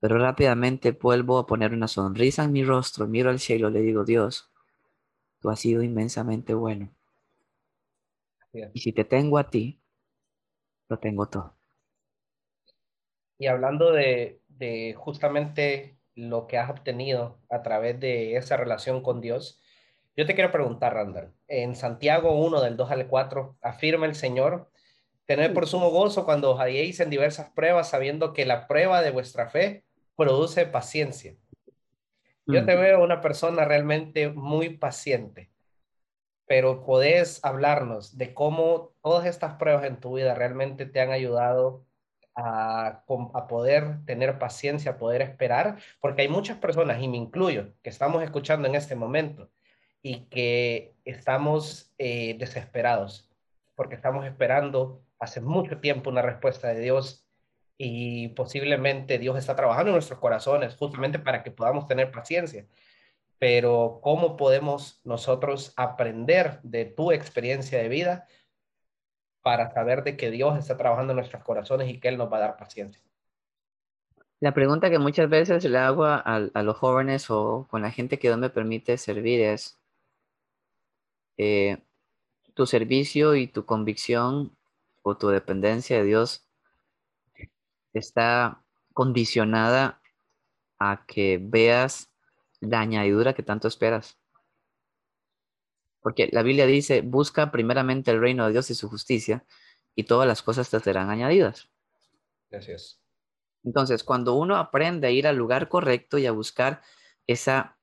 Pero 0.00 0.18
rápidamente 0.18 0.92
vuelvo 0.92 1.38
a 1.38 1.46
poner 1.46 1.72
una 1.72 1.88
sonrisa 1.88 2.44
en 2.44 2.52
mi 2.52 2.64
rostro, 2.64 3.06
miro 3.06 3.30
al 3.30 3.38
cielo, 3.38 3.70
le 3.70 3.80
digo, 3.80 4.04
Dios, 4.04 4.50
tú 5.40 5.50
has 5.50 5.60
sido 5.60 5.82
inmensamente 5.82 6.54
bueno. 6.54 6.90
Y 8.72 8.80
si 8.80 8.92
te 8.92 9.04
tengo 9.04 9.38
a 9.38 9.50
ti, 9.50 9.80
lo 10.88 10.98
tengo 10.98 11.28
todo. 11.28 11.56
Y 13.38 13.46
hablando 13.46 13.92
de, 13.92 14.40
de 14.48 14.94
justamente 14.96 15.98
lo 16.14 16.46
que 16.46 16.58
has 16.58 16.70
obtenido 16.70 17.38
a 17.50 17.62
través 17.62 18.00
de 18.00 18.36
esa 18.36 18.56
relación 18.56 19.02
con 19.02 19.20
Dios, 19.20 19.60
yo 20.16 20.24
te 20.24 20.34
quiero 20.34 20.50
preguntar, 20.50 20.94
Randall. 20.94 21.34
En 21.46 21.76
Santiago 21.76 22.32
1, 22.32 22.62
del 22.62 22.76
2 22.76 22.90
al 22.90 23.06
4, 23.06 23.58
afirma 23.60 24.06
el 24.06 24.14
Señor, 24.14 24.70
tener 25.26 25.52
por 25.52 25.66
sumo 25.66 25.90
gozo 25.90 26.24
cuando 26.24 26.52
os 26.52 26.60
halléis 26.60 27.00
en 27.00 27.10
diversas 27.10 27.50
pruebas, 27.50 27.90
sabiendo 27.90 28.32
que 28.32 28.46
la 28.46 28.66
prueba 28.66 29.02
de 29.02 29.10
vuestra 29.10 29.50
fe 29.50 29.84
produce 30.16 30.64
paciencia. 30.64 31.36
Yo 32.46 32.64
te 32.64 32.76
veo 32.76 33.02
una 33.02 33.20
persona 33.20 33.64
realmente 33.64 34.30
muy 34.30 34.70
paciente, 34.70 35.50
pero 36.46 36.84
podés 36.84 37.44
hablarnos 37.44 38.16
de 38.16 38.32
cómo 38.32 38.92
todas 39.02 39.26
estas 39.26 39.54
pruebas 39.54 39.84
en 39.84 39.98
tu 39.98 40.14
vida 40.14 40.32
realmente 40.34 40.86
te 40.86 41.00
han 41.00 41.10
ayudado 41.10 41.84
a, 42.36 43.02
a, 43.34 43.46
poder 43.48 44.04
tener 44.06 44.38
paciencia, 44.38 44.92
a 44.92 44.98
poder 44.98 45.22
esperar, 45.22 45.78
porque 46.00 46.22
hay 46.22 46.28
muchas 46.28 46.56
personas, 46.58 47.02
y 47.02 47.08
me 47.08 47.16
incluyo, 47.16 47.72
que 47.82 47.90
estamos 47.90 48.22
escuchando 48.22 48.68
en 48.68 48.76
este 48.76 48.94
momento, 48.94 49.50
y 50.06 50.20
que 50.26 50.94
estamos 51.04 51.92
eh, 51.98 52.36
desesperados 52.38 53.28
porque 53.74 53.96
estamos 53.96 54.24
esperando 54.24 55.02
hace 55.18 55.40
mucho 55.40 55.80
tiempo 55.80 56.10
una 56.10 56.22
respuesta 56.22 56.68
de 56.68 56.78
Dios 56.78 57.26
y 57.76 58.28
posiblemente 58.28 59.18
Dios 59.18 59.36
está 59.36 59.56
trabajando 59.56 59.90
en 59.90 59.94
nuestros 59.94 60.20
corazones 60.20 60.76
justamente 60.76 61.18
para 61.18 61.42
que 61.42 61.50
podamos 61.50 61.88
tener 61.88 62.12
paciencia. 62.12 62.68
Pero 63.40 63.98
¿cómo 64.00 64.36
podemos 64.36 65.00
nosotros 65.02 65.74
aprender 65.76 66.60
de 66.62 66.84
tu 66.84 67.10
experiencia 67.10 67.80
de 67.80 67.88
vida 67.88 68.28
para 69.42 69.72
saber 69.72 70.04
de 70.04 70.16
que 70.16 70.30
Dios 70.30 70.56
está 70.56 70.76
trabajando 70.76 71.14
en 71.14 71.16
nuestros 71.16 71.42
corazones 71.42 71.90
y 71.90 71.98
que 71.98 72.06
Él 72.06 72.16
nos 72.16 72.32
va 72.32 72.36
a 72.36 72.42
dar 72.42 72.56
paciencia? 72.56 73.02
La 74.38 74.54
pregunta 74.54 74.88
que 74.88 75.00
muchas 75.00 75.28
veces 75.28 75.64
le 75.64 75.78
hago 75.78 76.04
a, 76.04 76.18
a 76.20 76.62
los 76.62 76.76
jóvenes 76.76 77.28
o 77.28 77.66
con 77.68 77.82
la 77.82 77.90
gente 77.90 78.20
que 78.20 78.28
Dios 78.28 78.38
me 78.38 78.50
permite 78.50 78.98
servir 78.98 79.40
es, 79.40 79.80
eh, 81.38 81.78
tu 82.54 82.66
servicio 82.66 83.34
y 83.34 83.46
tu 83.46 83.64
convicción 83.66 84.56
o 85.02 85.16
tu 85.16 85.28
dependencia 85.28 85.98
de 85.98 86.04
Dios 86.04 86.46
está 87.92 88.62
condicionada 88.92 90.00
a 90.78 91.04
que 91.06 91.38
veas 91.40 92.10
la 92.60 92.80
añadidura 92.80 93.34
que 93.34 93.42
tanto 93.42 93.68
esperas. 93.68 94.18
Porque 96.00 96.28
la 96.32 96.42
Biblia 96.42 96.66
dice, 96.66 97.00
busca 97.02 97.50
primeramente 97.50 98.10
el 98.10 98.20
reino 98.20 98.46
de 98.46 98.52
Dios 98.52 98.70
y 98.70 98.74
su 98.74 98.88
justicia, 98.88 99.44
y 99.94 100.04
todas 100.04 100.28
las 100.28 100.42
cosas 100.42 100.70
te 100.70 100.78
serán 100.80 101.10
añadidas. 101.10 101.68
Gracias. 102.50 103.00
Entonces, 103.64 104.04
cuando 104.04 104.34
uno 104.34 104.56
aprende 104.56 105.08
a 105.08 105.10
ir 105.10 105.26
al 105.26 105.36
lugar 105.36 105.68
correcto 105.68 106.18
y 106.18 106.26
a 106.26 106.32
buscar 106.32 106.82
esa 107.26 107.75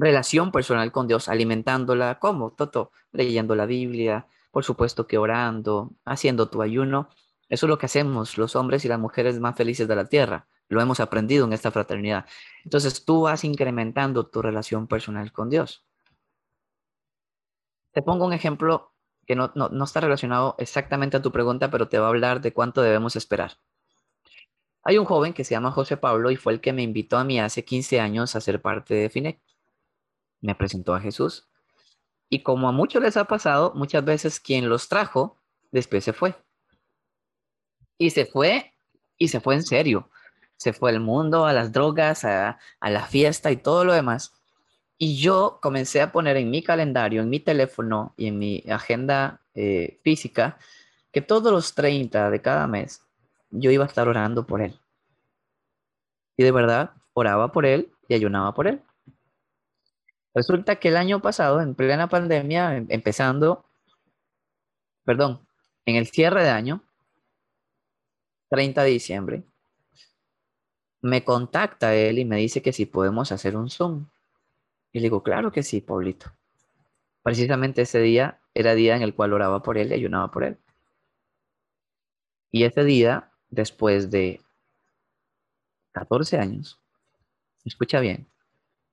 relación 0.00 0.52
personal 0.52 0.92
con 0.92 1.06
Dios, 1.06 1.28
alimentándola, 1.28 2.18
como 2.18 2.52
Toto, 2.52 2.92
leyendo 3.12 3.54
la 3.54 3.66
Biblia, 3.66 4.26
por 4.50 4.64
supuesto 4.64 5.06
que 5.06 5.18
orando, 5.18 5.92
haciendo 6.04 6.48
tu 6.48 6.62
ayuno. 6.62 7.08
Eso 7.48 7.66
es 7.66 7.70
lo 7.70 7.78
que 7.78 7.86
hacemos 7.86 8.38
los 8.38 8.56
hombres 8.56 8.84
y 8.84 8.88
las 8.88 8.98
mujeres 8.98 9.40
más 9.40 9.56
felices 9.56 9.88
de 9.88 9.96
la 9.96 10.06
tierra. 10.06 10.48
Lo 10.68 10.80
hemos 10.80 11.00
aprendido 11.00 11.44
en 11.46 11.52
esta 11.52 11.70
fraternidad. 11.70 12.26
Entonces 12.64 13.04
tú 13.04 13.22
vas 13.22 13.44
incrementando 13.44 14.26
tu 14.28 14.40
relación 14.40 14.86
personal 14.86 15.32
con 15.32 15.50
Dios. 15.50 15.84
Te 17.92 18.02
pongo 18.02 18.24
un 18.24 18.32
ejemplo 18.32 18.92
que 19.26 19.34
no, 19.34 19.52
no, 19.54 19.68
no 19.68 19.84
está 19.84 20.00
relacionado 20.00 20.54
exactamente 20.58 21.16
a 21.16 21.22
tu 21.22 21.32
pregunta, 21.32 21.70
pero 21.70 21.88
te 21.88 21.98
va 21.98 22.06
a 22.06 22.08
hablar 22.10 22.40
de 22.40 22.52
cuánto 22.52 22.82
debemos 22.82 23.16
esperar. 23.16 23.58
Hay 24.82 24.96
un 24.96 25.04
joven 25.04 25.34
que 25.34 25.44
se 25.44 25.52
llama 25.52 25.72
José 25.72 25.96
Pablo 25.96 26.30
y 26.30 26.36
fue 26.36 26.52
el 26.52 26.60
que 26.60 26.72
me 26.72 26.82
invitó 26.82 27.18
a 27.18 27.24
mí 27.24 27.38
hace 27.38 27.64
15 27.64 28.00
años 28.00 28.34
a 28.34 28.40
ser 28.40 28.62
parte 28.62 28.94
de 28.94 29.10
FINEC 29.10 29.40
me 30.40 30.54
presentó 30.54 30.94
a 30.94 31.00
Jesús. 31.00 31.48
Y 32.28 32.42
como 32.42 32.68
a 32.68 32.72
muchos 32.72 33.02
les 33.02 33.16
ha 33.16 33.24
pasado, 33.24 33.72
muchas 33.74 34.04
veces 34.04 34.40
quien 34.40 34.68
los 34.68 34.88
trajo, 34.88 35.36
después 35.72 36.04
se 36.04 36.12
fue. 36.12 36.36
Y 37.98 38.10
se 38.10 38.24
fue, 38.24 38.72
y 39.18 39.28
se 39.28 39.40
fue 39.40 39.56
en 39.56 39.62
serio. 39.62 40.10
Se 40.56 40.72
fue 40.72 40.90
al 40.90 41.00
mundo, 41.00 41.46
a 41.46 41.52
las 41.52 41.72
drogas, 41.72 42.24
a, 42.24 42.58
la 42.80 43.06
fiesta 43.06 43.50
y 43.50 43.56
todo 43.56 43.84
lo 43.84 43.92
demás. 43.92 44.32
Y 44.96 45.18
yo 45.18 45.58
comencé 45.62 46.02
a 46.02 46.12
poner 46.12 46.36
en 46.36 46.50
mi 46.50 46.62
calendario, 46.62 47.22
en 47.22 47.30
mi 47.30 47.40
teléfono 47.40 48.14
y 48.16 48.28
en 48.28 48.38
mi 48.38 48.64
agenda 48.70 49.40
eh, 49.54 49.98
física, 50.04 50.58
que 51.12 51.22
todos 51.22 51.52
los 51.52 51.74
30 51.74 52.30
de 52.30 52.42
cada 52.42 52.66
mes 52.66 53.02
yo 53.50 53.70
iba 53.70 53.84
a 53.84 53.88
estar 53.88 54.08
orando 54.08 54.46
por 54.46 54.60
él. 54.60 54.78
Y 56.36 56.44
de 56.44 56.52
verdad, 56.52 56.92
oraba 57.12 57.52
por 57.52 57.66
él 57.66 57.92
y 58.08 58.14
ayunaba 58.14 58.54
por 58.54 58.66
él. 58.68 58.82
Resulta 60.34 60.76
que 60.76 60.88
el 60.88 60.96
año 60.96 61.20
pasado, 61.20 61.60
en 61.60 61.74
plena 61.74 62.08
pandemia, 62.08 62.76
em, 62.76 62.86
empezando, 62.88 63.64
perdón, 65.04 65.40
en 65.86 65.96
el 65.96 66.06
cierre 66.06 66.44
de 66.44 66.50
año, 66.50 66.82
30 68.48 68.82
de 68.84 68.90
diciembre, 68.90 69.42
me 71.02 71.24
contacta 71.24 71.94
él 71.94 72.18
y 72.18 72.24
me 72.24 72.36
dice 72.36 72.62
que 72.62 72.72
si 72.72 72.86
podemos 72.86 73.32
hacer 73.32 73.56
un 73.56 73.70
Zoom. 73.70 74.06
Y 74.92 74.98
le 74.98 75.04
digo, 75.04 75.22
claro 75.22 75.50
que 75.50 75.62
sí, 75.62 75.80
Pablito. 75.80 76.32
Precisamente 77.22 77.82
ese 77.82 78.00
día 78.00 78.40
era 78.54 78.74
día 78.74 78.96
en 78.96 79.02
el 79.02 79.14
cual 79.14 79.32
oraba 79.32 79.62
por 79.62 79.78
él 79.78 79.90
y 79.90 79.94
ayunaba 79.94 80.30
por 80.30 80.44
él. 80.44 80.58
Y 82.52 82.64
ese 82.64 82.84
día, 82.84 83.30
después 83.48 84.10
de 84.10 84.40
14 85.92 86.38
años, 86.38 86.78
escucha 87.64 88.00
bien, 88.00 88.26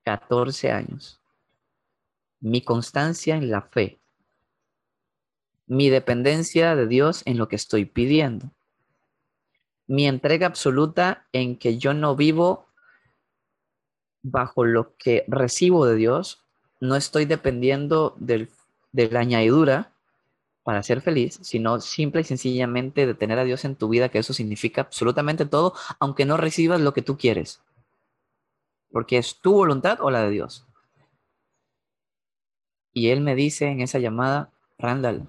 14 0.04 0.70
años, 0.70 1.20
mi 2.40 2.62
constancia 2.62 3.36
en 3.36 3.50
la 3.50 3.62
fe, 3.62 3.98
mi 5.66 5.90
dependencia 5.90 6.76
de 6.76 6.86
Dios 6.86 7.22
en 7.26 7.38
lo 7.38 7.48
que 7.48 7.56
estoy 7.56 7.84
pidiendo, 7.84 8.50
mi 9.86 10.06
entrega 10.06 10.46
absoluta 10.46 11.26
en 11.32 11.56
que 11.58 11.78
yo 11.78 11.94
no 11.94 12.14
vivo 12.14 12.68
bajo 14.22 14.64
lo 14.64 14.96
que 14.96 15.24
recibo 15.28 15.86
de 15.86 15.96
Dios, 15.96 16.44
no 16.80 16.96
estoy 16.96 17.24
dependiendo 17.24 18.14
del, 18.18 18.50
de 18.92 19.10
la 19.10 19.20
añadidura 19.20 19.92
para 20.62 20.82
ser 20.82 21.00
feliz, 21.00 21.38
sino 21.42 21.80
simple 21.80 22.20
y 22.20 22.24
sencillamente 22.24 23.06
de 23.06 23.14
tener 23.14 23.38
a 23.38 23.44
Dios 23.44 23.64
en 23.64 23.74
tu 23.74 23.88
vida, 23.88 24.10
que 24.10 24.18
eso 24.18 24.34
significa 24.34 24.82
absolutamente 24.82 25.46
todo, 25.46 25.72
aunque 25.98 26.26
no 26.26 26.36
recibas 26.36 26.80
lo 26.80 26.92
que 26.92 27.00
tú 27.00 27.16
quieres. 27.16 27.62
Porque 28.90 29.16
es 29.16 29.40
tu 29.40 29.54
voluntad 29.54 29.98
o 30.02 30.10
la 30.10 30.22
de 30.24 30.30
Dios. 30.30 30.67
Y 32.92 33.10
él 33.10 33.20
me 33.20 33.34
dice 33.34 33.66
en 33.68 33.80
esa 33.80 33.98
llamada, 33.98 34.50
Randall, 34.78 35.28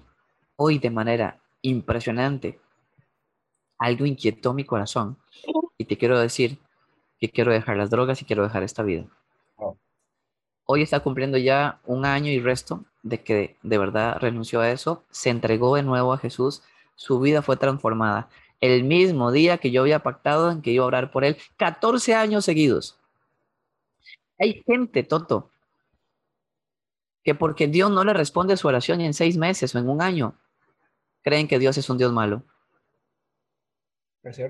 hoy 0.56 0.78
de 0.78 0.90
manera 0.90 1.40
impresionante, 1.62 2.58
algo 3.78 4.06
inquietó 4.06 4.54
mi 4.54 4.64
corazón. 4.64 5.16
Y 5.78 5.84
te 5.84 5.96
quiero 5.96 6.18
decir 6.18 6.58
que 7.18 7.30
quiero 7.30 7.52
dejar 7.52 7.76
las 7.76 7.90
drogas 7.90 8.20
y 8.22 8.24
quiero 8.24 8.42
dejar 8.42 8.62
esta 8.62 8.82
vida. 8.82 9.06
Hoy 10.64 10.82
está 10.82 11.00
cumpliendo 11.00 11.36
ya 11.36 11.80
un 11.84 12.04
año 12.04 12.30
y 12.30 12.40
resto 12.40 12.84
de 13.02 13.22
que 13.22 13.56
de 13.62 13.78
verdad 13.78 14.18
renunció 14.20 14.60
a 14.60 14.70
eso, 14.70 15.04
se 15.10 15.30
entregó 15.30 15.74
de 15.74 15.82
nuevo 15.82 16.12
a 16.12 16.18
Jesús, 16.18 16.62
su 16.94 17.18
vida 17.18 17.42
fue 17.42 17.56
transformada. 17.56 18.28
El 18.60 18.84
mismo 18.84 19.32
día 19.32 19.58
que 19.58 19.70
yo 19.70 19.80
había 19.80 20.02
pactado 20.02 20.50
en 20.50 20.62
que 20.62 20.70
iba 20.70 20.84
a 20.84 20.86
orar 20.86 21.10
por 21.10 21.24
él, 21.24 21.36
14 21.56 22.14
años 22.14 22.44
seguidos. 22.44 22.98
Hay 24.38 24.62
gente, 24.66 25.02
Toto, 25.02 25.49
que 27.22 27.34
porque 27.34 27.68
Dios 27.68 27.90
no 27.90 28.04
le 28.04 28.12
responde 28.12 28.56
su 28.56 28.68
oración 28.68 29.00
en 29.00 29.14
seis 29.14 29.36
meses 29.36 29.74
o 29.74 29.78
en 29.78 29.88
un 29.88 30.02
año, 30.02 30.34
creen 31.22 31.48
que 31.48 31.58
Dios 31.58 31.76
es 31.78 31.88
un 31.90 31.98
Dios 31.98 32.12
malo. 32.12 32.42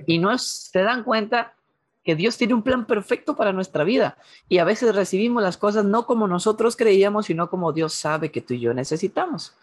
y 0.06 0.18
no 0.18 0.36
se 0.36 0.82
dan 0.82 1.04
cuenta 1.04 1.54
que 2.02 2.16
Dios 2.16 2.36
tiene 2.36 2.54
un 2.54 2.62
plan 2.62 2.86
perfecto 2.86 3.36
para 3.36 3.52
nuestra 3.52 3.84
vida 3.84 4.16
y 4.48 4.58
a 4.58 4.64
veces 4.64 4.94
recibimos 4.94 5.42
las 5.42 5.56
cosas 5.56 5.84
no 5.84 6.06
como 6.06 6.26
nosotros 6.26 6.76
creíamos, 6.76 7.26
sino 7.26 7.50
como 7.50 7.72
Dios 7.72 7.92
sabe 7.92 8.30
que 8.30 8.40
tú 8.40 8.54
y 8.54 8.60
yo 8.60 8.74
necesitamos. 8.74 9.54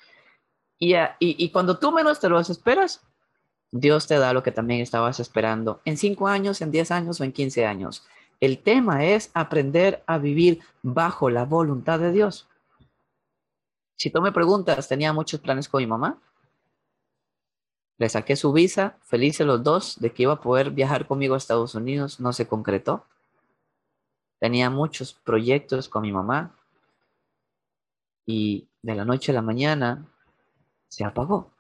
Y, 0.80 0.94
y, 1.20 1.50
cuando 1.50 1.80
tú 1.80 1.92
menos 1.92 2.20
te 2.20 2.30
lo 2.30 2.40
esperas, 2.40 3.02
Dios 3.72 4.06
te 4.06 4.20
da 4.20 4.32
lo 4.32 4.44
que 4.44 4.52
también 4.52 4.82
estabas 4.82 5.20
esperando 5.20 5.82
en 5.86 5.98
cinco 5.98 6.28
años, 6.28 6.62
en 6.62 6.72
diez 6.72 6.92
años 6.92 7.20
o 7.20 7.24
en 7.24 7.32
quince 7.32 7.66
años. 7.66 8.06
El 8.40 8.60
tema 8.60 9.04
es 9.04 9.32
aprender 9.34 10.04
a 10.06 10.20
vivir 10.20 10.60
bajo 10.84 11.32
la 11.32 11.46
voluntad 11.46 12.00
de 12.00 12.12
Dios. 12.12 12.48
Si 13.98 14.12
tú 14.12 14.22
me 14.22 14.32
preguntas, 14.32 14.88
tenía 14.88 15.12
muchos 15.12 15.40
planes 15.40 15.68
con 15.68 15.82
mi 15.82 15.88
mamá, 15.88 16.22
le 17.98 18.10
saqué 18.10 18.36
su 18.36 18.54
visa, 18.54 19.00
felices 19.02 19.46
los 19.46 19.64
dos 19.64 20.00
de 20.00 20.14
que 20.14 20.24
iba 20.24 20.34
a 20.34 20.42
poder 20.42 20.70
viajar 20.72 21.08
conmigo 21.08 21.34
a 21.34 21.38
Estados 21.38 21.74
Unidos, 21.74 22.20
no 22.20 22.32
se 22.32 22.48
concretó. 22.48 23.06
Tenía 24.40 24.70
muchos 24.70 25.14
proyectos 25.14 25.90
con 25.90 26.04
mi 26.04 26.12
mamá 26.12 26.56
y 28.28 28.68
de 28.84 28.94
la 28.96 29.04
noche 29.04 29.32
a 29.32 29.36
la 29.36 29.42
mañana 29.42 30.06
se 30.90 31.04
apagó. 31.04 31.52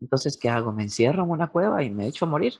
Entonces, 0.00 0.38
¿qué 0.38 0.48
hago? 0.48 0.72
¿Me 0.72 0.84
encierro 0.84 1.24
en 1.24 1.30
una 1.30 1.48
cueva 1.48 1.82
y 1.82 1.90
me 1.90 2.06
echo 2.06 2.24
a 2.24 2.28
morir? 2.28 2.54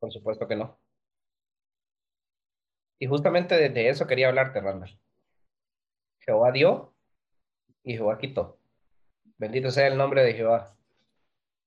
Por 0.00 0.12
supuesto 0.12 0.48
que 0.48 0.56
no. 0.56 0.76
Y 2.98 3.06
justamente 3.06 3.68
de, 3.68 3.88
eso 3.88 4.06
quería 4.06 4.28
hablarte, 4.28 4.60
Randall. 4.60 4.98
Jehová 6.20 6.52
dio 6.52 6.94
y 7.82 7.94
Jehová 7.94 8.18
quitó. 8.18 8.58
Bendito 9.38 9.70
sea 9.70 9.86
el 9.86 9.98
nombre 9.98 10.24
de 10.24 10.32
Jehová. 10.32 10.76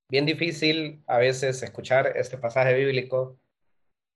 Bien 0.09 0.25
difícil 0.25 1.03
a 1.07 1.17
veces 1.19 1.61
escuchar 1.61 2.17
este 2.17 2.38
pasaje 2.38 2.73
bíblico 2.73 3.39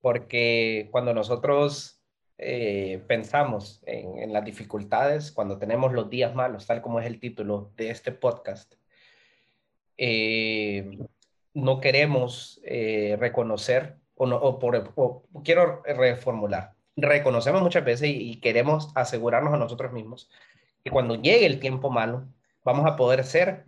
porque 0.01 0.89
cuando 0.91 1.13
nosotros 1.13 2.01
eh, 2.39 3.03
pensamos 3.07 3.81
en, 3.85 4.33
las 4.33 4.43
dificultades, 4.43 5.31
cuando 5.31 5.59
tenemos 5.59 5.93
los 5.93 6.09
días 6.09 6.33
malos, 6.33 6.65
tal 6.65 6.81
como 6.81 6.99
es 6.99 7.05
el 7.05 7.19
título 7.19 7.71
de 7.77 7.91
este 7.91 8.11
podcast, 8.11 8.73
eh, 9.97 10.97
no 11.53 11.79
queremos 11.79 12.59
eh, 12.65 13.15
reconocer 13.19 13.97
o, 14.15 14.25
no, 14.25 14.37
o, 14.37 14.59
por, 14.59 15.23
quiero 15.43 15.83
reformular. 15.83 16.73
Reconocemos 16.95 17.61
muchas 17.61 17.83
veces 17.83 18.09
y 18.11 18.39
queremos 18.39 18.91
asegurarnos 18.95 19.53
a 19.53 19.57
nosotros 19.57 19.91
mismos 19.91 20.29
que 20.83 20.91
cuando 20.91 21.15
llegue 21.15 21.45
el 21.45 21.59
tiempo 21.59 21.89
malo, 21.89 22.27
vamos 22.63 22.85
a 22.85 22.95
poder 22.95 23.23
ser 23.23 23.65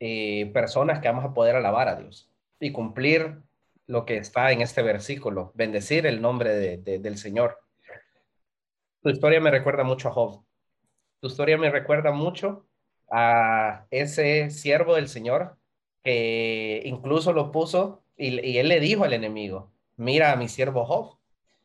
eh, 0.00 0.50
personas 0.52 1.00
que 1.00 1.08
vamos 1.08 1.24
a 1.24 1.34
poder 1.34 1.56
alabar 1.56 1.88
a 1.88 1.96
Dios 1.96 2.30
y 2.60 2.72
cumplir 2.72 3.38
lo 3.86 4.06
que 4.06 4.16
está 4.16 4.52
en 4.52 4.62
este 4.62 4.82
versículo, 4.82 5.52
bendecir 5.54 6.06
el 6.06 6.22
nombre 6.22 6.78
del 6.78 7.18
Señor. 7.18 7.58
Tu 9.02 9.10
historia 9.10 9.40
me 9.40 9.50
recuerda 9.50 9.82
mucho 9.82 10.08
a 10.08 10.12
Job. 10.12 10.44
Tu 11.20 11.26
historia 11.26 11.58
me 11.58 11.70
recuerda 11.70 12.12
mucho 12.12 12.66
a 13.10 13.86
ese 13.90 14.50
siervo 14.50 14.94
del 14.94 15.08
Señor 15.08 15.56
que 16.02 16.82
incluso 16.84 17.32
lo 17.32 17.52
puso 17.52 18.02
y, 18.16 18.40
y 18.44 18.58
él 18.58 18.68
le 18.68 18.80
dijo 18.80 19.04
al 19.04 19.12
enemigo, 19.12 19.72
mira 19.96 20.32
a 20.32 20.36
mi 20.36 20.48
siervo 20.48 20.84
Job, 20.84 21.18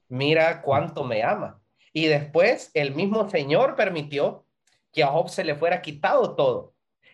mira 0.09 0.61
cuánto 0.61 1.03
me 1.03 1.23
ama. 1.23 1.59
Y 1.93 2.05
después 2.07 2.71
el 2.73 2.93
mismo 2.93 3.29
Señor 3.29 3.75
permitió 3.75 4.45
que 4.93 5.03
a 5.03 5.07
Job 5.07 5.29
se 5.29 5.43
le 5.43 5.55
fuera 5.55 5.81
quitado 5.81 6.35
todo. 6.35 6.73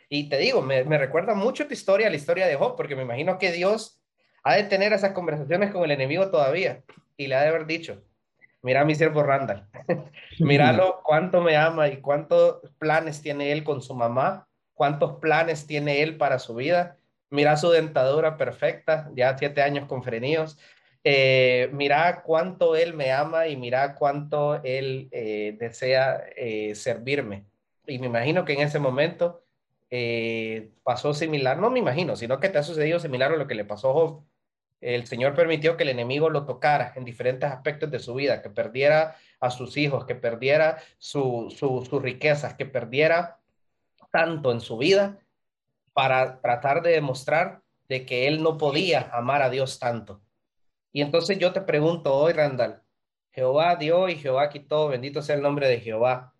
Y 0.09 0.29
te 0.29 0.37
digo, 0.37 0.61
me, 0.61 0.83
recuerda 0.83 1.33
mucho 1.33 1.67
tu 1.67 1.73
historia, 1.73 2.09
la 2.09 2.15
historia 2.15 2.45
de 2.45 2.55
Job, 2.55 2.75
porque 2.75 2.95
me 2.95 3.03
imagino 3.03 3.37
que 3.37 3.51
Dios 3.51 3.99
ha 4.43 4.55
de 4.55 4.63
tener 4.63 4.93
esas 4.93 5.13
conversaciones 5.13 5.71
con 5.71 5.83
el 5.83 5.91
enemigo 5.91 6.29
todavía 6.29 6.83
y 7.17 7.27
le 7.27 7.35
ha 7.35 7.41
de 7.41 7.47
haber 7.47 7.65
dicho, 7.65 8.03
mira 8.61 8.81
a 8.81 8.85
mi 8.85 8.93
siervo 8.93 9.23
Randall, 9.23 9.67
míralo 10.39 11.01
cuánto 11.03 11.41
me 11.41 11.57
ama 11.57 11.87
y 11.87 11.97
cuántos 11.97 12.59
planes 12.77 13.21
tiene 13.21 13.51
él 13.51 13.63
con 13.63 13.81
su 13.81 13.95
mamá, 13.95 14.47
cuántos 14.73 15.19
planes 15.19 15.65
tiene 15.65 16.03
él 16.03 16.17
para 16.17 16.39
su 16.39 16.55
vida, 16.55 16.97
mira 17.29 17.57
su 17.57 17.69
dentadura 17.69 18.37
perfecta, 18.37 19.09
ya 19.15 19.37
siete 19.37 19.61
años 19.61 19.87
con 19.87 20.03
frenillos, 20.03 20.59
eh, 21.03 21.69
mira 21.73 22.23
cuánto 22.23 22.75
él 22.75 22.93
me 22.93 23.11
ama 23.11 23.47
y 23.47 23.57
mira 23.57 23.95
cuánto 23.95 24.61
él 24.63 25.09
eh, 25.11 25.55
desea 25.59 26.23
eh, 26.35 26.75
servirme 26.75 27.45
y 27.85 27.99
me 27.99 28.07
imagino 28.07 28.45
que 28.45 28.53
en 28.53 28.61
ese 28.61 28.79
momento 28.79 29.43
eh, 29.89 30.71
pasó 30.83 31.13
similar, 31.13 31.57
no 31.59 31.69
me 31.69 31.79
imagino, 31.79 32.15
sino 32.15 32.39
que 32.39 32.49
te 32.49 32.57
ha 32.57 32.63
sucedido 32.63 32.99
similar 32.99 33.31
a 33.31 33.37
lo 33.37 33.47
que 33.47 33.55
le 33.55 33.65
pasó 33.65 33.89
a 33.89 33.93
Job. 33.93 34.23
El 34.81 35.05
Señor 35.05 35.35
permitió 35.35 35.77
que 35.77 35.83
el 35.83 35.89
enemigo 35.89 36.29
lo 36.29 36.45
tocara 36.45 36.93
en 36.95 37.05
diferentes 37.05 37.49
aspectos 37.49 37.89
de 37.91 37.99
su 37.99 38.15
vida, 38.15 38.41
que 38.41 38.49
perdiera 38.49 39.15
a 39.39 39.49
sus 39.49 39.77
hijos, 39.77 40.05
que 40.05 40.15
perdiera 40.15 40.81
sus 40.97 42.01
riquezas, 42.01 42.55
que 42.55 42.65
perdiera 42.65 43.39
tanto 44.11 44.51
en 44.51 44.61
su 44.61 44.77
vida 44.77 45.19
para 45.93 46.41
tratar 46.41 46.81
de 46.81 46.91
demostrar 46.91 47.61
de 47.87 48.05
que 48.05 48.27
él 48.27 48.41
no 48.41 48.57
podía 48.57 49.09
amar 49.13 49.41
a 49.41 49.49
Dios 49.49 49.79
tanto. 49.79 50.21
Y 50.93 51.01
entonces 51.01 51.39
yo 51.39 51.51
te 51.53 51.61
pregunto 51.61 52.15
hoy, 52.15 52.33
Randall, 52.33 52.81
Jehová 53.31 53.75
dio 53.75 54.09
y 54.09 54.15
Jehová 54.15 54.49
quitó, 54.49 54.89
bendito 54.89 55.21
sea 55.21 55.35
el 55.35 55.41
nombre 55.41 55.67
de 55.67 55.79
Jehová. 55.81 56.35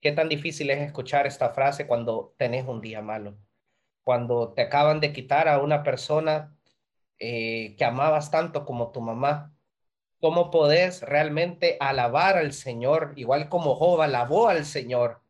¿Qué 0.00 0.12
tan 0.12 0.28
difícil 0.28 0.70
es 0.70 0.80
escuchar 0.80 1.26
esta 1.26 1.50
frase 1.50 1.86
cuando 1.86 2.34
tenés 2.38 2.66
un 2.68 2.80
día 2.80 3.02
malo? 3.02 3.38
Cuando 4.04 4.52
te 4.52 4.62
acaban 4.62 5.00
de 5.00 5.12
quitar 5.12 5.48
a 5.48 5.58
una 5.60 5.82
persona 5.82 6.56
eh, 7.18 7.76
que 7.76 7.84
amabas 7.84 8.30
tanto 8.30 8.64
como 8.64 8.92
tu 8.92 9.00
mamá. 9.02 9.54
¿Cómo 10.20 10.50
podés 10.50 11.02
realmente 11.02 11.76
alabar 11.80 12.36
al 12.38 12.52
Señor, 12.52 13.12
igual 13.16 13.48
como 13.48 13.74
Job 13.76 14.00
alabó 14.02 14.48
al 14.48 14.64
Señor? 14.66 15.22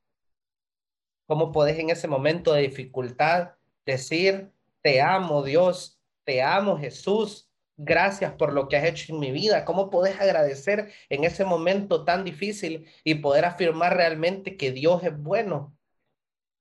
¿Cómo 1.26 1.52
podés 1.52 1.78
en 1.78 1.90
ese 1.90 2.08
momento 2.08 2.52
de 2.52 2.62
dificultad 2.62 3.54
decir, 3.86 4.52
te 4.82 5.00
amo 5.02 5.42
Dios, 5.42 6.00
te 6.24 6.42
amo 6.42 6.78
Jesús, 6.78 7.49
Gracias 7.82 8.34
por 8.34 8.52
lo 8.52 8.68
que 8.68 8.76
has 8.76 8.84
hecho 8.84 9.14
en 9.14 9.20
mi 9.20 9.30
vida. 9.30 9.64
¿Cómo 9.64 9.88
puedes 9.88 10.20
agradecer 10.20 10.92
en 11.08 11.24
ese 11.24 11.46
momento 11.46 12.04
tan 12.04 12.24
difícil 12.24 12.86
y 13.04 13.14
poder 13.14 13.46
afirmar 13.46 13.96
realmente 13.96 14.58
que 14.58 14.70
Dios 14.70 15.02
es 15.02 15.16
bueno 15.16 15.74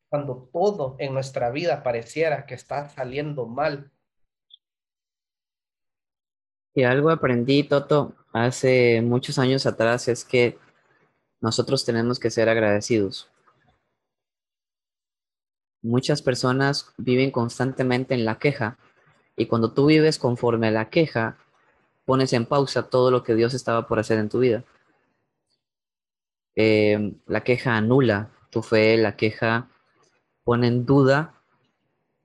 cuando 0.08 0.50
todo 0.54 0.96
en 0.98 1.14
nuestra 1.14 1.50
vida 1.50 1.84
pareciera 1.84 2.46
que 2.46 2.54
está 2.54 2.88
saliendo 2.88 3.48
mal? 3.48 3.92
Y 6.74 6.84
algo 6.84 7.10
aprendí, 7.10 7.64
Toto, 7.64 8.16
hace 8.32 9.02
muchos 9.02 9.38
años 9.40 9.66
atrás 9.66 10.08
es 10.08 10.24
que 10.24 10.58
nosotros 11.42 11.84
tenemos 11.84 12.18
que 12.18 12.32
ser 12.32 12.48
agradecidos. 12.48 13.30
Muchas 15.82 16.22
personas 16.22 16.94
viven 16.98 17.32
constantemente 17.32 18.14
en 18.14 18.24
la 18.24 18.40
queja 18.40 18.78
y 19.40 19.46
cuando 19.46 19.72
tú 19.72 19.86
vives 19.86 20.20
conforme 20.20 20.68
a 20.68 20.72
la 20.72 20.90
queja, 20.90 21.38
pones 22.04 22.34
en 22.34 22.46
pausa 22.46 22.90
todo 22.90 23.10
lo 23.10 23.24
que 23.24 23.36
Dios 23.36 23.54
estaba 23.54 23.88
por 23.88 23.98
hacer 23.98 24.20
en 24.20 24.28
tu 24.28 24.40
vida. 24.40 24.66
Eh, 26.58 27.14
la 27.26 27.42
queja 27.46 27.78
anula 27.78 28.32
tu 28.50 28.62
fe, 28.62 28.98
la 28.98 29.16
queja 29.16 29.70
pone 30.44 30.68
en 30.68 30.86
duda 30.86 31.36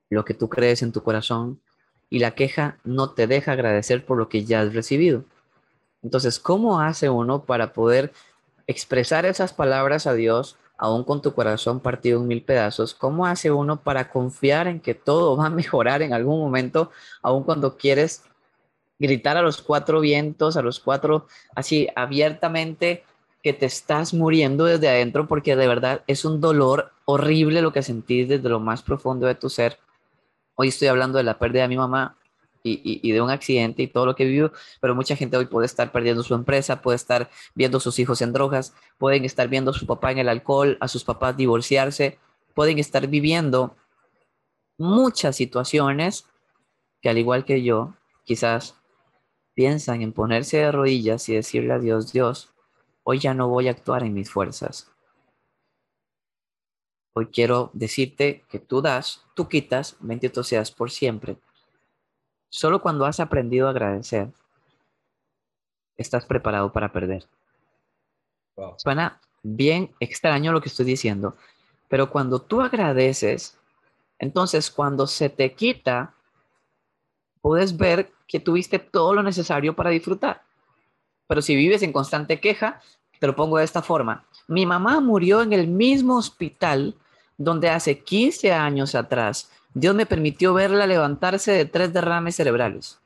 lo 0.09 0.25
que 0.25 0.33
tú 0.33 0.49
crees 0.49 0.81
en 0.81 0.91
tu 0.91 1.03
corazón 1.03 1.61
y 2.09 2.19
la 2.19 2.31
queja 2.31 2.79
no 2.83 3.11
te 3.11 3.27
deja 3.27 3.53
agradecer 3.53 4.05
por 4.05 4.17
lo 4.17 4.27
que 4.27 4.43
ya 4.43 4.59
has 4.59 4.73
recibido. 4.73 5.23
Entonces, 6.03 6.37
¿cómo 6.37 6.81
hace 6.81 7.09
uno 7.09 7.45
para 7.45 7.71
poder 7.71 8.11
expresar 8.67 9.25
esas 9.25 9.53
palabras 9.53 10.05
a 10.05 10.13
Dios, 10.13 10.57
aún 10.77 11.03
con 11.03 11.21
tu 11.21 11.33
corazón 11.33 11.79
partido 11.79 12.21
en 12.21 12.27
mil 12.27 12.43
pedazos? 12.43 12.93
¿Cómo 12.93 13.25
hace 13.25 13.51
uno 13.51 13.77
para 13.77 14.09
confiar 14.09 14.67
en 14.67 14.79
que 14.79 14.93
todo 14.93 15.37
va 15.37 15.47
a 15.47 15.49
mejorar 15.49 16.01
en 16.01 16.13
algún 16.13 16.39
momento, 16.39 16.91
aún 17.21 17.43
cuando 17.43 17.77
quieres 17.77 18.23
gritar 18.99 19.37
a 19.37 19.41
los 19.41 19.61
cuatro 19.61 19.99
vientos, 19.99 20.57
a 20.57 20.61
los 20.61 20.79
cuatro, 20.79 21.27
así 21.55 21.87
abiertamente, 21.95 23.03
que 23.43 23.53
te 23.53 23.67
estás 23.67 24.13
muriendo 24.13 24.65
desde 24.65 24.89
adentro, 24.89 25.27
porque 25.27 25.55
de 25.55 25.67
verdad 25.67 26.01
es 26.07 26.25
un 26.25 26.41
dolor 26.41 26.91
horrible 27.05 27.61
lo 27.61 27.71
que 27.71 27.83
sentís 27.83 28.27
desde 28.27 28.49
lo 28.49 28.59
más 28.59 28.81
profundo 28.81 29.27
de 29.27 29.35
tu 29.35 29.49
ser? 29.49 29.77
Hoy 30.55 30.69
estoy 30.69 30.87
hablando 30.87 31.17
de 31.17 31.25
la 31.25 31.37
pérdida 31.37 31.63
de 31.63 31.67
mi 31.67 31.77
mamá 31.77 32.15
y, 32.67 33.11
de 33.11 33.21
un 33.21 33.29
accidente 33.29 33.83
y 33.83 33.87
todo 33.87 34.05
lo 34.05 34.15
que 34.15 34.25
vivió, 34.25 34.51
pero 34.81 34.95
mucha 34.95 35.15
gente 35.15 35.37
hoy 35.37 35.45
puede 35.45 35.67
estar 35.67 35.91
perdiendo 35.91 36.23
su 36.23 36.33
empresa, 36.33 36.81
puede 36.81 36.95
estar 36.95 37.29
viendo 37.53 37.77
a 37.77 37.81
sus 37.81 37.99
hijos 37.99 38.21
en 38.21 38.33
drogas, 38.33 38.73
pueden 38.97 39.23
estar 39.23 39.47
viendo 39.47 39.71
a 39.71 39.73
su 39.73 39.85
papá 39.85 40.11
en 40.11 40.17
el 40.17 40.29
alcohol, 40.29 40.77
a 40.79 40.87
sus 40.87 41.03
papás 41.03 41.37
divorciarse, 41.37 42.17
pueden 42.55 42.79
estar 42.79 43.07
viviendo 43.07 43.75
muchas 44.77 45.35
situaciones 45.35 46.25
que 47.01 47.09
al 47.09 47.17
igual 47.19 47.45
que 47.45 47.63
yo, 47.63 47.93
quizás 48.23 48.75
piensan 49.53 50.01
en 50.01 50.11
ponerse 50.11 50.57
de 50.57 50.71
rodillas 50.71 51.29
y 51.29 51.35
decirle 51.35 51.73
a 51.73 51.79
Dios, 51.79 52.11
Dios, 52.11 52.49
hoy 53.03 53.19
ya 53.19 53.33
no 53.33 53.47
voy 53.47 53.67
a 53.67 53.71
actuar 53.71 54.03
en 54.03 54.13
mis 54.13 54.31
fuerzas. 54.31 54.91
Hoy 57.13 57.27
quiero 57.27 57.69
decirte 57.73 58.43
que 58.49 58.59
tú 58.59 58.81
das, 58.81 59.23
tú 59.35 59.47
quitas, 59.47 59.95
bendito 59.99 60.43
seas 60.43 60.71
por 60.71 60.91
siempre. 60.91 61.37
Solo 62.49 62.81
cuando 62.81 63.05
has 63.05 63.19
aprendido 63.19 63.67
a 63.67 63.71
agradecer, 63.71 64.29
estás 65.97 66.25
preparado 66.25 66.71
para 66.71 66.91
perder. 66.91 67.25
Suena 68.77 69.19
bien 69.43 69.93
extraño 69.99 70.51
lo 70.51 70.61
que 70.61 70.69
estoy 70.69 70.85
diciendo, 70.85 71.35
pero 71.87 72.09
cuando 72.09 72.39
tú 72.39 72.61
agradeces, 72.61 73.57
entonces 74.19 74.71
cuando 74.71 75.07
se 75.07 75.29
te 75.29 75.53
quita, 75.53 76.13
puedes 77.41 77.77
ver 77.77 78.11
que 78.27 78.39
tuviste 78.39 78.79
todo 78.79 79.13
lo 79.13 79.23
necesario 79.23 79.75
para 79.75 79.89
disfrutar. 79.89 80.41
Pero 81.27 81.41
si 81.41 81.55
vives 81.55 81.81
en 81.83 81.93
constante 81.93 82.39
queja, 82.39 82.81
te 83.19 83.27
lo 83.27 83.35
pongo 83.35 83.57
de 83.57 83.65
esta 83.65 83.81
forma. 83.81 84.25
Mi 84.47 84.65
mamá 84.65 84.99
murió 84.99 85.41
en 85.41 85.53
el 85.53 85.67
mismo 85.67 86.15
hospital 86.17 86.95
donde 87.37 87.69
hace 87.69 87.99
15 87.99 88.53
años 88.53 88.95
atrás 88.95 89.51
Dios 89.75 89.93
me 89.93 90.05
permitió 90.05 90.53
verla 90.53 90.87
levantarse 90.87 91.51
de 91.51 91.65
tres 91.65 91.91
derrames 91.91 92.37
cerebrales. 92.37 92.99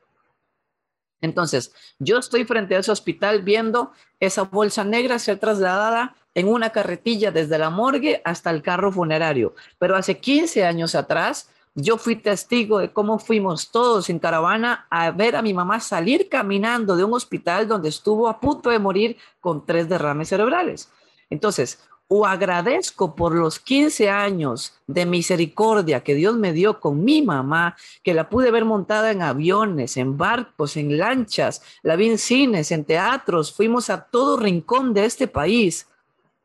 Entonces, 1.20 1.74
yo 1.98 2.16
estoy 2.16 2.44
frente 2.44 2.76
a 2.76 2.78
ese 2.78 2.92
hospital 2.92 3.42
viendo 3.42 3.92
esa 4.20 4.44
bolsa 4.44 4.84
negra 4.84 5.18
ser 5.18 5.38
trasladada 5.38 6.14
en 6.32 6.46
una 6.48 6.70
carretilla 6.70 7.32
desde 7.32 7.58
la 7.58 7.70
morgue 7.70 8.22
hasta 8.24 8.50
el 8.50 8.62
carro 8.62 8.92
funerario. 8.92 9.54
Pero 9.78 9.96
hace 9.96 10.18
15 10.18 10.64
años 10.64 10.94
atrás, 10.94 11.50
yo 11.74 11.98
fui 11.98 12.14
testigo 12.14 12.78
de 12.78 12.92
cómo 12.92 13.18
fuimos 13.18 13.72
todos 13.72 14.08
en 14.08 14.20
caravana 14.20 14.86
a 14.90 15.10
ver 15.10 15.34
a 15.34 15.42
mi 15.42 15.52
mamá 15.52 15.80
salir 15.80 16.28
caminando 16.28 16.96
de 16.96 17.02
un 17.02 17.14
hospital 17.14 17.66
donde 17.66 17.88
estuvo 17.88 18.28
a 18.28 18.38
punto 18.38 18.70
de 18.70 18.78
morir 18.78 19.16
con 19.40 19.66
tres 19.66 19.88
derrames 19.88 20.28
cerebrales. 20.28 20.88
Entonces, 21.30 21.80
o 22.12 22.26
agradezco 22.26 23.14
por 23.14 23.36
los 23.36 23.60
15 23.60 24.10
años 24.10 24.74
de 24.88 25.06
misericordia 25.06 26.02
que 26.02 26.16
Dios 26.16 26.36
me 26.36 26.52
dio 26.52 26.80
con 26.80 27.04
mi 27.04 27.22
mamá, 27.22 27.76
que 28.02 28.14
la 28.14 28.28
pude 28.28 28.50
ver 28.50 28.64
montada 28.64 29.12
en 29.12 29.22
aviones, 29.22 29.96
en 29.96 30.18
barcos, 30.18 30.76
en 30.76 30.98
lanchas, 30.98 31.62
la 31.82 31.94
vi 31.94 32.10
en 32.10 32.18
cines, 32.18 32.72
en 32.72 32.84
teatros, 32.84 33.52
fuimos 33.52 33.90
a 33.90 34.06
todo 34.06 34.36
rincón 34.36 34.92
de 34.92 35.04
este 35.04 35.28
país. 35.28 35.86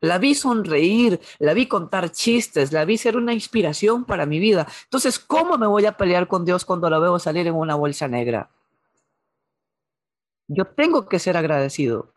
La 0.00 0.18
vi 0.18 0.36
sonreír, 0.36 1.20
la 1.40 1.52
vi 1.52 1.66
contar 1.66 2.12
chistes, 2.12 2.70
la 2.70 2.84
vi 2.84 2.96
ser 2.96 3.16
una 3.16 3.34
inspiración 3.34 4.04
para 4.04 4.24
mi 4.24 4.38
vida. 4.38 4.68
Entonces, 4.84 5.18
¿cómo 5.18 5.58
me 5.58 5.66
voy 5.66 5.84
a 5.86 5.96
pelear 5.96 6.28
con 6.28 6.44
Dios 6.44 6.64
cuando 6.64 6.88
la 6.88 7.00
veo 7.00 7.18
salir 7.18 7.48
en 7.48 7.54
una 7.54 7.74
bolsa 7.74 8.06
negra? 8.06 8.50
Yo 10.46 10.64
tengo 10.64 11.08
que 11.08 11.18
ser 11.18 11.36
agradecido. 11.36 12.12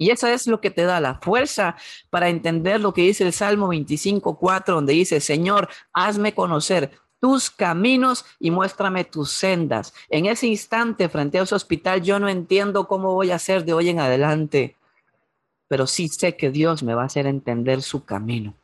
Y 0.00 0.10
eso 0.10 0.26
es 0.28 0.46
lo 0.46 0.62
que 0.62 0.70
te 0.70 0.84
da 0.84 0.98
la 0.98 1.16
fuerza 1.16 1.76
para 2.08 2.30
entender 2.30 2.80
lo 2.80 2.94
que 2.94 3.02
dice 3.02 3.22
el 3.22 3.34
Salmo 3.34 3.68
25.4, 3.68 4.64
donde 4.64 4.94
dice, 4.94 5.20
Señor, 5.20 5.68
hazme 5.92 6.34
conocer 6.34 6.90
tus 7.20 7.50
caminos 7.50 8.24
y 8.38 8.50
muéstrame 8.50 9.04
tus 9.04 9.30
sendas. 9.30 9.92
En 10.08 10.24
ese 10.24 10.46
instante, 10.46 11.10
frente 11.10 11.38
a 11.38 11.42
ese 11.42 11.54
hospital, 11.54 12.00
yo 12.00 12.18
no 12.18 12.30
entiendo 12.30 12.88
cómo 12.88 13.12
voy 13.12 13.30
a 13.30 13.34
hacer 13.34 13.66
de 13.66 13.74
hoy 13.74 13.90
en 13.90 14.00
adelante, 14.00 14.74
pero 15.68 15.86
sí 15.86 16.08
sé 16.08 16.34
que 16.34 16.50
Dios 16.50 16.82
me 16.82 16.94
va 16.94 17.02
a 17.02 17.06
hacer 17.06 17.26
entender 17.26 17.82
su 17.82 18.02
camino. 18.06 18.54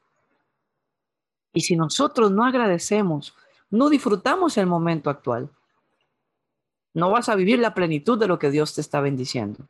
Y 1.52 1.60
si 1.60 1.76
nosotros 1.76 2.30
no 2.30 2.46
agradecemos, 2.46 3.34
no 3.68 3.90
disfrutamos 3.90 4.56
el 4.56 4.64
momento 4.64 5.10
actual, 5.10 5.50
no 6.94 7.10
vas 7.10 7.28
a 7.28 7.34
vivir 7.34 7.58
la 7.58 7.74
plenitud 7.74 8.18
de 8.18 8.26
lo 8.26 8.38
que 8.38 8.50
Dios 8.50 8.74
te 8.74 8.80
está 8.80 9.02
bendiciendo 9.02 9.68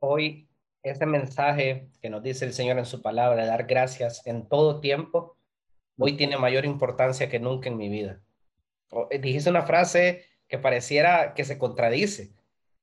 hoy 0.00 0.48
ese 0.82 1.06
mensaje 1.06 1.88
que 2.00 2.10
nos 2.10 2.22
dice 2.22 2.44
el 2.44 2.52
Señor 2.52 2.78
en 2.78 2.86
su 2.86 3.02
palabra, 3.02 3.46
dar 3.46 3.66
gracias 3.66 4.24
en 4.26 4.48
todo 4.48 4.80
tiempo, 4.80 5.36
hoy 5.98 6.16
tiene 6.16 6.36
mayor 6.36 6.64
importancia 6.64 7.28
que 7.28 7.40
nunca 7.40 7.68
en 7.68 7.76
mi 7.76 7.88
vida. 7.88 8.20
Eh, 9.10 9.18
dijiste 9.18 9.50
una 9.50 9.62
frase 9.62 10.24
que 10.48 10.58
pareciera 10.58 11.34
que 11.34 11.44
se 11.44 11.58
contradice. 11.58 12.32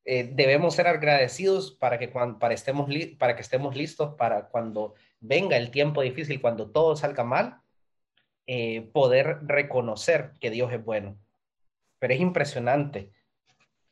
Eh, 0.05 0.29
debemos 0.33 0.75
ser 0.75 0.87
agradecidos 0.87 1.71
para 1.71 1.97
que, 1.97 2.09
cuando, 2.09 2.39
para, 2.39 2.53
estemos 2.53 2.89
para 3.17 3.35
que 3.35 3.41
estemos 3.41 3.75
listos 3.75 4.15
para 4.15 4.49
cuando 4.49 4.95
venga 5.21 5.55
el 5.55 5.71
tiempo 5.71 6.01
difícil, 6.01 6.41
cuando 6.41 6.71
todo 6.71 6.97
salga 6.97 7.23
mal, 7.23 7.61
eh, 8.45 8.81
poder 8.91 9.39
reconocer 9.43 10.33
que 10.41 10.49
Dios 10.49 10.73
es 10.73 10.83
bueno. 10.83 11.17
Pero 11.99 12.13
es 12.13 12.19
impresionante. 12.19 13.11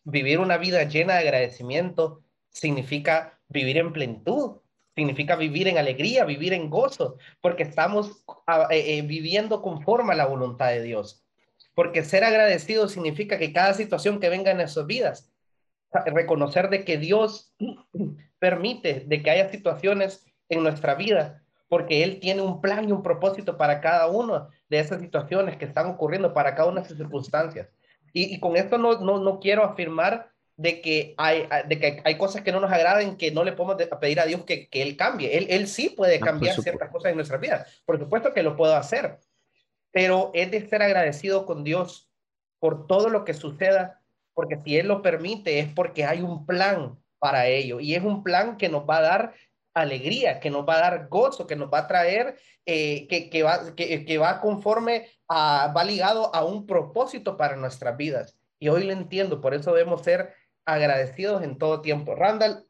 Vivir 0.03 0.39
una 0.39 0.57
vida 0.57 0.83
llena 0.83 1.13
de 1.13 1.19
agradecimiento 1.19 2.23
significa 2.51 3.39
vivir 3.49 3.77
en 3.77 3.93
plenitud, 3.93 4.57
significa 4.95 5.35
vivir 5.35 5.67
en 5.67 5.77
alegría, 5.77 6.25
vivir 6.25 6.53
en 6.53 6.69
gozo, 6.69 7.17
porque 7.41 7.63
estamos 7.63 8.23
ah, 8.47 8.67
eh, 8.69 8.97
eh, 8.97 9.01
viviendo 9.01 9.61
conforme 9.61 10.13
a 10.13 10.17
la 10.17 10.25
voluntad 10.25 10.69
de 10.69 10.81
Dios. 10.81 11.25
Porque 11.73 12.03
ser 12.03 12.23
agradecido 12.23 12.87
significa 12.87 13.37
que 13.37 13.53
cada 13.53 13.73
situación 13.73 14.19
que 14.19 14.29
venga 14.29 14.51
en 14.51 14.57
nuestras 14.57 14.85
vidas, 14.85 15.31
reconocer 16.05 16.69
de 16.69 16.85
que 16.85 16.97
Dios 16.97 17.53
permite 18.39 19.03
de 19.07 19.23
que 19.23 19.31
haya 19.31 19.49
situaciones 19.49 20.25
en 20.49 20.63
nuestra 20.63 20.95
vida, 20.95 21.43
porque 21.69 22.03
Él 22.03 22.19
tiene 22.19 22.41
un 22.41 22.59
plan 22.59 22.87
y 22.87 22.91
un 22.91 23.03
propósito 23.03 23.57
para 23.57 23.79
cada 23.79 24.07
una 24.07 24.49
de 24.69 24.79
esas 24.79 24.99
situaciones 24.99 25.57
que 25.57 25.65
están 25.65 25.87
ocurriendo, 25.87 26.33
para 26.33 26.53
cada 26.53 26.67
una 26.67 26.81
de 26.81 26.87
esas 26.87 26.97
circunstancias. 26.97 27.69
Y, 28.13 28.41
con 28.41 28.57
esto 28.57 28.77
no, 28.77 28.99
no, 28.99 29.19
no 29.19 29.39
quiero 29.39 29.63
afirmar 29.63 30.31
de 30.61 30.79
que 30.79 31.15
hay, 31.17 31.47
de 31.67 31.79
que 31.79 32.01
hay 32.05 32.17
cosas 32.17 32.43
que 32.43 32.51
no 32.51 32.59
nos 32.59 32.71
agraden, 32.71 33.17
que 33.17 33.31
no 33.31 33.43
le 33.43 33.53
podemos 33.53 33.83
pedir 33.99 34.19
a 34.19 34.25
Dios 34.25 34.43
que, 34.45 34.69
que 34.69 34.83
Él 34.83 34.95
cambie. 34.95 35.35
Él, 35.35 35.47
él 35.49 35.67
sí 35.67 35.89
puede 35.89 36.17
ah, 36.17 36.25
cambiar 36.25 36.55
ciertas 36.61 36.91
cosas 36.91 37.09
en 37.09 37.15
nuestra 37.15 37.37
vida. 37.37 37.65
Por 37.83 37.97
supuesto 37.97 38.31
que 38.31 38.43
lo 38.43 38.55
puedo 38.55 38.75
hacer, 38.75 39.17
pero 39.91 40.29
es 40.35 40.51
de 40.51 40.67
ser 40.67 40.83
agradecido 40.83 41.47
con 41.47 41.63
Dios 41.63 42.09
por 42.59 42.85
todo 42.85 43.09
lo 43.09 43.25
que 43.25 43.33
suceda, 43.33 44.01
porque 44.35 44.57
si 44.63 44.77
Él 44.77 44.87
lo 44.87 45.01
permite 45.01 45.59
es 45.59 45.67
porque 45.73 46.05
hay 46.05 46.21
un 46.21 46.45
plan 46.45 46.99
para 47.17 47.47
ello 47.47 47.79
y 47.79 47.95
es 47.95 48.03
un 48.03 48.23
plan 48.23 48.57
que 48.57 48.69
nos 48.69 48.87
va 48.87 48.97
a 48.97 49.01
dar 49.01 49.33
alegría, 49.73 50.39
que 50.39 50.51
nos 50.51 50.67
va 50.67 50.75
a 50.75 50.81
dar 50.81 51.07
gozo, 51.07 51.47
que 51.47 51.55
nos 51.55 51.73
va 51.73 51.79
a 51.79 51.87
traer, 51.87 52.37
eh, 52.67 53.07
que, 53.07 53.31
que, 53.31 53.41
va, 53.41 53.73
que, 53.75 54.05
que 54.05 54.17
va 54.19 54.41
conforme, 54.41 55.07
a, 55.27 55.73
va 55.75 55.83
ligado 55.83 56.33
a 56.35 56.45
un 56.45 56.67
propósito 56.67 57.35
para 57.35 57.55
nuestras 57.55 57.97
vidas. 57.97 58.37
Y 58.59 58.69
hoy 58.69 58.83
lo 58.83 58.93
entiendo, 58.93 59.41
por 59.41 59.55
eso 59.55 59.73
debemos 59.73 60.03
ser 60.03 60.35
agradecidos 60.65 61.43
en 61.43 61.57
todo 61.57 61.81
tiempo. 61.81 62.15
Randall, 62.15 62.65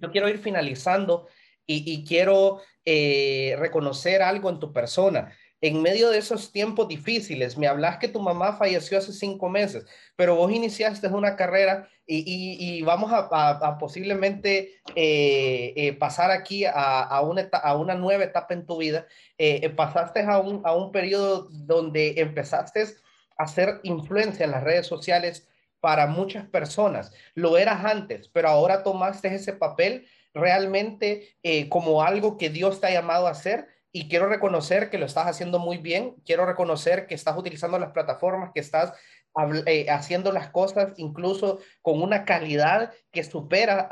yo 0.00 0.10
quiero 0.10 0.28
ir 0.28 0.38
finalizando 0.38 1.28
y, 1.70 2.02
quiero 2.04 2.60
eh, 2.84 3.54
reconocer 3.58 4.22
algo 4.22 4.48
en 4.48 4.58
tu 4.58 4.72
persona. 4.72 5.32
en 5.60 5.82
medio 5.82 6.08
de 6.10 6.18
esos 6.18 6.52
tiempos 6.52 6.86
difíciles, 6.86 7.58
me 7.58 7.66
hablas 7.66 7.98
que 7.98 8.06
tu 8.06 8.20
mamá 8.20 8.56
falleció 8.56 8.96
hace 8.96 9.12
cinco 9.12 9.48
meses, 9.48 9.84
pero 10.14 10.36
vos 10.36 10.52
iniciaste 10.52 11.08
una 11.08 11.34
carrera 11.34 11.88
y, 12.06 12.80
vamos 12.82 13.10
a, 13.12 13.76
posiblemente 13.78 14.80
eh, 14.94 15.74
eh, 15.76 15.92
pasar 15.94 16.30
aquí 16.30 16.64
a, 16.64 17.20
una, 17.22 17.94
nueva 17.96 18.24
etapa 18.24 18.54
en 18.54 18.66
tu 18.66 18.78
vida. 18.78 19.06
Pasaste 19.76 20.20
a 20.22 20.38
un, 20.38 20.62
a 20.64 20.74
un 20.74 20.92
periodo 20.92 21.48
donde 21.50 22.14
empezaste 22.16 22.82
a 23.36 23.42
hacer 23.42 23.80
influencia 23.82 24.44
en 24.44 24.52
las 24.52 24.62
redes 24.62 24.86
sociales 24.86 25.48
para 25.80 26.06
muchas 26.06 26.46
personas. 26.46 27.12
Lo 27.34 27.58
eras 27.58 27.84
antes, 27.84 28.28
pero 28.28 28.48
ahora 28.48 28.82
tomaste 28.82 29.34
ese 29.34 29.52
papel 29.52 30.08
realmente 30.34 31.36
como 31.68 32.02
algo 32.02 32.36
que 32.36 32.50
Dios 32.50 32.80
te 32.80 32.86
ha 32.86 32.92
llamado 32.92 33.26
a 33.26 33.30
hacer 33.30 33.66
y 33.90 34.08
quiero 34.08 34.28
reconocer 34.28 34.90
que 34.90 34.98
lo 34.98 35.06
estás 35.06 35.26
haciendo 35.26 35.58
muy 35.58 35.78
bien, 35.78 36.14
quiero 36.24 36.46
reconocer 36.46 37.06
que 37.06 37.14
estás 37.14 37.36
utilizando 37.36 37.78
las 37.78 37.92
plataformas, 37.92 38.52
que 38.54 38.60
estás 38.60 38.92
eh, 39.66 39.86
haciendo 39.88 40.32
las 40.32 40.50
cosas 40.50 40.94
incluso 40.96 41.60
con 41.80 42.02
una 42.02 42.24
calidad 42.24 42.92
que 43.12 43.22
supera 43.22 43.88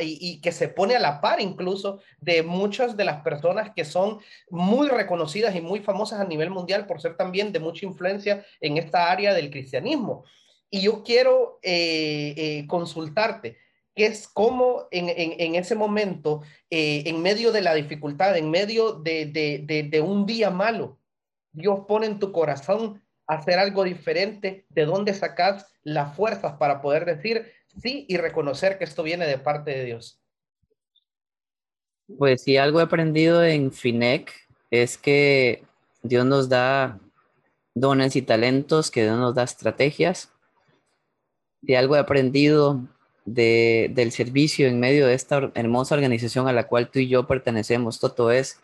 y, 0.00 0.40
que 0.40 0.50
se 0.50 0.68
pone 0.68 0.96
a 0.96 0.98
la 0.98 1.20
par 1.20 1.40
incluso 1.40 2.00
de 2.20 2.42
muchas 2.42 2.96
de 2.96 3.04
las 3.04 3.22
personas 3.22 3.70
que 3.76 3.84
son 3.84 4.18
muy 4.50 4.88
reconocidas 4.88 5.54
y 5.54 5.60
muy 5.60 5.80
famosas 5.80 6.20
a 6.20 6.24
nivel 6.24 6.50
mundial 6.50 6.86
por 6.86 7.00
ser 7.00 7.16
también 7.16 7.52
de 7.52 7.60
mucha 7.60 7.86
influencia 7.86 8.44
en 8.60 8.76
esta 8.76 9.10
área 9.10 9.34
del 9.34 9.50
cristianismo. 9.50 10.24
Y 10.70 10.82
yo 10.82 11.02
quiero 11.02 11.58
eh, 11.62 12.34
eh, 12.36 12.66
consultarte 12.66 13.56
que 13.98 14.06
es 14.06 14.28
como 14.28 14.86
en, 14.92 15.56
ese 15.56 15.74
momento, 15.74 16.42
eh, 16.70 17.02
en 17.06 17.20
medio 17.20 17.50
de 17.50 17.62
la 17.62 17.74
dificultad, 17.74 18.36
en 18.36 18.48
medio 18.48 18.92
de, 18.92 20.00
un 20.06 20.24
día 20.24 20.50
malo, 20.50 21.00
Dios 21.50 21.80
pone 21.88 22.06
en 22.06 22.20
tu 22.20 22.30
corazón 22.30 23.02
hacer 23.26 23.58
algo 23.58 23.82
diferente, 23.82 24.66
de 24.68 24.84
dónde 24.84 25.14
sacas 25.14 25.66
las 25.82 26.14
fuerzas 26.14 26.52
para 26.58 26.80
poder 26.80 27.06
decir 27.06 27.50
sí 27.82 28.06
y 28.08 28.18
reconocer 28.18 28.78
que 28.78 28.84
esto 28.84 29.02
viene 29.02 29.26
de 29.26 29.38
parte 29.38 29.72
de 29.72 29.84
Dios. 29.84 30.22
Pues 32.18 32.42
si 32.42 32.56
algo 32.56 32.78
he 32.78 32.84
aprendido 32.84 33.42
en 33.44 33.72
FINEC 33.72 34.32
es 34.70 34.96
que 34.96 35.64
Dios 36.02 36.24
nos 36.24 36.48
da 36.48 37.00
dones 37.74 38.14
y 38.14 38.22
talentos, 38.22 38.92
que 38.92 39.02
Dios 39.02 39.18
nos 39.18 39.34
da 39.34 39.42
estrategias. 39.42 40.32
Si 41.64 41.74
algo 41.74 41.96
he 41.96 41.98
aprendido 41.98 42.80
del 43.24 44.12
servicio 44.12 44.66
en 44.66 44.80
medio 44.80 45.06
de 45.06 45.14
esta 45.14 45.50
hermosa 45.54 45.94
organización 45.94 46.48
a 46.48 46.52
la 46.52 46.66
cual 46.66 46.90
tú 46.90 46.98
y 46.98 47.08
yo 47.08 47.26
pertenecemos, 47.26 48.00
Toto, 48.00 48.30
es 48.30 48.60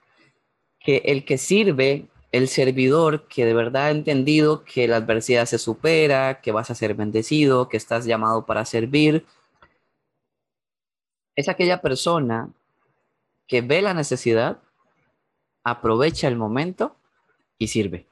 que 0.81 1.03
el 1.05 1.25
que 1.25 1.39
sirve, 1.39 2.07
el 2.33 2.49
servidor 2.49 3.29
que 3.29 3.45
de 3.45 3.55
verdad 3.55 3.87
ha 3.87 3.91
entendido 3.91 4.65
que 4.65 4.89
la 4.89 4.97
adversidad 4.97 5.47
se 5.47 5.59
supera, 5.59 6.41
que 6.41 6.53
vas 6.53 6.71
a 6.71 6.75
ser 6.75 6.95
bendecido, 6.95 7.69
que 7.69 7.77
estás 7.77 8.07
llamado 8.07 8.47
para 8.47 8.65
servir, 8.65 9.25
es 11.37 11.49
aquella 11.49 11.81
persona 11.81 12.51
que 13.47 13.61
ve 13.61 13.83
la 13.83 13.95
necesidad, 13.95 14.59
aprovecha 15.63 16.29
el 16.29 16.37
momento 16.37 16.97
y 17.59 17.69
sirve. 17.69 18.07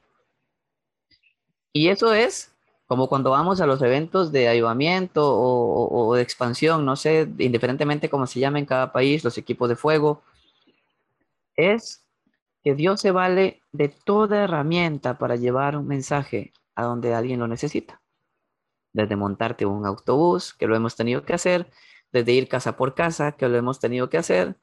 Y 1.72 1.88
eso 1.88 2.12
es 2.12 2.51
como 2.92 3.08
cuando 3.08 3.30
vamos 3.30 3.62
a 3.62 3.66
los 3.66 3.80
eventos 3.80 4.32
de 4.32 4.48
ayudamiento 4.48 5.22
o, 5.24 6.14
de 6.14 6.20
expansión, 6.20 6.84
no 6.84 6.94
sé, 6.94 7.26
indiferentemente 7.38 8.10
cómo 8.10 8.26
se 8.26 8.38
llama 8.38 8.58
en 8.58 8.66
cada 8.66 8.92
país, 8.92 9.24
los 9.24 9.38
equipos 9.38 9.70
de 9.70 9.76
fuego, 9.76 10.22
es 11.56 12.04
que 12.62 12.74
Dios 12.74 13.00
se 13.00 13.10
vale 13.10 13.62
de 13.72 13.88
toda 13.88 14.44
herramienta 14.44 15.16
para 15.16 15.36
llevar 15.36 15.74
un 15.74 15.86
mensaje 15.86 16.52
a 16.74 16.82
donde 16.82 17.14
alguien 17.14 17.40
lo 17.40 17.48
necesita. 17.48 18.02
Desde 18.92 19.16
montarte 19.16 19.64
un 19.64 19.86
autobús, 19.86 20.52
que 20.52 20.66
lo 20.66 20.76
hemos 20.76 20.94
tenido 20.94 21.24
que 21.24 21.32
hacer, 21.32 21.70
desde 22.12 22.32
ir 22.32 22.46
casa 22.46 22.76
por 22.76 22.94
casa, 22.94 23.32
que 23.32 23.48
lo 23.48 23.56
hemos 23.56 23.80
tenido 23.80 24.10
que 24.10 24.18
hacer, 24.18 24.56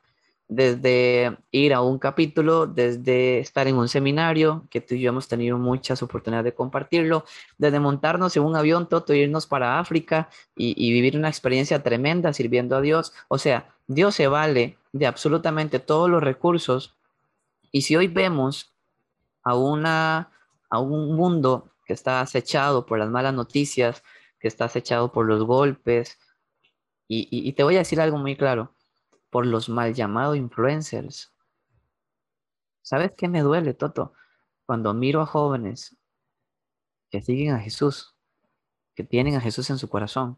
desde 0.49 1.37
ir 1.51 1.75
a 1.75 1.81
un 1.81 1.99
capítulo, 1.99 2.65
desde 2.65 3.39
estar 3.39 3.67
en 3.67 3.77
un 3.77 3.87
seminario, 3.87 4.65
que 4.71 4.81
tú 4.81 4.95
y 4.95 5.01
yo 5.01 5.09
hemos 5.09 5.27
tenido 5.27 5.59
muchas 5.59 6.01
oportunidades 6.01 6.45
de 6.45 6.55
compartirlo, 6.55 7.23
desde 7.59 7.79
montarnos 7.79 8.35
en 8.35 8.43
un 8.43 8.55
avión, 8.55 8.89
todo 8.89 9.13
irnos 9.13 9.45
para 9.45 9.79
África 9.79 10.27
y, 10.55 10.73
y, 10.75 10.91
vivir 10.91 11.15
una 11.15 11.29
experiencia 11.29 11.83
tremenda 11.83 12.33
sirviendo 12.33 12.75
a 12.75 12.81
Dios. 12.81 13.13
O 13.27 13.37
sea, 13.37 13.75
Dios 13.87 14.15
se 14.15 14.27
vale 14.27 14.77
de 14.91 15.05
absolutamente 15.05 15.79
todos 15.79 16.09
los 16.09 16.23
recursos. 16.23 16.95
Y 17.71 17.83
si 17.83 17.95
hoy 17.95 18.07
vemos 18.07 18.73
a, 19.43 19.55
una, 19.55 20.31
a 20.71 20.79
un 20.79 21.15
mundo 21.15 21.69
que 21.85 21.93
está 21.93 22.21
acechado 22.21 22.87
por 22.87 22.97
las 22.97 23.09
malas 23.09 23.35
noticias, 23.35 24.03
que 24.39 24.47
está 24.47 24.65
acechado 24.65 25.11
por 25.11 25.27
los 25.27 25.43
golpes, 25.43 26.17
y, 27.07 27.27
y 27.31 27.53
te 27.53 27.63
voy 27.63 27.75
a 27.75 27.79
decir 27.79 28.01
algo 28.01 28.17
muy 28.17 28.35
claro 28.35 28.73
por 29.29 29.45
los 29.45 29.69
mal 29.69 29.93
llamados 29.93 30.37
influencers. 30.37 31.33
¿Sabes 32.81 33.11
qué 33.15 33.27
me 33.27 33.41
duele, 33.41 33.73
Toto? 33.73 34.13
Cuando 34.65 34.93
miro 34.93 35.21
a 35.21 35.25
jóvenes 35.25 35.97
que 37.09 37.21
siguen 37.21 37.53
a 37.53 37.59
Jesús, 37.59 38.15
que 38.95 39.03
tienen 39.03 39.35
a 39.35 39.41
Jesús 39.41 39.69
en 39.69 39.77
su 39.77 39.89
corazón, 39.89 40.37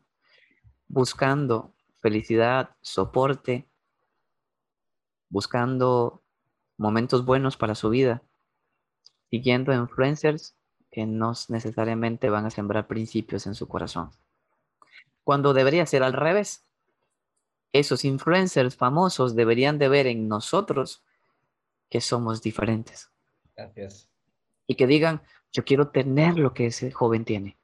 buscando 0.88 1.74
felicidad, 2.02 2.76
soporte, 2.82 3.68
buscando 5.30 6.22
momentos 6.78 7.26
buenos 7.26 7.58
para 7.58 7.76
su 7.76 7.90
vida, 7.90 8.22
siguiendo 9.30 9.74
influencers 9.74 10.56
que 10.92 11.06
no 11.06 11.34
necesariamente 11.48 12.30
van 12.30 12.46
a 12.46 12.50
sembrar 12.50 12.88
principios 12.88 13.48
en 13.48 13.56
su 13.56 13.68
corazón. 13.68 14.12
Cuando 15.24 15.54
debería 15.54 15.86
ser 15.86 16.04
al 16.04 16.14
revés 16.14 16.66
esos 17.74 18.06
influencers 18.06 18.76
famosos 18.76 19.36
deberían 19.36 19.78
de 19.80 19.90
ver 19.90 20.08
en 20.08 20.28
nosotros 20.28 21.04
que 21.90 22.02
somos 22.02 22.42
diferentes. 22.42 23.12
Gracias. 23.56 24.08
Y 24.68 24.76
que 24.76 24.88
digan, 24.88 25.22
yo 25.52 25.64
quiero 25.66 25.90
tener 25.90 26.38
lo 26.38 26.54
que 26.54 26.68
ese 26.68 26.92
joven 26.92 27.26
tiene. 27.26 27.58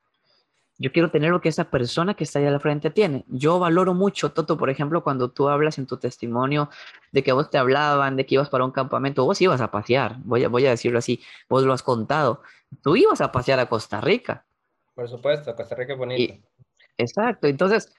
Yo 0.79 0.91
quiero 0.91 1.09
tener 1.09 1.31
lo 1.31 1.41
que 1.41 1.49
esa 1.49 1.71
persona 1.71 2.13
que 2.13 2.23
está 2.23 2.37
ahí 2.37 2.45
a 2.45 2.51
la 2.51 2.59
frente 2.59 2.91
tiene. 2.91 3.25
Yo 3.27 3.57
valoro 3.57 3.95
mucho, 3.95 4.31
Toto, 4.31 4.57
por 4.57 4.69
ejemplo, 4.69 5.03
cuando 5.03 5.31
tú 5.31 5.49
hablas 5.49 5.79
en 5.79 5.87
tu 5.87 5.97
testimonio 5.97 6.69
de 7.11 7.23
que 7.23 7.31
vos 7.31 7.49
te 7.49 7.57
hablaban, 7.57 8.15
de 8.15 8.27
que 8.27 8.35
ibas 8.35 8.49
para 8.49 8.63
un 8.63 8.71
campamento, 8.71 9.25
vos 9.25 9.41
ibas 9.41 9.59
a 9.59 9.71
pasear, 9.71 10.17
voy 10.23 10.43
a, 10.43 10.49
voy 10.49 10.67
a 10.67 10.69
decirlo 10.69 10.99
así, 10.99 11.19
vos 11.49 11.63
lo 11.63 11.73
has 11.73 11.81
contado. 11.81 12.43
Tú 12.83 12.95
ibas 12.95 13.21
a 13.21 13.31
pasear 13.31 13.59
a 13.59 13.67
Costa 13.67 14.01
Rica. 14.01 14.45
Por 14.93 15.09
supuesto, 15.09 15.55
Costa 15.55 15.73
Rica 15.73 15.93
es 15.93 15.99
bonito. 15.99 16.33
exacto, 16.97 17.47
entonces 17.47 17.91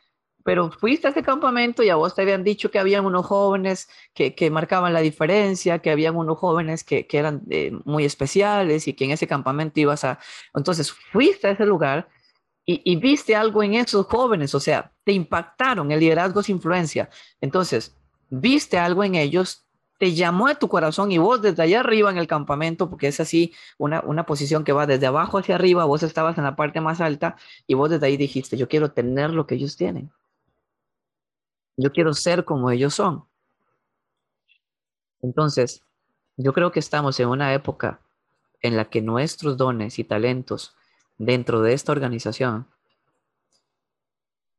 pero 0.48 0.70
fuiste 0.70 1.06
a 1.06 1.10
ese 1.10 1.22
campamento 1.22 1.82
y 1.82 1.90
a 1.90 1.96
vos 1.96 2.14
te 2.14 2.22
habían 2.22 2.42
dicho 2.42 2.70
que 2.70 2.78
habían 2.78 3.04
unos 3.04 3.26
jóvenes 3.26 3.86
que, 4.14 4.34
que 4.34 4.50
marcaban 4.50 4.94
la 4.94 5.00
diferencia, 5.00 5.80
que 5.80 5.90
habían 5.90 6.16
unos 6.16 6.38
jóvenes 6.38 6.84
que, 6.84 7.06
que 7.06 7.18
eran 7.18 7.42
eh, 7.50 7.72
muy 7.84 8.06
especiales 8.06 8.88
y 8.88 8.94
que 8.94 9.04
en 9.04 9.10
ese 9.10 9.26
campamento 9.26 9.78
ibas 9.78 10.04
a... 10.04 10.18
Entonces 10.54 10.90
fuiste 10.90 11.48
a 11.48 11.50
ese 11.50 11.66
lugar 11.66 12.08
y, 12.64 12.80
y, 12.82 12.96
viste 12.96 13.36
algo 13.36 13.62
en 13.62 13.74
esos 13.74 14.06
jóvenes, 14.06 14.54
o 14.54 14.60
sea, 14.60 14.90
te 15.04 15.12
impactaron, 15.12 15.92
el 15.92 16.00
liderazgo 16.00 16.40
es 16.40 16.48
influencia. 16.48 17.10
Entonces, 17.42 17.94
viste 18.30 18.78
algo 18.78 19.04
en 19.04 19.16
ellos, 19.16 19.66
te 19.98 20.14
llamó 20.14 20.48
a 20.48 20.54
tu 20.54 20.68
corazón 20.68 21.12
y 21.12 21.18
vos 21.18 21.42
desde 21.42 21.62
allá 21.62 21.80
arriba 21.80 22.10
en 22.10 22.16
el 22.16 22.26
campamento, 22.26 22.88
porque 22.88 23.08
es 23.08 23.20
así 23.20 23.52
una, 23.76 24.00
una 24.00 24.24
posición 24.24 24.64
que 24.64 24.72
va 24.72 24.86
desde 24.86 25.08
abajo 25.08 25.36
hacia 25.36 25.56
arriba, 25.56 25.84
vos 25.84 26.02
estabas 26.02 26.38
en 26.38 26.44
la 26.44 26.56
parte 26.56 26.80
más 26.80 27.02
alta 27.02 27.36
y 27.66 27.74
vos 27.74 27.90
desde 27.90 28.06
ahí 28.06 28.16
dijiste, 28.16 28.56
yo 28.56 28.66
quiero 28.66 28.92
tener 28.92 29.28
lo 29.28 29.46
que 29.46 29.56
ellos 29.56 29.76
tienen. 29.76 30.10
Yo 31.78 31.92
quiero 31.92 32.12
ser 32.12 32.44
como 32.44 32.72
ellos 32.72 32.94
son. 32.94 33.24
Entonces, 35.22 35.84
yo 36.36 36.52
creo 36.52 36.72
que 36.72 36.80
estamos 36.80 37.20
en 37.20 37.28
una 37.28 37.54
época 37.54 38.00
en 38.62 38.76
la 38.76 38.86
que 38.90 39.00
nuestros 39.00 39.56
dones 39.56 40.00
y 40.00 40.04
talentos 40.04 40.74
dentro 41.18 41.62
de 41.62 41.74
esta 41.74 41.92
organización, 41.92 42.66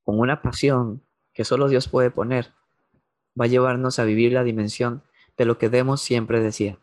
con 0.05 0.17
una 0.17 0.41
pasión 0.41 1.01
que 1.33 1.43
solo 1.43 1.67
Dios 1.67 1.89
puede 1.89 2.09
poner, 2.09 2.53
va 3.39 3.45
a 3.45 3.49
llevarnos 3.49 3.99
a 3.99 4.05
vivir 4.05 4.31
la 4.31 4.45
dimensión 4.45 5.03
de 5.35 5.43
lo 5.43 5.57
que 5.57 5.69
Demos 5.69 6.01
siempre 6.01 6.39
decía, 6.39 6.79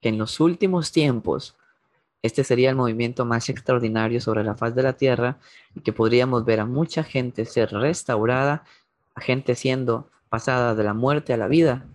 que 0.00 0.08
en 0.08 0.18
los 0.18 0.40
últimos 0.40 0.90
tiempos 0.90 1.56
este 2.22 2.42
sería 2.42 2.70
el 2.70 2.76
movimiento 2.76 3.24
más 3.24 3.48
extraordinario 3.48 4.20
sobre 4.20 4.44
la 4.44 4.54
faz 4.54 4.74
de 4.74 4.82
la 4.82 4.94
tierra 4.94 5.38
y 5.74 5.80
que 5.80 5.92
podríamos 5.92 6.44
ver 6.44 6.60
a 6.60 6.66
mucha 6.66 7.02
gente 7.02 7.44
ser 7.46 7.70
restaurada 7.70 8.64
gente 9.20 9.54
siendo 9.54 10.10
pasada 10.28 10.74
de 10.74 10.84
la 10.84 10.94
muerte 10.94 11.32
a 11.32 11.36
la 11.36 11.48
vida, 11.48 11.86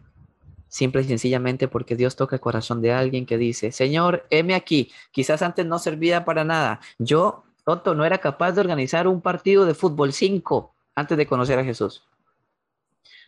simple 0.67 1.01
y 1.01 1.05
sencillamente 1.05 1.67
porque 1.67 1.95
Dios 1.95 2.15
toca 2.15 2.35
el 2.35 2.41
corazón 2.41 2.81
de 2.81 2.91
alguien 2.91 3.25
que 3.25 3.37
dice, 3.37 3.71
Señor, 3.71 4.25
heme 4.29 4.55
aquí, 4.55 4.91
quizás 5.11 5.41
antes 5.41 5.65
no 5.65 5.79
servía 5.79 6.25
para 6.25 6.43
nada. 6.43 6.81
Yo, 6.99 7.45
Toto, 7.63 7.95
no 7.95 8.05
era 8.05 8.17
capaz 8.17 8.51
de 8.51 8.61
organizar 8.61 9.07
un 9.07 9.21
partido 9.21 9.65
de 9.65 9.73
fútbol 9.73 10.11
5 10.11 10.75
antes 10.95 11.17
de 11.17 11.27
conocer 11.27 11.59
a 11.59 11.63
Jesús. 11.63 12.03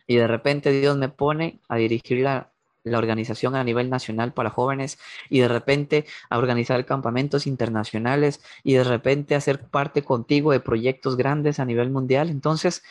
Y 0.06 0.16
de 0.16 0.26
repente 0.26 0.72
Dios 0.72 0.96
me 0.96 1.08
pone 1.08 1.60
a 1.68 1.76
dirigir 1.76 2.20
la, 2.20 2.50
organización 2.84 3.54
a 3.54 3.64
nivel 3.64 3.90
nacional 3.90 4.32
para 4.32 4.48
jóvenes 4.48 4.98
y 5.28 5.40
de 5.40 5.48
repente 5.48 6.06
a 6.30 6.38
organizar 6.38 6.86
campamentos 6.86 7.46
internacionales 7.46 8.40
y 8.64 8.74
de 8.74 8.84
repente 8.84 9.34
hacer 9.34 9.60
parte 9.68 10.02
contigo 10.02 10.52
de 10.52 10.60
proyectos 10.60 11.18
grandes 11.18 11.60
a 11.60 11.66
nivel 11.66 11.90
mundial. 11.90 12.30
Entonces, 12.30 12.82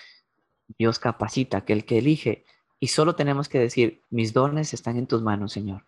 Dios 0.78 1.00
capacita, 1.00 1.66
que 1.66 1.74
el 1.74 1.86
que 1.86 2.00
elige, 2.00 2.46
y 2.80 2.88
solo 2.88 3.16
tenemos 3.16 3.50
que 3.50 3.60
decir, 3.60 4.04
mis 4.10 4.34
dones 4.34 4.74
están 4.74 4.98
en 4.98 5.08
tus 5.08 5.22
manos, 5.22 5.52
Señor. 5.52 5.86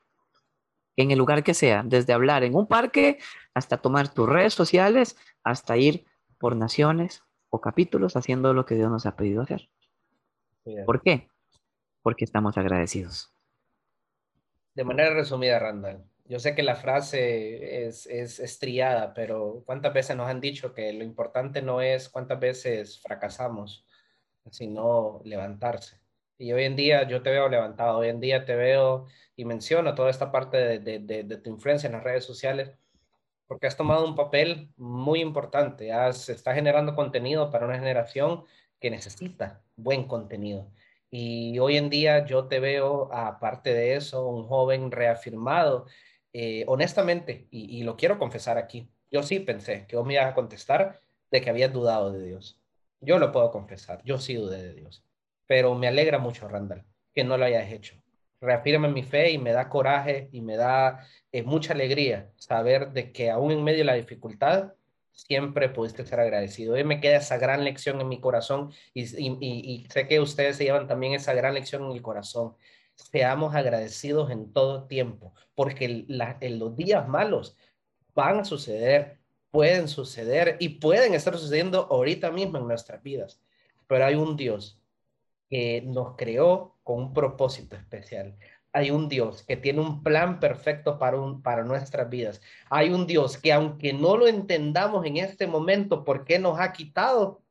En 0.95 1.11
el 1.11 1.17
lugar 1.17 1.43
que 1.43 1.53
sea, 1.53 1.83
desde 1.85 2.13
hablar 2.13 2.43
en 2.43 2.55
un 2.55 2.67
parque 2.67 3.19
hasta 3.53 3.77
tomar 3.77 4.13
tus 4.13 4.27
redes 4.27 4.53
sociales, 4.53 5.17
hasta 5.43 5.77
ir 5.77 6.05
por 6.37 6.55
naciones 6.55 7.23
o 7.49 7.61
capítulos 7.61 8.15
haciendo 8.15 8.53
lo 8.53 8.65
que 8.65 8.75
Dios 8.75 8.89
nos 8.89 9.05
ha 9.05 9.15
pedido 9.15 9.41
hacer. 9.41 9.69
¿Por 10.85 11.01
qué? 11.01 11.29
Porque 12.01 12.25
estamos 12.25 12.57
agradecidos. 12.57 13.31
De 14.75 14.83
manera 14.83 15.13
resumida, 15.13 15.59
Randall, 15.59 16.03
yo 16.25 16.39
sé 16.39 16.53
que 16.53 16.63
la 16.63 16.75
frase 16.75 17.87
es, 17.87 18.05
es 18.05 18.39
estriada, 18.39 19.13
pero 19.13 19.63
¿cuántas 19.65 19.93
veces 19.93 20.15
nos 20.15 20.27
han 20.27 20.41
dicho 20.41 20.73
que 20.73 20.93
lo 20.93 21.03
importante 21.03 21.61
no 21.61 21.81
es 21.81 22.07
cuántas 22.07 22.39
veces 22.39 22.99
fracasamos, 23.01 23.85
sino 24.51 25.21
levantarse? 25.23 25.99
Y 26.37 26.53
hoy 26.53 26.63
en 26.63 26.75
día 26.75 27.07
yo 27.07 27.21
te 27.21 27.31
veo 27.31 27.49
levantado, 27.49 27.99
hoy 27.99 28.09
en 28.09 28.19
día 28.19 28.45
te 28.45 28.55
veo 28.55 29.07
y 29.35 29.45
menciono 29.45 29.95
toda 29.95 30.09
esta 30.09 30.31
parte 30.31 30.57
de, 30.57 30.99
de, 30.99 31.23
de, 31.23 31.37
tu 31.37 31.49
influencia 31.49 31.87
en 31.87 31.93
las 31.93 32.03
redes 32.03 32.23
sociales, 32.25 32.71
porque 33.47 33.67
has 33.67 33.77
tomado 33.77 34.05
un 34.05 34.15
papel 34.15 34.71
muy 34.77 35.21
importante, 35.21 35.91
has, 35.91 36.29
estás 36.29 36.55
generando 36.55 36.95
contenido 36.95 37.51
para 37.51 37.65
una 37.65 37.77
generación 37.79 38.45
que 38.79 38.89
necesita 38.91 39.61
buen 39.75 40.07
contenido. 40.07 40.71
Y 41.11 41.57
hoy 41.59 41.77
en 41.77 41.89
día 41.89 42.25
yo 42.25 42.47
te 42.47 42.59
veo, 42.59 43.11
aparte 43.13 43.73
de 43.73 43.95
eso, 43.95 44.27
un 44.27 44.47
joven 44.47 44.91
reafirmado. 44.91 45.87
Eh, 46.33 46.63
honestamente, 46.67 47.47
y, 47.51 47.81
lo 47.83 47.97
quiero 47.97 48.19
confesar 48.19 48.57
aquí, 48.57 48.91
yo 49.11 49.23
sí 49.23 49.39
pensé 49.39 49.87
que 49.87 49.95
vos 49.95 50.05
me 50.05 50.13
ibas 50.13 50.27
a 50.27 50.35
contestar 50.35 51.01
de 51.31 51.41
que 51.41 51.49
habías 51.49 51.73
dudado 51.73 52.11
de 52.11 52.25
Dios. 52.25 52.58
Yo 53.01 53.17
lo 53.19 53.31
puedo 53.31 53.51
confesar, 53.51 54.01
yo 54.03 54.17
sí 54.17 54.35
dudé 54.35 54.61
de 54.61 54.73
Dios. 54.73 55.03
Pero 55.47 55.75
me 55.75 55.87
alegra 55.87 56.19
mucho, 56.19 56.47
Randall, 56.47 56.85
que 57.13 57.23
no 57.23 57.37
lo 57.37 57.45
hayas 57.45 57.71
hecho. 57.71 57.95
Reafirma 58.41 58.87
mi 58.87 59.03
fe 59.03 59.31
y 59.31 59.37
me 59.37 59.51
da 59.51 59.69
coraje 59.69 60.29
y 60.31 60.41
me 60.41 60.55
da 60.57 61.05
eh, 61.31 61.43
mucha 61.43 61.73
alegría 61.73 62.31
saber 62.37 62.91
de 62.91 63.11
que 63.11 63.29
aún 63.29 63.51
en 63.51 63.63
medio 63.63 63.79
de 63.79 63.85
la 63.85 63.93
dificultad, 63.95 64.73
siempre 65.27 65.69
pudiste 65.69 66.05
ser 66.05 66.19
agradecido. 66.19 66.75
Hoy 66.75 66.83
me 66.83 67.01
queda 67.01 67.17
esa 67.17 67.37
gran 67.37 67.63
lección 67.63 67.99
en 68.01 68.07
mi 68.07 68.19
corazón 68.19 68.71
y, 68.93 69.05
sé 69.05 70.07
que 70.07 70.19
ustedes 70.19 70.57
se 70.57 70.63
llevan 70.63 70.87
también 70.87 71.13
esa 71.13 71.33
gran 71.33 71.53
lección 71.53 71.83
en 71.85 71.91
el 71.91 72.01
corazón. 72.01 72.55
Seamos 72.95 73.55
agradecidos 73.55 74.31
en 74.31 74.51
todo 74.53 74.87
tiempo, 74.87 75.33
porque 75.55 76.05
en 76.07 76.59
los 76.59 76.75
días 76.75 77.07
malos 77.07 77.57
van 78.13 78.39
a 78.39 78.45
suceder, 78.45 79.18
pueden 79.51 79.87
suceder 79.87 80.57
y 80.59 80.69
pueden 80.69 81.13
estar 81.13 81.37
sucediendo 81.37 81.87
ahorita 81.89 82.31
mismo 82.31 82.57
en 82.57 82.67
nuestras 82.67 83.01
vidas. 83.03 83.41
Pero 83.87 84.05
hay 84.05 84.15
un 84.15 84.35
Dios 84.37 84.79
que 85.49 85.81
nos 85.81 86.15
creó 86.15 86.77
con 86.83 86.99
un 86.99 87.13
propósito 87.13 87.75
especial 87.75 88.37
hay 88.73 88.91
un 88.91 89.09
Dios 89.09 89.43
que 89.43 89.57
tiene 89.57 89.81
un 89.81 90.03
plan 90.03 90.39
perfecto 90.39 90.99
para, 90.99 91.17
para 91.43 91.63
nuestras 91.63 92.09
vidas. 92.09 92.41
Hay 92.69 92.89
un 92.89 93.07
Dios 93.07 93.37
que 93.37 93.51
aunque 93.51 93.93
no 93.93 94.17
lo 94.17 94.27
entendamos 94.27 95.05
en 95.05 95.17
este 95.17 95.47
momento, 95.47 96.03
¿por 96.05 96.25
qué 96.25 96.39
nos 96.39 96.59
ha 96.59 96.71
quitado? 96.71 97.41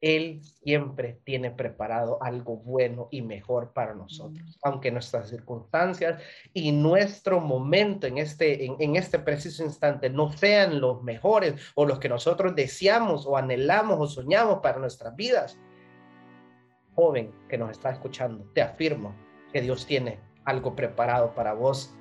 Él 0.00 0.42
siempre 0.42 1.20
tiene 1.24 1.50
preparado 1.50 2.22
algo 2.22 2.58
bueno 2.58 3.08
y 3.10 3.22
mejor 3.22 3.72
para 3.72 3.94
nosotros, 3.94 4.58
aunque 4.62 4.90
nuestras 4.90 5.30
circunstancias 5.30 6.22
y 6.52 6.72
nuestro 6.72 7.40
momento 7.40 8.06
en 8.06 8.18
este, 8.18 8.66
en, 8.66 8.76
en 8.78 8.96
este 8.96 9.18
preciso 9.18 9.64
instante 9.64 10.10
no 10.10 10.30
sean 10.32 10.80
los 10.80 11.02
mejores 11.02 11.54
o 11.74 11.86
los 11.86 11.98
que 11.98 12.10
nosotros 12.10 12.54
deseamos 12.54 13.26
o 13.26 13.38
anhelamos 13.38 13.98
o 13.98 14.06
soñamos 14.06 14.58
para 14.58 14.78
nuestras 14.78 15.16
vidas. 15.16 15.58
Joven 16.94 17.32
que 17.48 17.58
nos 17.58 17.70
está 17.70 17.90
escuchando, 17.90 18.44
te 18.54 18.62
afirmo 18.62 19.14
que 19.52 19.62
Dios 19.62 19.86
tiene 19.86 20.20
algo 20.44 20.76
preparado 20.76 21.34
para 21.34 21.54
vos, 21.54 21.94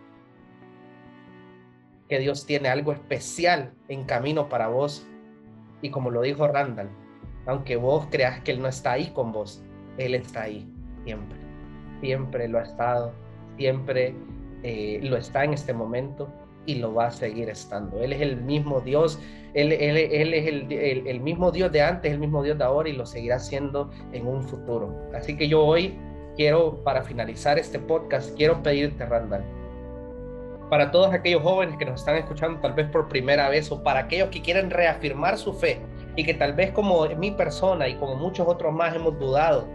que 2.10 2.20
Dios 2.20 2.46
tiene 2.46 2.70
algo 2.70 2.92
especial 2.92 3.74
en 3.88 4.04
camino 4.04 4.50
para 4.50 4.68
vos. 4.68 5.08
Y 5.82 5.90
como 5.90 6.12
lo 6.12 6.22
dijo 6.22 6.48
Randall, 6.48 6.90
aunque 7.46 7.76
vos 7.76 8.08
creas 8.10 8.40
que 8.42 8.52
Él 8.52 8.62
no 8.62 8.68
está 8.68 8.94
ahí 8.94 9.08
con 9.08 9.32
vos, 9.32 9.62
Él 9.98 10.16
está 10.16 10.44
ahí 10.44 10.68
siempre. 11.04 11.38
Siempre 12.02 12.48
lo 12.48 12.60
ha 12.60 12.64
estado, 12.64 13.14
siempre 13.58 14.16
eh, 14.64 15.00
lo 15.04 15.18
está 15.18 15.44
en 15.44 15.54
este 15.54 15.74
momento 15.74 16.28
y 16.66 16.76
lo 16.76 16.94
va 16.94 17.08
a 17.08 17.12
seguir 17.12 17.50
estando. 17.50 18.02
Él 18.02 18.14
es 18.14 18.22
el 18.22 18.38
mismo 18.38 18.82
Dios, 18.82 19.20
Él, 19.54 19.72
él, 19.72 19.98
es 19.98 20.48
el, 20.48 20.72
el, 20.72 21.08
el, 21.08 21.20
mismo 21.20 21.52
Dios 21.52 21.72
de 21.72 21.82
antes, 21.82 22.12
el 22.12 22.20
mismo 22.20 22.44
Dios 22.44 22.58
de 22.58 22.64
ahora 22.64 22.90
y 22.90 22.94
lo 22.94 23.06
seguirá 23.06 23.40
siendo 23.40 23.92
en 24.12 24.28
un 24.28 24.44
futuro. 24.44 24.94
Así 25.14 25.38
que 25.38 25.48
yo 25.48 25.64
hoy 25.64 25.96
quiero, 26.36 26.84
para 26.84 27.04
finalizar 27.04 27.60
este 27.60 27.80
podcast, 27.80 28.36
quiero 28.36 28.62
pedirte, 28.62 29.06
Randall, 29.06 29.44
para 30.70 30.92
todos 30.92 31.14
aquellos 31.14 31.44
jóvenes 31.44 31.78
que 31.78 31.86
nos 31.86 32.02
están 32.02 32.16
escuchando 32.16 32.60
tal 32.60 32.74
vez 32.74 32.90
por 32.90 33.08
primera 33.08 33.50
vez 33.50 33.72
o 33.72 33.84
para 33.84 34.02
aquellos 34.02 34.30
que 34.30 34.42
quieren 34.42 34.72
reafirmar 34.72 35.38
su 35.38 35.54
fe 35.54 35.80
y 36.16 36.24
que 36.24 36.34
tal 36.34 36.54
vez 36.54 36.72
como 36.72 37.06
mi 37.18 37.32
persona 37.32 37.88
y 37.88 37.96
como 37.96 38.16
muchos 38.16 38.48
otros 38.48 38.74
más 38.74 38.96
hemos 38.96 39.18
dudado, 39.20 39.68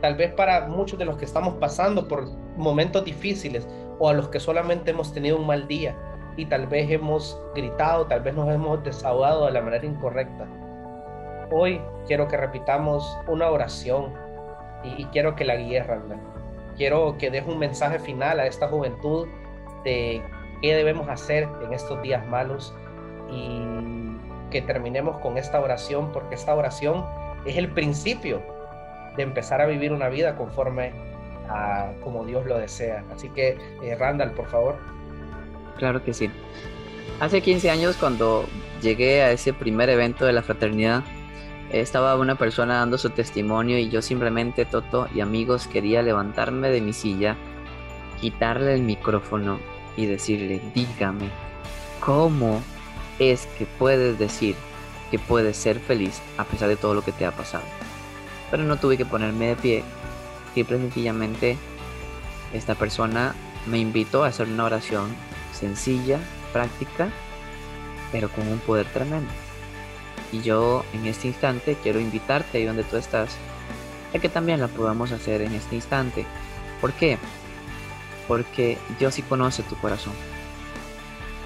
tal 0.00 0.16
vez 0.16 0.32
para 0.32 0.66
muchos 0.68 0.98
de 0.98 1.04
los 1.04 1.16
que 1.16 1.24
estamos 1.24 1.54
pasando 1.54 2.08
por 2.08 2.26
momentos 2.56 3.04
difíciles 3.04 3.68
o 3.98 4.08
a 4.08 4.12
los 4.12 4.28
que 4.28 4.40
solamente 4.40 4.90
hemos 4.90 5.12
tenido 5.12 5.38
un 5.38 5.46
mal 5.46 5.66
día 5.68 5.96
y 6.36 6.46
tal 6.46 6.66
vez 6.66 6.90
hemos 6.90 7.40
gritado, 7.54 8.06
tal 8.06 8.20
vez 8.20 8.34
nos 8.34 8.52
hemos 8.52 8.82
desahogado 8.84 9.46
de 9.46 9.52
la 9.52 9.62
manera 9.62 9.86
incorrecta. 9.86 10.46
Hoy 11.50 11.80
quiero 12.06 12.28
que 12.28 12.36
repitamos 12.36 13.16
una 13.28 13.50
oración 13.50 14.12
y, 14.82 15.04
quiero 15.06 15.34
que 15.34 15.44
la 15.44 15.56
guíes, 15.56 15.86
Randall. 15.86 16.20
Quiero 16.76 17.16
que 17.18 17.30
deje 17.30 17.50
un 17.50 17.58
mensaje 17.58 17.98
final 17.98 18.38
a 18.38 18.46
esta 18.46 18.68
juventud 18.68 19.26
de 19.84 20.22
qué 20.60 20.74
debemos 20.74 21.08
hacer 21.08 21.48
en 21.64 21.72
estos 21.72 22.00
días 22.02 22.26
malos 22.26 22.74
y 23.30 24.05
que 24.56 24.62
terminemos 24.62 25.18
con 25.18 25.36
esta 25.36 25.60
oración, 25.60 26.12
porque 26.12 26.34
esta 26.34 26.54
oración 26.54 27.04
es 27.44 27.58
el 27.58 27.68
principio 27.68 28.42
de 29.14 29.22
empezar 29.22 29.60
a 29.60 29.66
vivir 29.66 29.92
una 29.92 30.08
vida 30.08 30.34
conforme 30.34 30.92
a 31.46 31.92
como 32.02 32.24
Dios 32.24 32.46
lo 32.46 32.56
desea. 32.56 33.04
Así 33.14 33.28
que, 33.28 33.58
eh, 33.82 33.96
Randall, 33.96 34.30
por 34.30 34.48
favor. 34.48 34.76
Claro 35.76 36.02
que 36.02 36.14
sí. 36.14 36.30
Hace 37.20 37.42
15 37.42 37.68
años 37.68 37.98
cuando 37.98 38.46
llegué 38.80 39.20
a 39.20 39.30
ese 39.30 39.52
primer 39.52 39.90
evento 39.90 40.24
de 40.24 40.32
la 40.32 40.40
fraternidad, 40.40 41.04
estaba 41.70 42.16
una 42.16 42.36
persona 42.36 42.76
dando 42.78 42.96
su 42.96 43.10
testimonio 43.10 43.76
y 43.76 43.90
yo 43.90 44.00
simplemente, 44.00 44.64
Toto 44.64 45.06
y 45.14 45.20
amigos, 45.20 45.66
quería 45.66 46.00
levantarme 46.00 46.70
de 46.70 46.80
mi 46.80 46.94
silla, 46.94 47.36
quitarle 48.22 48.72
el 48.72 48.84
micrófono 48.84 49.58
y 49.98 50.06
decirle, 50.06 50.62
dígame, 50.74 51.28
¿cómo 52.00 52.62
es 53.18 53.46
que 53.58 53.66
puedes 53.66 54.18
decir 54.18 54.56
que 55.10 55.18
puedes 55.18 55.56
ser 55.56 55.78
feliz 55.80 56.20
a 56.36 56.44
pesar 56.44 56.68
de 56.68 56.76
todo 56.76 56.94
lo 56.94 57.02
que 57.02 57.12
te 57.12 57.26
ha 57.26 57.32
pasado? 57.32 57.64
Pero 58.50 58.62
no 58.62 58.76
tuve 58.76 58.96
que 58.96 59.06
ponerme 59.06 59.48
de 59.48 59.56
pie, 59.56 59.84
simple 60.54 60.76
y 60.76 60.80
sencillamente 60.80 61.56
esta 62.52 62.74
persona 62.74 63.34
me 63.66 63.78
invitó 63.78 64.24
a 64.24 64.28
hacer 64.28 64.48
una 64.48 64.64
oración 64.64 65.14
sencilla, 65.52 66.18
práctica, 66.52 67.10
pero 68.12 68.28
con 68.28 68.46
un 68.48 68.58
poder 68.58 68.86
tremendo. 68.86 69.30
Y 70.32 70.40
yo 70.42 70.84
en 70.92 71.06
este 71.06 71.28
instante 71.28 71.76
quiero 71.82 72.00
invitarte 72.00 72.58
ahí 72.58 72.64
donde 72.64 72.84
tú 72.84 72.96
estás 72.96 73.36
a 74.14 74.18
que 74.18 74.28
también 74.28 74.60
la 74.60 74.68
podamos 74.68 75.12
hacer 75.12 75.42
en 75.42 75.54
este 75.54 75.74
instante. 75.74 76.24
¿Por 76.80 76.92
qué? 76.92 77.18
Porque 78.28 78.78
Dios 78.98 79.14
sí 79.14 79.22
conoce 79.22 79.62
tu 79.62 79.76
corazón. 79.76 80.14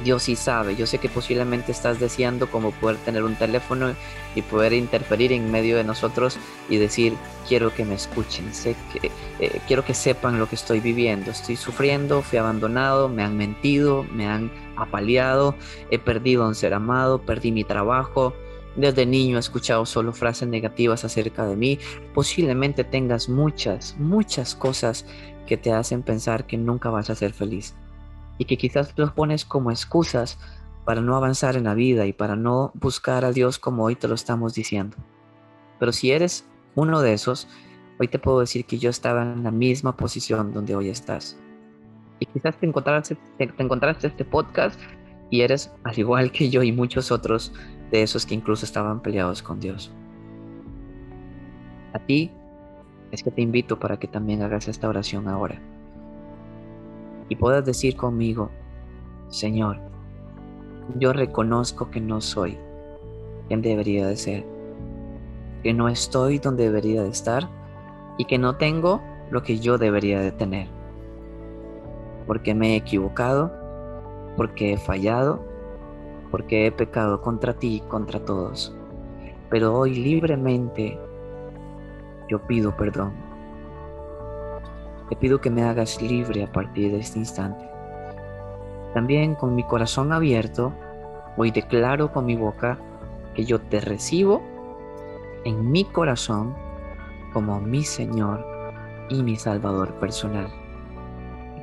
Dios 0.05 0.25
sí 0.25 0.37
sabe. 0.37 0.77
Yo 0.77 0.87
sé 0.87 0.99
que 0.99 1.09
posiblemente 1.09 1.73
estás 1.73 2.01
deseando 2.01 2.51
como 2.51 2.71
poder 2.73 2.97
tener 2.99 3.23
un 3.23 3.35
teléfono 3.35 3.95
y 4.35 4.43
poder 4.43 4.73
interferir 4.73 5.33
en 5.33 5.51
medio 5.51 5.77
de 5.77 5.85
nosotros 5.85 6.39
y 6.69 6.77
decir, 6.77 7.15
quiero 7.49 7.75
que 7.75 7.85
me 7.85 7.95
escuchen, 7.95 8.53
sé 8.55 8.77
que, 8.93 9.11
eh, 9.41 9.61
quiero 9.67 9.85
que 9.85 9.95
sepan 9.95 10.39
lo 10.39 10.49
que 10.49 10.55
estoy 10.55 10.81
viviendo. 10.81 11.31
Estoy 11.31 11.57
sufriendo, 11.57 12.23
fui 12.23 12.39
abandonado, 12.39 13.09
me 13.09 13.23
han 13.23 13.37
mentido, 13.37 14.05
me 14.13 14.27
han 14.27 14.51
apaleado, 14.77 15.55
he 15.91 15.99
perdido 15.99 16.47
un 16.47 16.55
ser 16.55 16.75
amado, 16.75 17.21
perdí 17.21 17.53
mi 17.53 17.65
trabajo, 17.65 18.35
desde 18.77 19.05
niño 19.05 19.37
he 19.37 19.41
escuchado 19.41 19.85
solo 19.85 20.13
frases 20.13 20.49
negativas 20.49 21.05
acerca 21.05 21.45
de 21.47 21.57
mí. 21.57 21.79
Posiblemente 22.15 22.85
tengas 22.85 23.29
muchas, 23.29 23.97
muchas 23.99 24.55
cosas 24.55 25.05
que 25.47 25.57
te 25.57 25.73
hacen 25.73 26.03
pensar 26.03 26.47
que 26.47 26.57
nunca 26.57 26.91
vas 26.91 27.11
a 27.11 27.15
ser 27.15 27.33
feliz. 27.33 27.75
Y 28.41 28.47
que 28.47 28.57
quizás 28.57 28.95
los 28.97 29.13
pones 29.13 29.45
como 29.45 29.71
excusas 29.71 30.39
para 30.85 31.03
no 31.03 31.15
avanzar 31.15 31.57
en 31.57 31.65
la 31.65 31.75
vida 31.75 32.07
y 32.07 32.13
para 32.13 32.35
no 32.35 32.73
buscar 32.75 33.25
a 33.25 33.33
Dios 33.33 33.59
como 33.59 33.85
hoy 33.85 33.95
te 33.95 34.09
lo 34.09 34.15
estamos 34.15 34.55
diciendo. 34.55 34.97
Pero 35.79 35.93
si 35.93 36.11
eres 36.11 36.45
uno 36.75 37.01
de 37.03 37.13
esos, 37.13 37.47
hoy 38.01 38.09
te 38.09 38.19
puedo 38.19 38.41
decir 38.41 38.65
que 38.65 38.79
yo 38.79 38.91
estaba 38.91 39.23
en 39.23 39.45
la 39.45 39.51
misma 39.51 39.97
posición 39.97 40.53
donde 40.53 40.75
hoy 40.75 40.89
estás. 40.89 41.39
Y 42.19 42.27
quizás 42.27 42.57
te 42.59 42.67
encontraste, 42.67 43.17
te, 43.39 43.51
encontraste 43.59 44.07
este 44.07 44.25
podcast 44.25 44.81
y 45.31 45.43
eres 45.43 45.71
al 45.85 45.99
igual 45.99 46.33
que 46.33 46.51
yo 46.51 46.63
y 46.63 46.73
muchos 46.73 47.13
otros 47.13 47.53
de 47.91 48.03
esos 48.03 48.27
que 48.27 48.35
incluso 48.35 48.65
estaban 48.65 49.01
peleados 49.01 49.43
con 49.43 49.61
Dios. 49.61 49.93
A 51.93 51.99
ti 51.99 52.31
es 53.13 53.23
que 53.23 53.31
te 53.31 53.43
invito 53.43 53.79
para 53.79 53.99
que 53.99 54.09
también 54.09 54.43
hagas 54.43 54.67
esta 54.69 54.89
oración 54.89 55.29
ahora. 55.29 55.61
Y 57.31 57.37
puedas 57.37 57.65
decir 57.65 57.97
conmigo, 57.97 58.51
Señor, 59.29 59.79
yo 60.99 61.13
reconozco 61.13 61.89
que 61.89 62.01
no 62.01 62.21
soy 62.21 62.59
quien 63.47 63.63
debería 63.63 64.09
de 64.09 64.17
ser, 64.17 64.45
que 65.63 65.73
no 65.73 65.89
estoy 65.89 66.39
donde 66.41 66.65
debería 66.65 67.05
de 67.05 67.09
estar 67.09 67.49
y 68.19 68.25
que 68.25 68.37
no 68.37 68.57
tengo 68.57 69.01
lo 69.31 69.45
que 69.45 69.61
yo 69.61 69.79
debería 69.79 70.21
de 70.21 70.33
tener. 70.33 70.67
Porque 72.27 72.53
me 72.53 72.73
he 72.73 72.77
equivocado, 72.77 73.53
porque 74.37 74.73
he 74.73 74.77
fallado, 74.77 75.41
porque 76.33 76.67
he 76.67 76.73
pecado 76.73 77.21
contra 77.23 77.55
ti 77.55 77.77
y 77.77 77.89
contra 77.89 78.25
todos. 78.25 78.75
Pero 79.51 79.73
hoy 79.73 79.95
libremente 79.95 80.99
yo 82.29 82.45
pido 82.47 82.77
perdón. 82.77 83.30
Te 85.11 85.17
pido 85.17 85.41
que 85.41 85.51
me 85.51 85.65
hagas 85.65 86.01
libre 86.01 86.45
a 86.45 86.53
partir 86.53 86.93
de 86.93 87.01
este 87.01 87.19
instante. 87.19 87.69
También 88.95 89.35
con 89.35 89.57
mi 89.57 89.65
corazón 89.65 90.13
abierto, 90.13 90.73
hoy 91.37 91.51
declaro 91.51 92.13
con 92.13 92.27
mi 92.27 92.37
boca 92.37 92.79
que 93.35 93.45
yo 93.45 93.61
te 93.61 93.81
recibo 93.81 94.41
en 95.45 95.69
mi 95.71 95.85
corazón 95.85 96.55
como 97.33 97.61
mi 97.61 97.83
Señor 97.83 98.47
y 99.09 99.25
mi 99.25 99.35
Salvador 99.35 99.95
personal. 99.95 100.49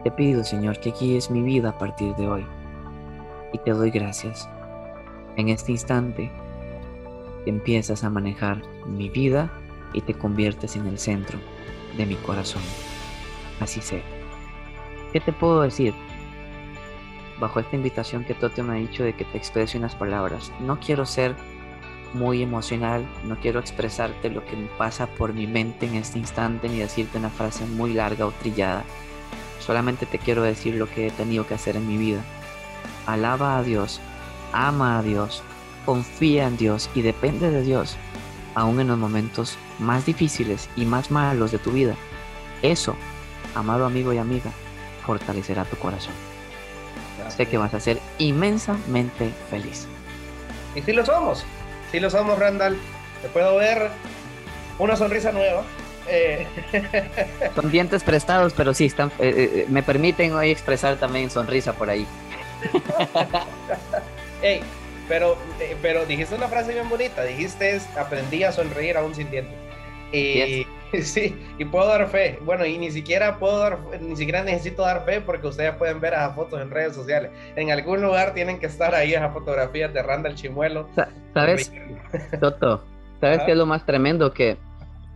Te 0.03 0.11
pido, 0.11 0.43
Señor, 0.43 0.79
que 0.81 0.91
guíes 0.91 1.31
mi 1.31 1.41
vida 1.41 1.69
a 1.69 1.77
partir 1.77 2.15
de 2.15 2.27
hoy. 2.27 2.45
Y 3.53 3.59
te 3.59 3.71
doy 3.71 3.91
gracias. 3.91 4.49
En 5.37 5.47
este 5.47 5.71
instante, 5.71 6.29
empiezas 7.45 8.03
a 8.03 8.09
manejar 8.09 8.61
mi 8.85 9.09
vida 9.09 9.49
y 9.93 10.01
te 10.01 10.13
conviertes 10.13 10.75
en 10.75 10.85
el 10.87 10.99
centro 10.99 11.39
de 11.95 12.05
mi 12.05 12.15
corazón. 12.15 12.61
Así 13.59 13.81
sea. 13.81 14.03
¿Qué 15.13 15.19
te 15.19 15.33
puedo 15.33 15.61
decir? 15.61 15.93
Bajo 17.39 17.59
esta 17.59 17.75
invitación 17.75 18.23
que 18.25 18.33
Tote 18.33 18.63
me 18.63 18.73
ha 18.73 18.79
dicho 18.79 19.03
de 19.03 19.13
que 19.13 19.25
te 19.25 19.37
exprese 19.37 19.77
unas 19.77 19.95
palabras. 19.95 20.51
No 20.59 20.79
quiero 20.79 21.05
ser 21.05 21.35
muy 22.13 22.41
emocional, 22.41 23.05
no 23.25 23.39
quiero 23.39 23.59
expresarte 23.59 24.29
lo 24.29 24.43
que 24.45 24.55
me 24.55 24.67
pasa 24.77 25.07
por 25.07 25.33
mi 25.33 25.45
mente 25.45 25.85
en 25.85 25.95
este 25.95 26.17
instante 26.17 26.69
ni 26.69 26.79
decirte 26.79 27.17
una 27.17 27.29
frase 27.29 27.65
muy 27.65 27.93
larga 27.93 28.25
o 28.25 28.31
trillada. 28.31 28.83
Solamente 29.59 30.05
te 30.05 30.17
quiero 30.17 30.43
decir 30.43 30.75
lo 30.75 30.89
que 30.89 31.07
he 31.07 31.11
tenido 31.11 31.45
que 31.45 31.53
hacer 31.53 31.75
en 31.75 31.87
mi 31.87 31.97
vida. 31.97 32.21
Alaba 33.05 33.57
a 33.57 33.63
Dios, 33.63 33.99
ama 34.53 34.97
a 34.97 35.03
Dios, 35.03 35.43
confía 35.85 36.47
en 36.47 36.57
Dios 36.57 36.89
y 36.95 37.01
depende 37.01 37.51
de 37.51 37.63
Dios 37.63 37.97
aún 38.57 38.79
en 38.79 38.87
los 38.87 38.97
momentos 38.97 39.55
más 39.77 40.07
difíciles 40.07 40.67
y 40.75 40.85
más 40.85 41.11
malos 41.11 41.51
de 41.51 41.59
tu 41.59 41.71
vida. 41.71 41.95
Eso, 42.63 42.95
amado 43.59 43.85
amigo 43.85 44.13
y 44.13 44.17
amiga, 44.17 44.51
fortalecerá 45.05 45.65
tu 45.65 45.77
corazón. 45.77 46.13
Sé 47.29 47.45
que 47.45 47.57
vas 47.57 47.73
a 47.73 47.79
ser 47.79 47.99
inmensamente 48.17 49.31
feliz. 49.49 49.87
Y 50.75 50.81
si 50.81 50.93
lo 50.93 51.05
somos, 51.05 51.45
si 51.91 51.99
lo 51.99 52.09
somos, 52.09 52.39
Randall. 52.39 52.77
Te 53.21 53.29
puedo 53.29 53.55
ver 53.57 53.89
una 54.79 54.95
sonrisa 54.95 55.31
nueva. 55.31 55.63
Eh. 56.07 56.47
Son 57.55 57.71
dientes 57.71 58.03
prestados, 58.03 58.53
pero 58.55 58.73
sí, 58.73 58.85
están, 58.85 59.09
eh, 59.19 59.63
eh, 59.63 59.65
me 59.69 59.83
permiten 59.83 60.33
hoy 60.33 60.51
expresar 60.51 60.97
también 60.97 61.29
sonrisa 61.29 61.73
por 61.73 61.89
ahí. 61.89 62.07
Hey, 64.39 64.61
pero, 65.07 65.35
eh, 65.59 65.75
pero 65.81 66.05
dijiste 66.05 66.35
una 66.35 66.47
frase 66.47 66.71
bien 66.71 66.87
bonita, 66.87 67.23
dijiste 67.23 67.81
aprendí 67.97 68.43
a 68.43 68.51
sonreír 68.51 68.97
aún 68.97 69.15
sin 69.15 69.31
dientes. 69.31 69.55
Y 70.11 70.66
sí, 71.01 71.35
y 71.57 71.65
puedo 71.65 71.87
dar 71.87 72.07
fe. 72.07 72.39
Bueno, 72.43 72.65
y 72.65 72.77
ni 72.77 72.91
siquiera 72.91 73.39
puedo 73.39 73.59
dar, 73.59 73.79
ni 73.99 74.15
siquiera 74.15 74.43
necesito 74.43 74.83
dar 74.83 75.05
fe 75.05 75.21
porque 75.21 75.47
ustedes 75.47 75.75
pueden 75.75 75.99
ver 75.99 76.13
esas 76.13 76.35
fotos 76.35 76.61
en 76.61 76.69
redes 76.69 76.95
sociales. 76.95 77.31
En 77.55 77.71
algún 77.71 78.01
lugar 78.01 78.33
tienen 78.33 78.59
que 78.59 78.67
estar 78.67 78.93
ahí 78.95 79.13
esas 79.13 79.33
fotografías 79.33 79.93
de 79.93 80.01
Randall 80.03 80.35
Chimuelo. 80.35 80.87
¿Sabes, 81.33 81.71
Toto? 82.39 82.83
¿Sabes 83.19 83.41
qué 83.43 83.51
es 83.51 83.57
lo 83.57 83.65
más 83.65 83.85
tremendo? 83.85 84.31
Que 84.31 84.57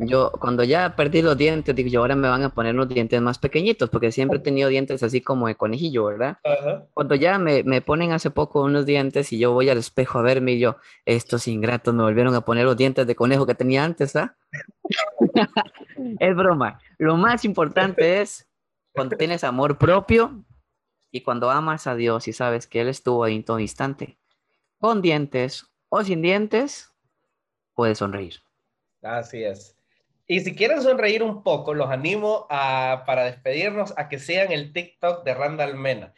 yo 0.08 0.32
cuando 0.40 0.64
ya 0.64 0.96
perdí 0.96 1.22
los 1.22 1.38
dientes, 1.38 1.76
digo, 1.76 1.90
yo 1.90 2.00
ahora 2.02 2.16
me 2.16 2.28
van 2.28 2.44
a 2.44 2.50
poner 2.50 2.76
los 2.76 2.90
dientes 2.90 3.22
más 3.22 3.38
pequeñitos, 3.38 3.90
porque 3.90 4.12
siempre 4.12 4.40
he 4.40 4.42
tenido 4.42 4.70
dientes 4.70 5.04
así 5.04 5.22
como 5.22 5.48
de 5.48 5.56
conejillo, 5.56 6.06
¿verdad? 6.06 6.38
Cuando 6.94 7.16
ya 7.16 7.38
me, 7.38 7.64
me, 7.64 7.82
ponen 7.82 8.12
hace 8.12 8.32
poco 8.32 8.64
unos 8.64 8.86
dientes 8.86 9.32
y 9.32 9.40
yo 9.40 9.52
voy 9.54 9.70
al 9.70 9.78
espejo 9.78 10.20
a 10.20 10.22
verme 10.22 10.54
y 10.54 10.60
yo, 10.60 10.78
estos 11.06 11.48
ingratos 11.48 11.94
me 11.94 12.04
volvieron 12.04 12.34
a 12.36 12.42
poner 12.42 12.66
los 12.66 12.78
dientes 12.78 13.06
de 13.06 13.16
conejo 13.16 13.46
que 13.46 13.56
tenía 13.56 13.84
antes, 13.84 14.16
¿ah? 14.16 14.36
es 16.20 16.36
broma. 16.36 16.80
Lo 16.98 17.18
más 17.18 17.46
importante 17.46 18.22
es 18.22 18.48
cuando 18.94 19.18
tienes 19.18 19.44
amor 19.44 19.78
propio 19.78 20.44
y 21.12 21.22
cuando 21.22 21.50
amas 21.52 21.88
a 21.88 21.96
Dios 21.96 22.28
y 22.28 22.34
sabes 22.34 22.68
que 22.68 22.82
Él 22.82 22.88
estuvo 22.88 23.24
ahí 23.24 23.36
en 23.36 23.46
todo 23.46 23.60
instante, 23.60 24.18
con 24.80 25.02
dientes 25.02 25.68
o 25.90 26.04
sin 26.04 26.22
dientes, 26.22 26.92
puedes 27.76 28.00
sonreír. 28.00 28.36
Así 29.02 29.44
es. 29.44 29.76
Y 30.32 30.40
si 30.40 30.56
quieren 30.56 30.82
sonreír 30.82 31.24
un 31.24 31.44
poco, 31.44 31.74
los 31.74 31.90
animo 31.90 32.48
a, 32.50 33.04
para 33.06 33.26
despedirnos 33.26 33.94
a 33.98 34.08
que 34.08 34.18
sean 34.18 34.54
el 34.54 34.72
TikTok 34.72 35.26
de 35.26 35.34
Randall 35.34 35.76
Mena. 35.76 36.14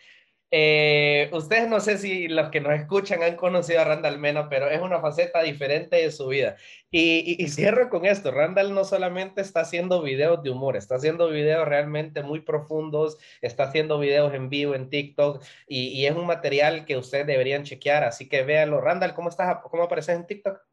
Eh, 0.51 1.31
ustedes 1.33 1.67
no 1.67 1.79
sé 1.79 1.97
si 1.97 2.27
los 2.27 2.49
que 2.49 2.61
nos 2.61 2.73
escuchan 2.73 3.23
han 3.23 3.35
conocido 3.37 3.81
a 3.81 3.85
Randall 3.85 4.19
Mena, 4.19 4.49
pero 4.49 4.69
es 4.69 4.79
una 4.83 5.01
faceta 5.01 5.41
diferente 5.41 5.95
de 5.95 6.11
su 6.11 6.27
vida. 6.27 6.57
Y, 6.91 7.43
y, 7.43 7.47
cierro 7.47 7.89
con 7.89 8.05
esto, 8.05 8.29
Randall 8.29 8.75
no 8.75 8.83
solamente 8.83 9.41
está 9.41 9.61
haciendo 9.61 10.03
videos 10.03 10.43
de 10.43 10.51
humor, 10.51 10.77
está 10.77 10.97
haciendo 10.97 11.29
videos 11.29 11.67
realmente 11.67 12.21
muy 12.21 12.41
profundos, 12.41 13.17
está 13.41 13.63
haciendo 13.63 13.97
videos 13.97 14.31
en 14.35 14.49
vivo 14.49 14.75
en 14.75 14.91
TikTok 14.91 15.43
y, 15.67 15.87
y 15.87 16.05
es 16.05 16.15
un 16.15 16.27
material 16.27 16.85
que 16.85 16.97
ustedes 16.97 17.25
deberían 17.25 17.63
chequear, 17.63 18.03
así 18.03 18.29
que 18.29 18.43
véanlo. 18.43 18.79
Randall, 18.79 19.15
¿cómo 19.15 19.29
estás? 19.29 19.57
¿Cómo 19.63 19.81
apareces 19.81 20.15
en 20.15 20.27
TikTok? 20.27 20.72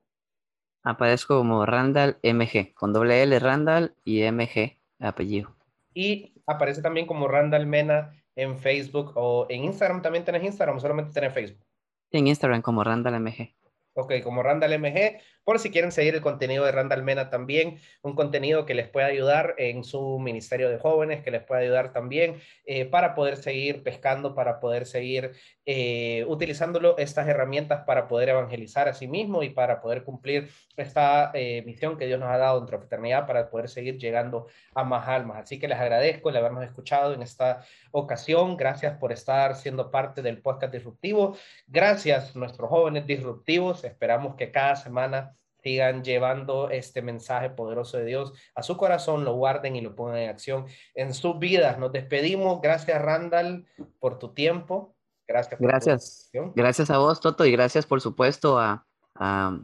Aparezco 0.83 1.37
como 1.37 1.67
Randall 1.67 2.19
MG, 2.23 2.73
con 2.75 2.93
doble 2.93 3.23
L 3.23 3.39
Randall 3.39 3.95
y 4.05 4.23
MG 4.23 4.79
apellido. 4.99 5.55
Y 5.95 6.33
aparece 6.47 6.83
también 6.83 7.07
como 7.07 7.29
Randall 7.29 7.67
Mena 7.67 8.13
en 8.37 8.59
Facebook 8.59 9.13
o 9.17 9.47
en 9.49 9.65
Instagram. 9.65 10.03
¿También 10.03 10.25
tenés 10.25 10.45
Instagram 10.45 10.77
o 10.77 10.81
solamente 10.81 11.13
tenés 11.13 11.35
Facebook? 11.35 11.65
En 12.11 12.27
Instagram 12.27 12.63
como 12.63 12.83
Randall 12.83 13.21
MG. 13.21 13.55
Ok, 13.95 14.15
como 14.23 14.43
Randall 14.43 14.79
MG, 14.79 15.21
por 15.45 15.59
si 15.59 15.71
quieren 15.71 15.93
seguir 15.93 16.15
el 16.15 16.21
contenido 16.21 16.65
de 16.65 16.73
Randall 16.73 17.03
Mena 17.03 17.31
también, 17.31 17.81
un 18.03 18.15
contenido 18.15 18.67
que 18.67 18.75
les 18.75 18.89
puede 18.89 19.07
ayudar 19.07 19.55
en 19.59 19.85
su 19.85 20.19
ministerio 20.19 20.71
de 20.71 20.79
jóvenes, 20.79 21.23
que 21.23 21.31
les 21.31 21.43
puede 21.43 21.63
ayudar 21.63 21.93
también 21.93 22.41
eh, 22.65 22.85
para 22.85 23.15
poder 23.15 23.37
seguir 23.37 23.83
pescando, 23.83 24.35
para 24.35 24.61
poder 24.61 24.87
seguir 24.87 25.33
eh, 25.67 26.25
utilizándolo 26.27 26.99
estas 26.99 27.29
herramientas 27.29 27.85
para 27.87 28.09
poder 28.09 28.31
evangelizar 28.31 28.89
a 28.89 28.93
sí 28.93 29.07
mismo 29.07 29.43
y 29.43 29.51
para 29.51 29.81
poder 29.81 30.05
cumplir 30.05 30.51
esta 30.77 31.31
eh, 31.35 31.63
misión 31.65 31.97
que 31.97 32.07
Dios 32.07 32.19
nos 32.19 32.29
ha 32.31 32.39
dado 32.39 32.61
en 32.61 32.69
fraternidad 32.69 33.27
para 33.27 33.51
poder 33.51 33.69
seguir 33.69 33.99
llegando 33.99 34.47
a 34.75 34.85
más 34.85 35.07
almas. 35.07 35.39
Así 35.39 35.59
que 35.59 35.69
les 35.69 35.79
agradezco 35.79 36.31
el 36.31 36.37
habernos 36.37 36.65
escuchado 36.65 37.15
en 37.15 37.23
esta 37.23 37.65
ocasión. 37.93 38.57
Gracias 38.57 38.99
por 38.99 39.13
estar 39.13 39.55
siendo 39.57 39.91
parte 39.91 40.23
del 40.23 40.43
podcast 40.43 40.73
disruptivo. 40.73 41.37
Gracias 41.67 42.35
nuestros 42.35 42.69
jóvenes 42.69 43.07
disruptivos. 43.07 43.85
Esperamos 43.85 44.35
que 44.37 44.51
cada 44.51 44.77
semana 44.77 45.37
sigan 45.63 46.03
llevando 46.05 46.71
este 46.71 47.03
mensaje 47.03 47.51
poderoso 47.51 47.99
de 47.99 48.05
Dios 48.05 48.33
a 48.55 48.63
su 48.63 48.77
corazón, 48.77 49.25
lo 49.25 49.35
guarden 49.35 49.77
y 49.77 49.81
lo 49.81 49.95
pongan 49.95 50.19
en 50.19 50.31
acción 50.31 50.67
en 50.95 51.15
sus 51.15 51.39
vidas. 51.39 51.79
Nos 51.79 51.93
despedimos. 51.93 52.61
Gracias, 52.61 53.01
Randall, 53.01 53.67
por 53.99 54.19
tu 54.19 54.33
tiempo. 54.33 54.95
Gracias. 55.27 55.61
gracias. 55.61 56.31
gracias 56.57 56.91
a 56.91 56.99
vos, 56.99 57.21
Toto, 57.21 57.45
y 57.45 57.53
gracias, 57.53 57.87
por 57.87 58.01
supuesto, 58.01 58.59
a, 58.59 58.85
a, 59.15 59.57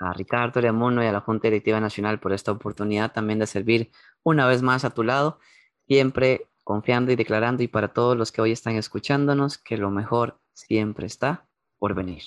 a 0.00 0.12
Ricardo 0.14 0.60
Leamuno 0.60 1.02
y 1.02 1.06
a 1.06 1.12
la 1.12 1.20
Junta 1.20 1.46
Directiva 1.46 1.78
Nacional 1.78 2.18
por 2.18 2.32
esta 2.32 2.50
oportunidad 2.50 3.12
también 3.12 3.38
de 3.38 3.46
servir 3.46 3.92
una 4.24 4.48
vez 4.48 4.62
más 4.62 4.84
a 4.84 4.90
tu 4.90 5.04
lado, 5.04 5.38
siempre 5.86 6.48
confiando 6.64 7.12
y 7.12 7.16
declarando, 7.16 7.62
y 7.62 7.68
para 7.68 7.92
todos 7.92 8.16
los 8.16 8.32
que 8.32 8.40
hoy 8.40 8.52
están 8.52 8.76
escuchándonos, 8.76 9.58
que 9.58 9.76
lo 9.76 9.90
mejor 9.90 10.40
siempre 10.54 11.06
está 11.06 11.46
por 11.78 11.94
venir. 11.94 12.22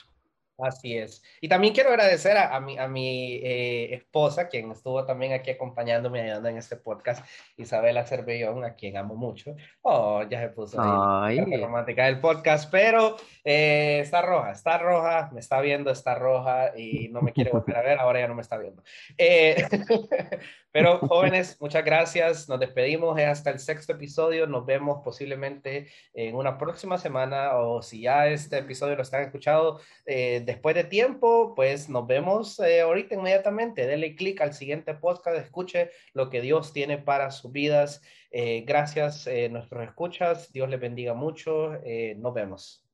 Así 0.58 0.98
es. 0.98 1.22
Y 1.42 1.50
también 1.50 1.74
quiero 1.74 1.90
agradecer 1.90 2.38
a, 2.38 2.56
a 2.56 2.62
mi, 2.62 2.78
a 2.78 2.88
mi 2.88 3.36
eh, 3.44 3.94
esposa, 3.94 4.48
quien 4.48 4.72
estuvo 4.72 5.06
también 5.06 5.34
aquí 5.34 5.52
acompañándome, 5.52 6.22
ayudando 6.22 6.48
en 6.48 6.58
este 6.58 6.78
podcast, 6.78 7.26
Isabela 7.58 8.06
Cervellón, 8.06 8.64
a 8.64 8.76
quien 8.76 8.96
amo 8.96 9.16
mucho. 9.16 9.56
Oh, 9.82 10.24
ya 10.24 10.40
se 10.40 10.50
puso 10.50 10.82
ahí 10.82 11.38
la 11.46 11.66
romántica 11.66 12.06
del 12.06 12.22
podcast, 12.22 12.72
pero 12.72 13.18
eh, 13.44 14.00
está 14.02 14.22
roja, 14.22 14.52
está 14.52 14.78
roja, 14.78 15.30
me 15.34 15.42
está 15.42 15.60
viendo, 15.60 15.92
está 15.92 16.16
roja 16.16 16.72
y 16.78 17.10
no 17.10 17.22
me 17.22 17.34
quiere 17.34 17.52
volver 17.52 17.76
a 17.76 17.82
ver, 17.82 18.00
ahora 18.00 18.22
ya 18.22 18.28
no 18.30 18.36
me 18.36 18.42
está 18.42 18.58
viendo. 18.58 18.82
Eh, 19.18 19.68
pero 20.72 21.00
jóvenes, 21.00 21.58
muchas 21.60 21.84
gracias, 21.84 22.48
nos 22.48 22.62
despedimos, 22.62 23.20
es 23.20 23.28
hasta 23.28 23.50
el 23.50 23.60
sexto 23.60 23.92
episodio, 23.92 24.48
nos 24.48 24.66
vemos 24.66 25.02
posiblemente 25.04 25.88
en 26.14 26.36
una 26.36 26.58
próxima 26.58 26.98
semana 26.98 27.58
o 27.58 27.82
si 27.82 28.02
ya 28.02 28.28
este 28.28 28.60
episodio 28.60 28.96
lo 28.96 29.02
están 29.02 29.24
escuchando 29.24 29.82
eh, 30.06 30.45
después 30.46 30.76
de 30.76 30.84
tiempo, 30.84 31.54
pues 31.56 31.90
nos 31.90 32.08
vemos 32.08 32.60
eh, 32.60 32.82
ahorita 32.82 33.16
inmediatamente. 33.16 33.88
Denle 33.88 34.16
clic 34.16 34.42
al 34.42 34.54
siguiente 34.54 34.94
podcast, 34.94 35.38
escuche 35.38 35.92
lo 36.14 36.30
que 36.30 36.42
Dios 36.42 36.72
tiene 36.74 36.98
para 36.98 37.32
sus 37.32 37.52
vidas. 37.52 38.02
Eh, 38.32 38.64
gracias, 38.66 39.28
eh, 39.28 39.50
nuestros 39.50 39.84
escuchas. 39.84 40.52
Dios 40.52 40.70
les 40.70 40.80
bendiga 40.80 41.14
mucho. 41.14 41.74
Eh, 41.84 42.16
nos 42.18 42.34
vemos. 42.34 42.85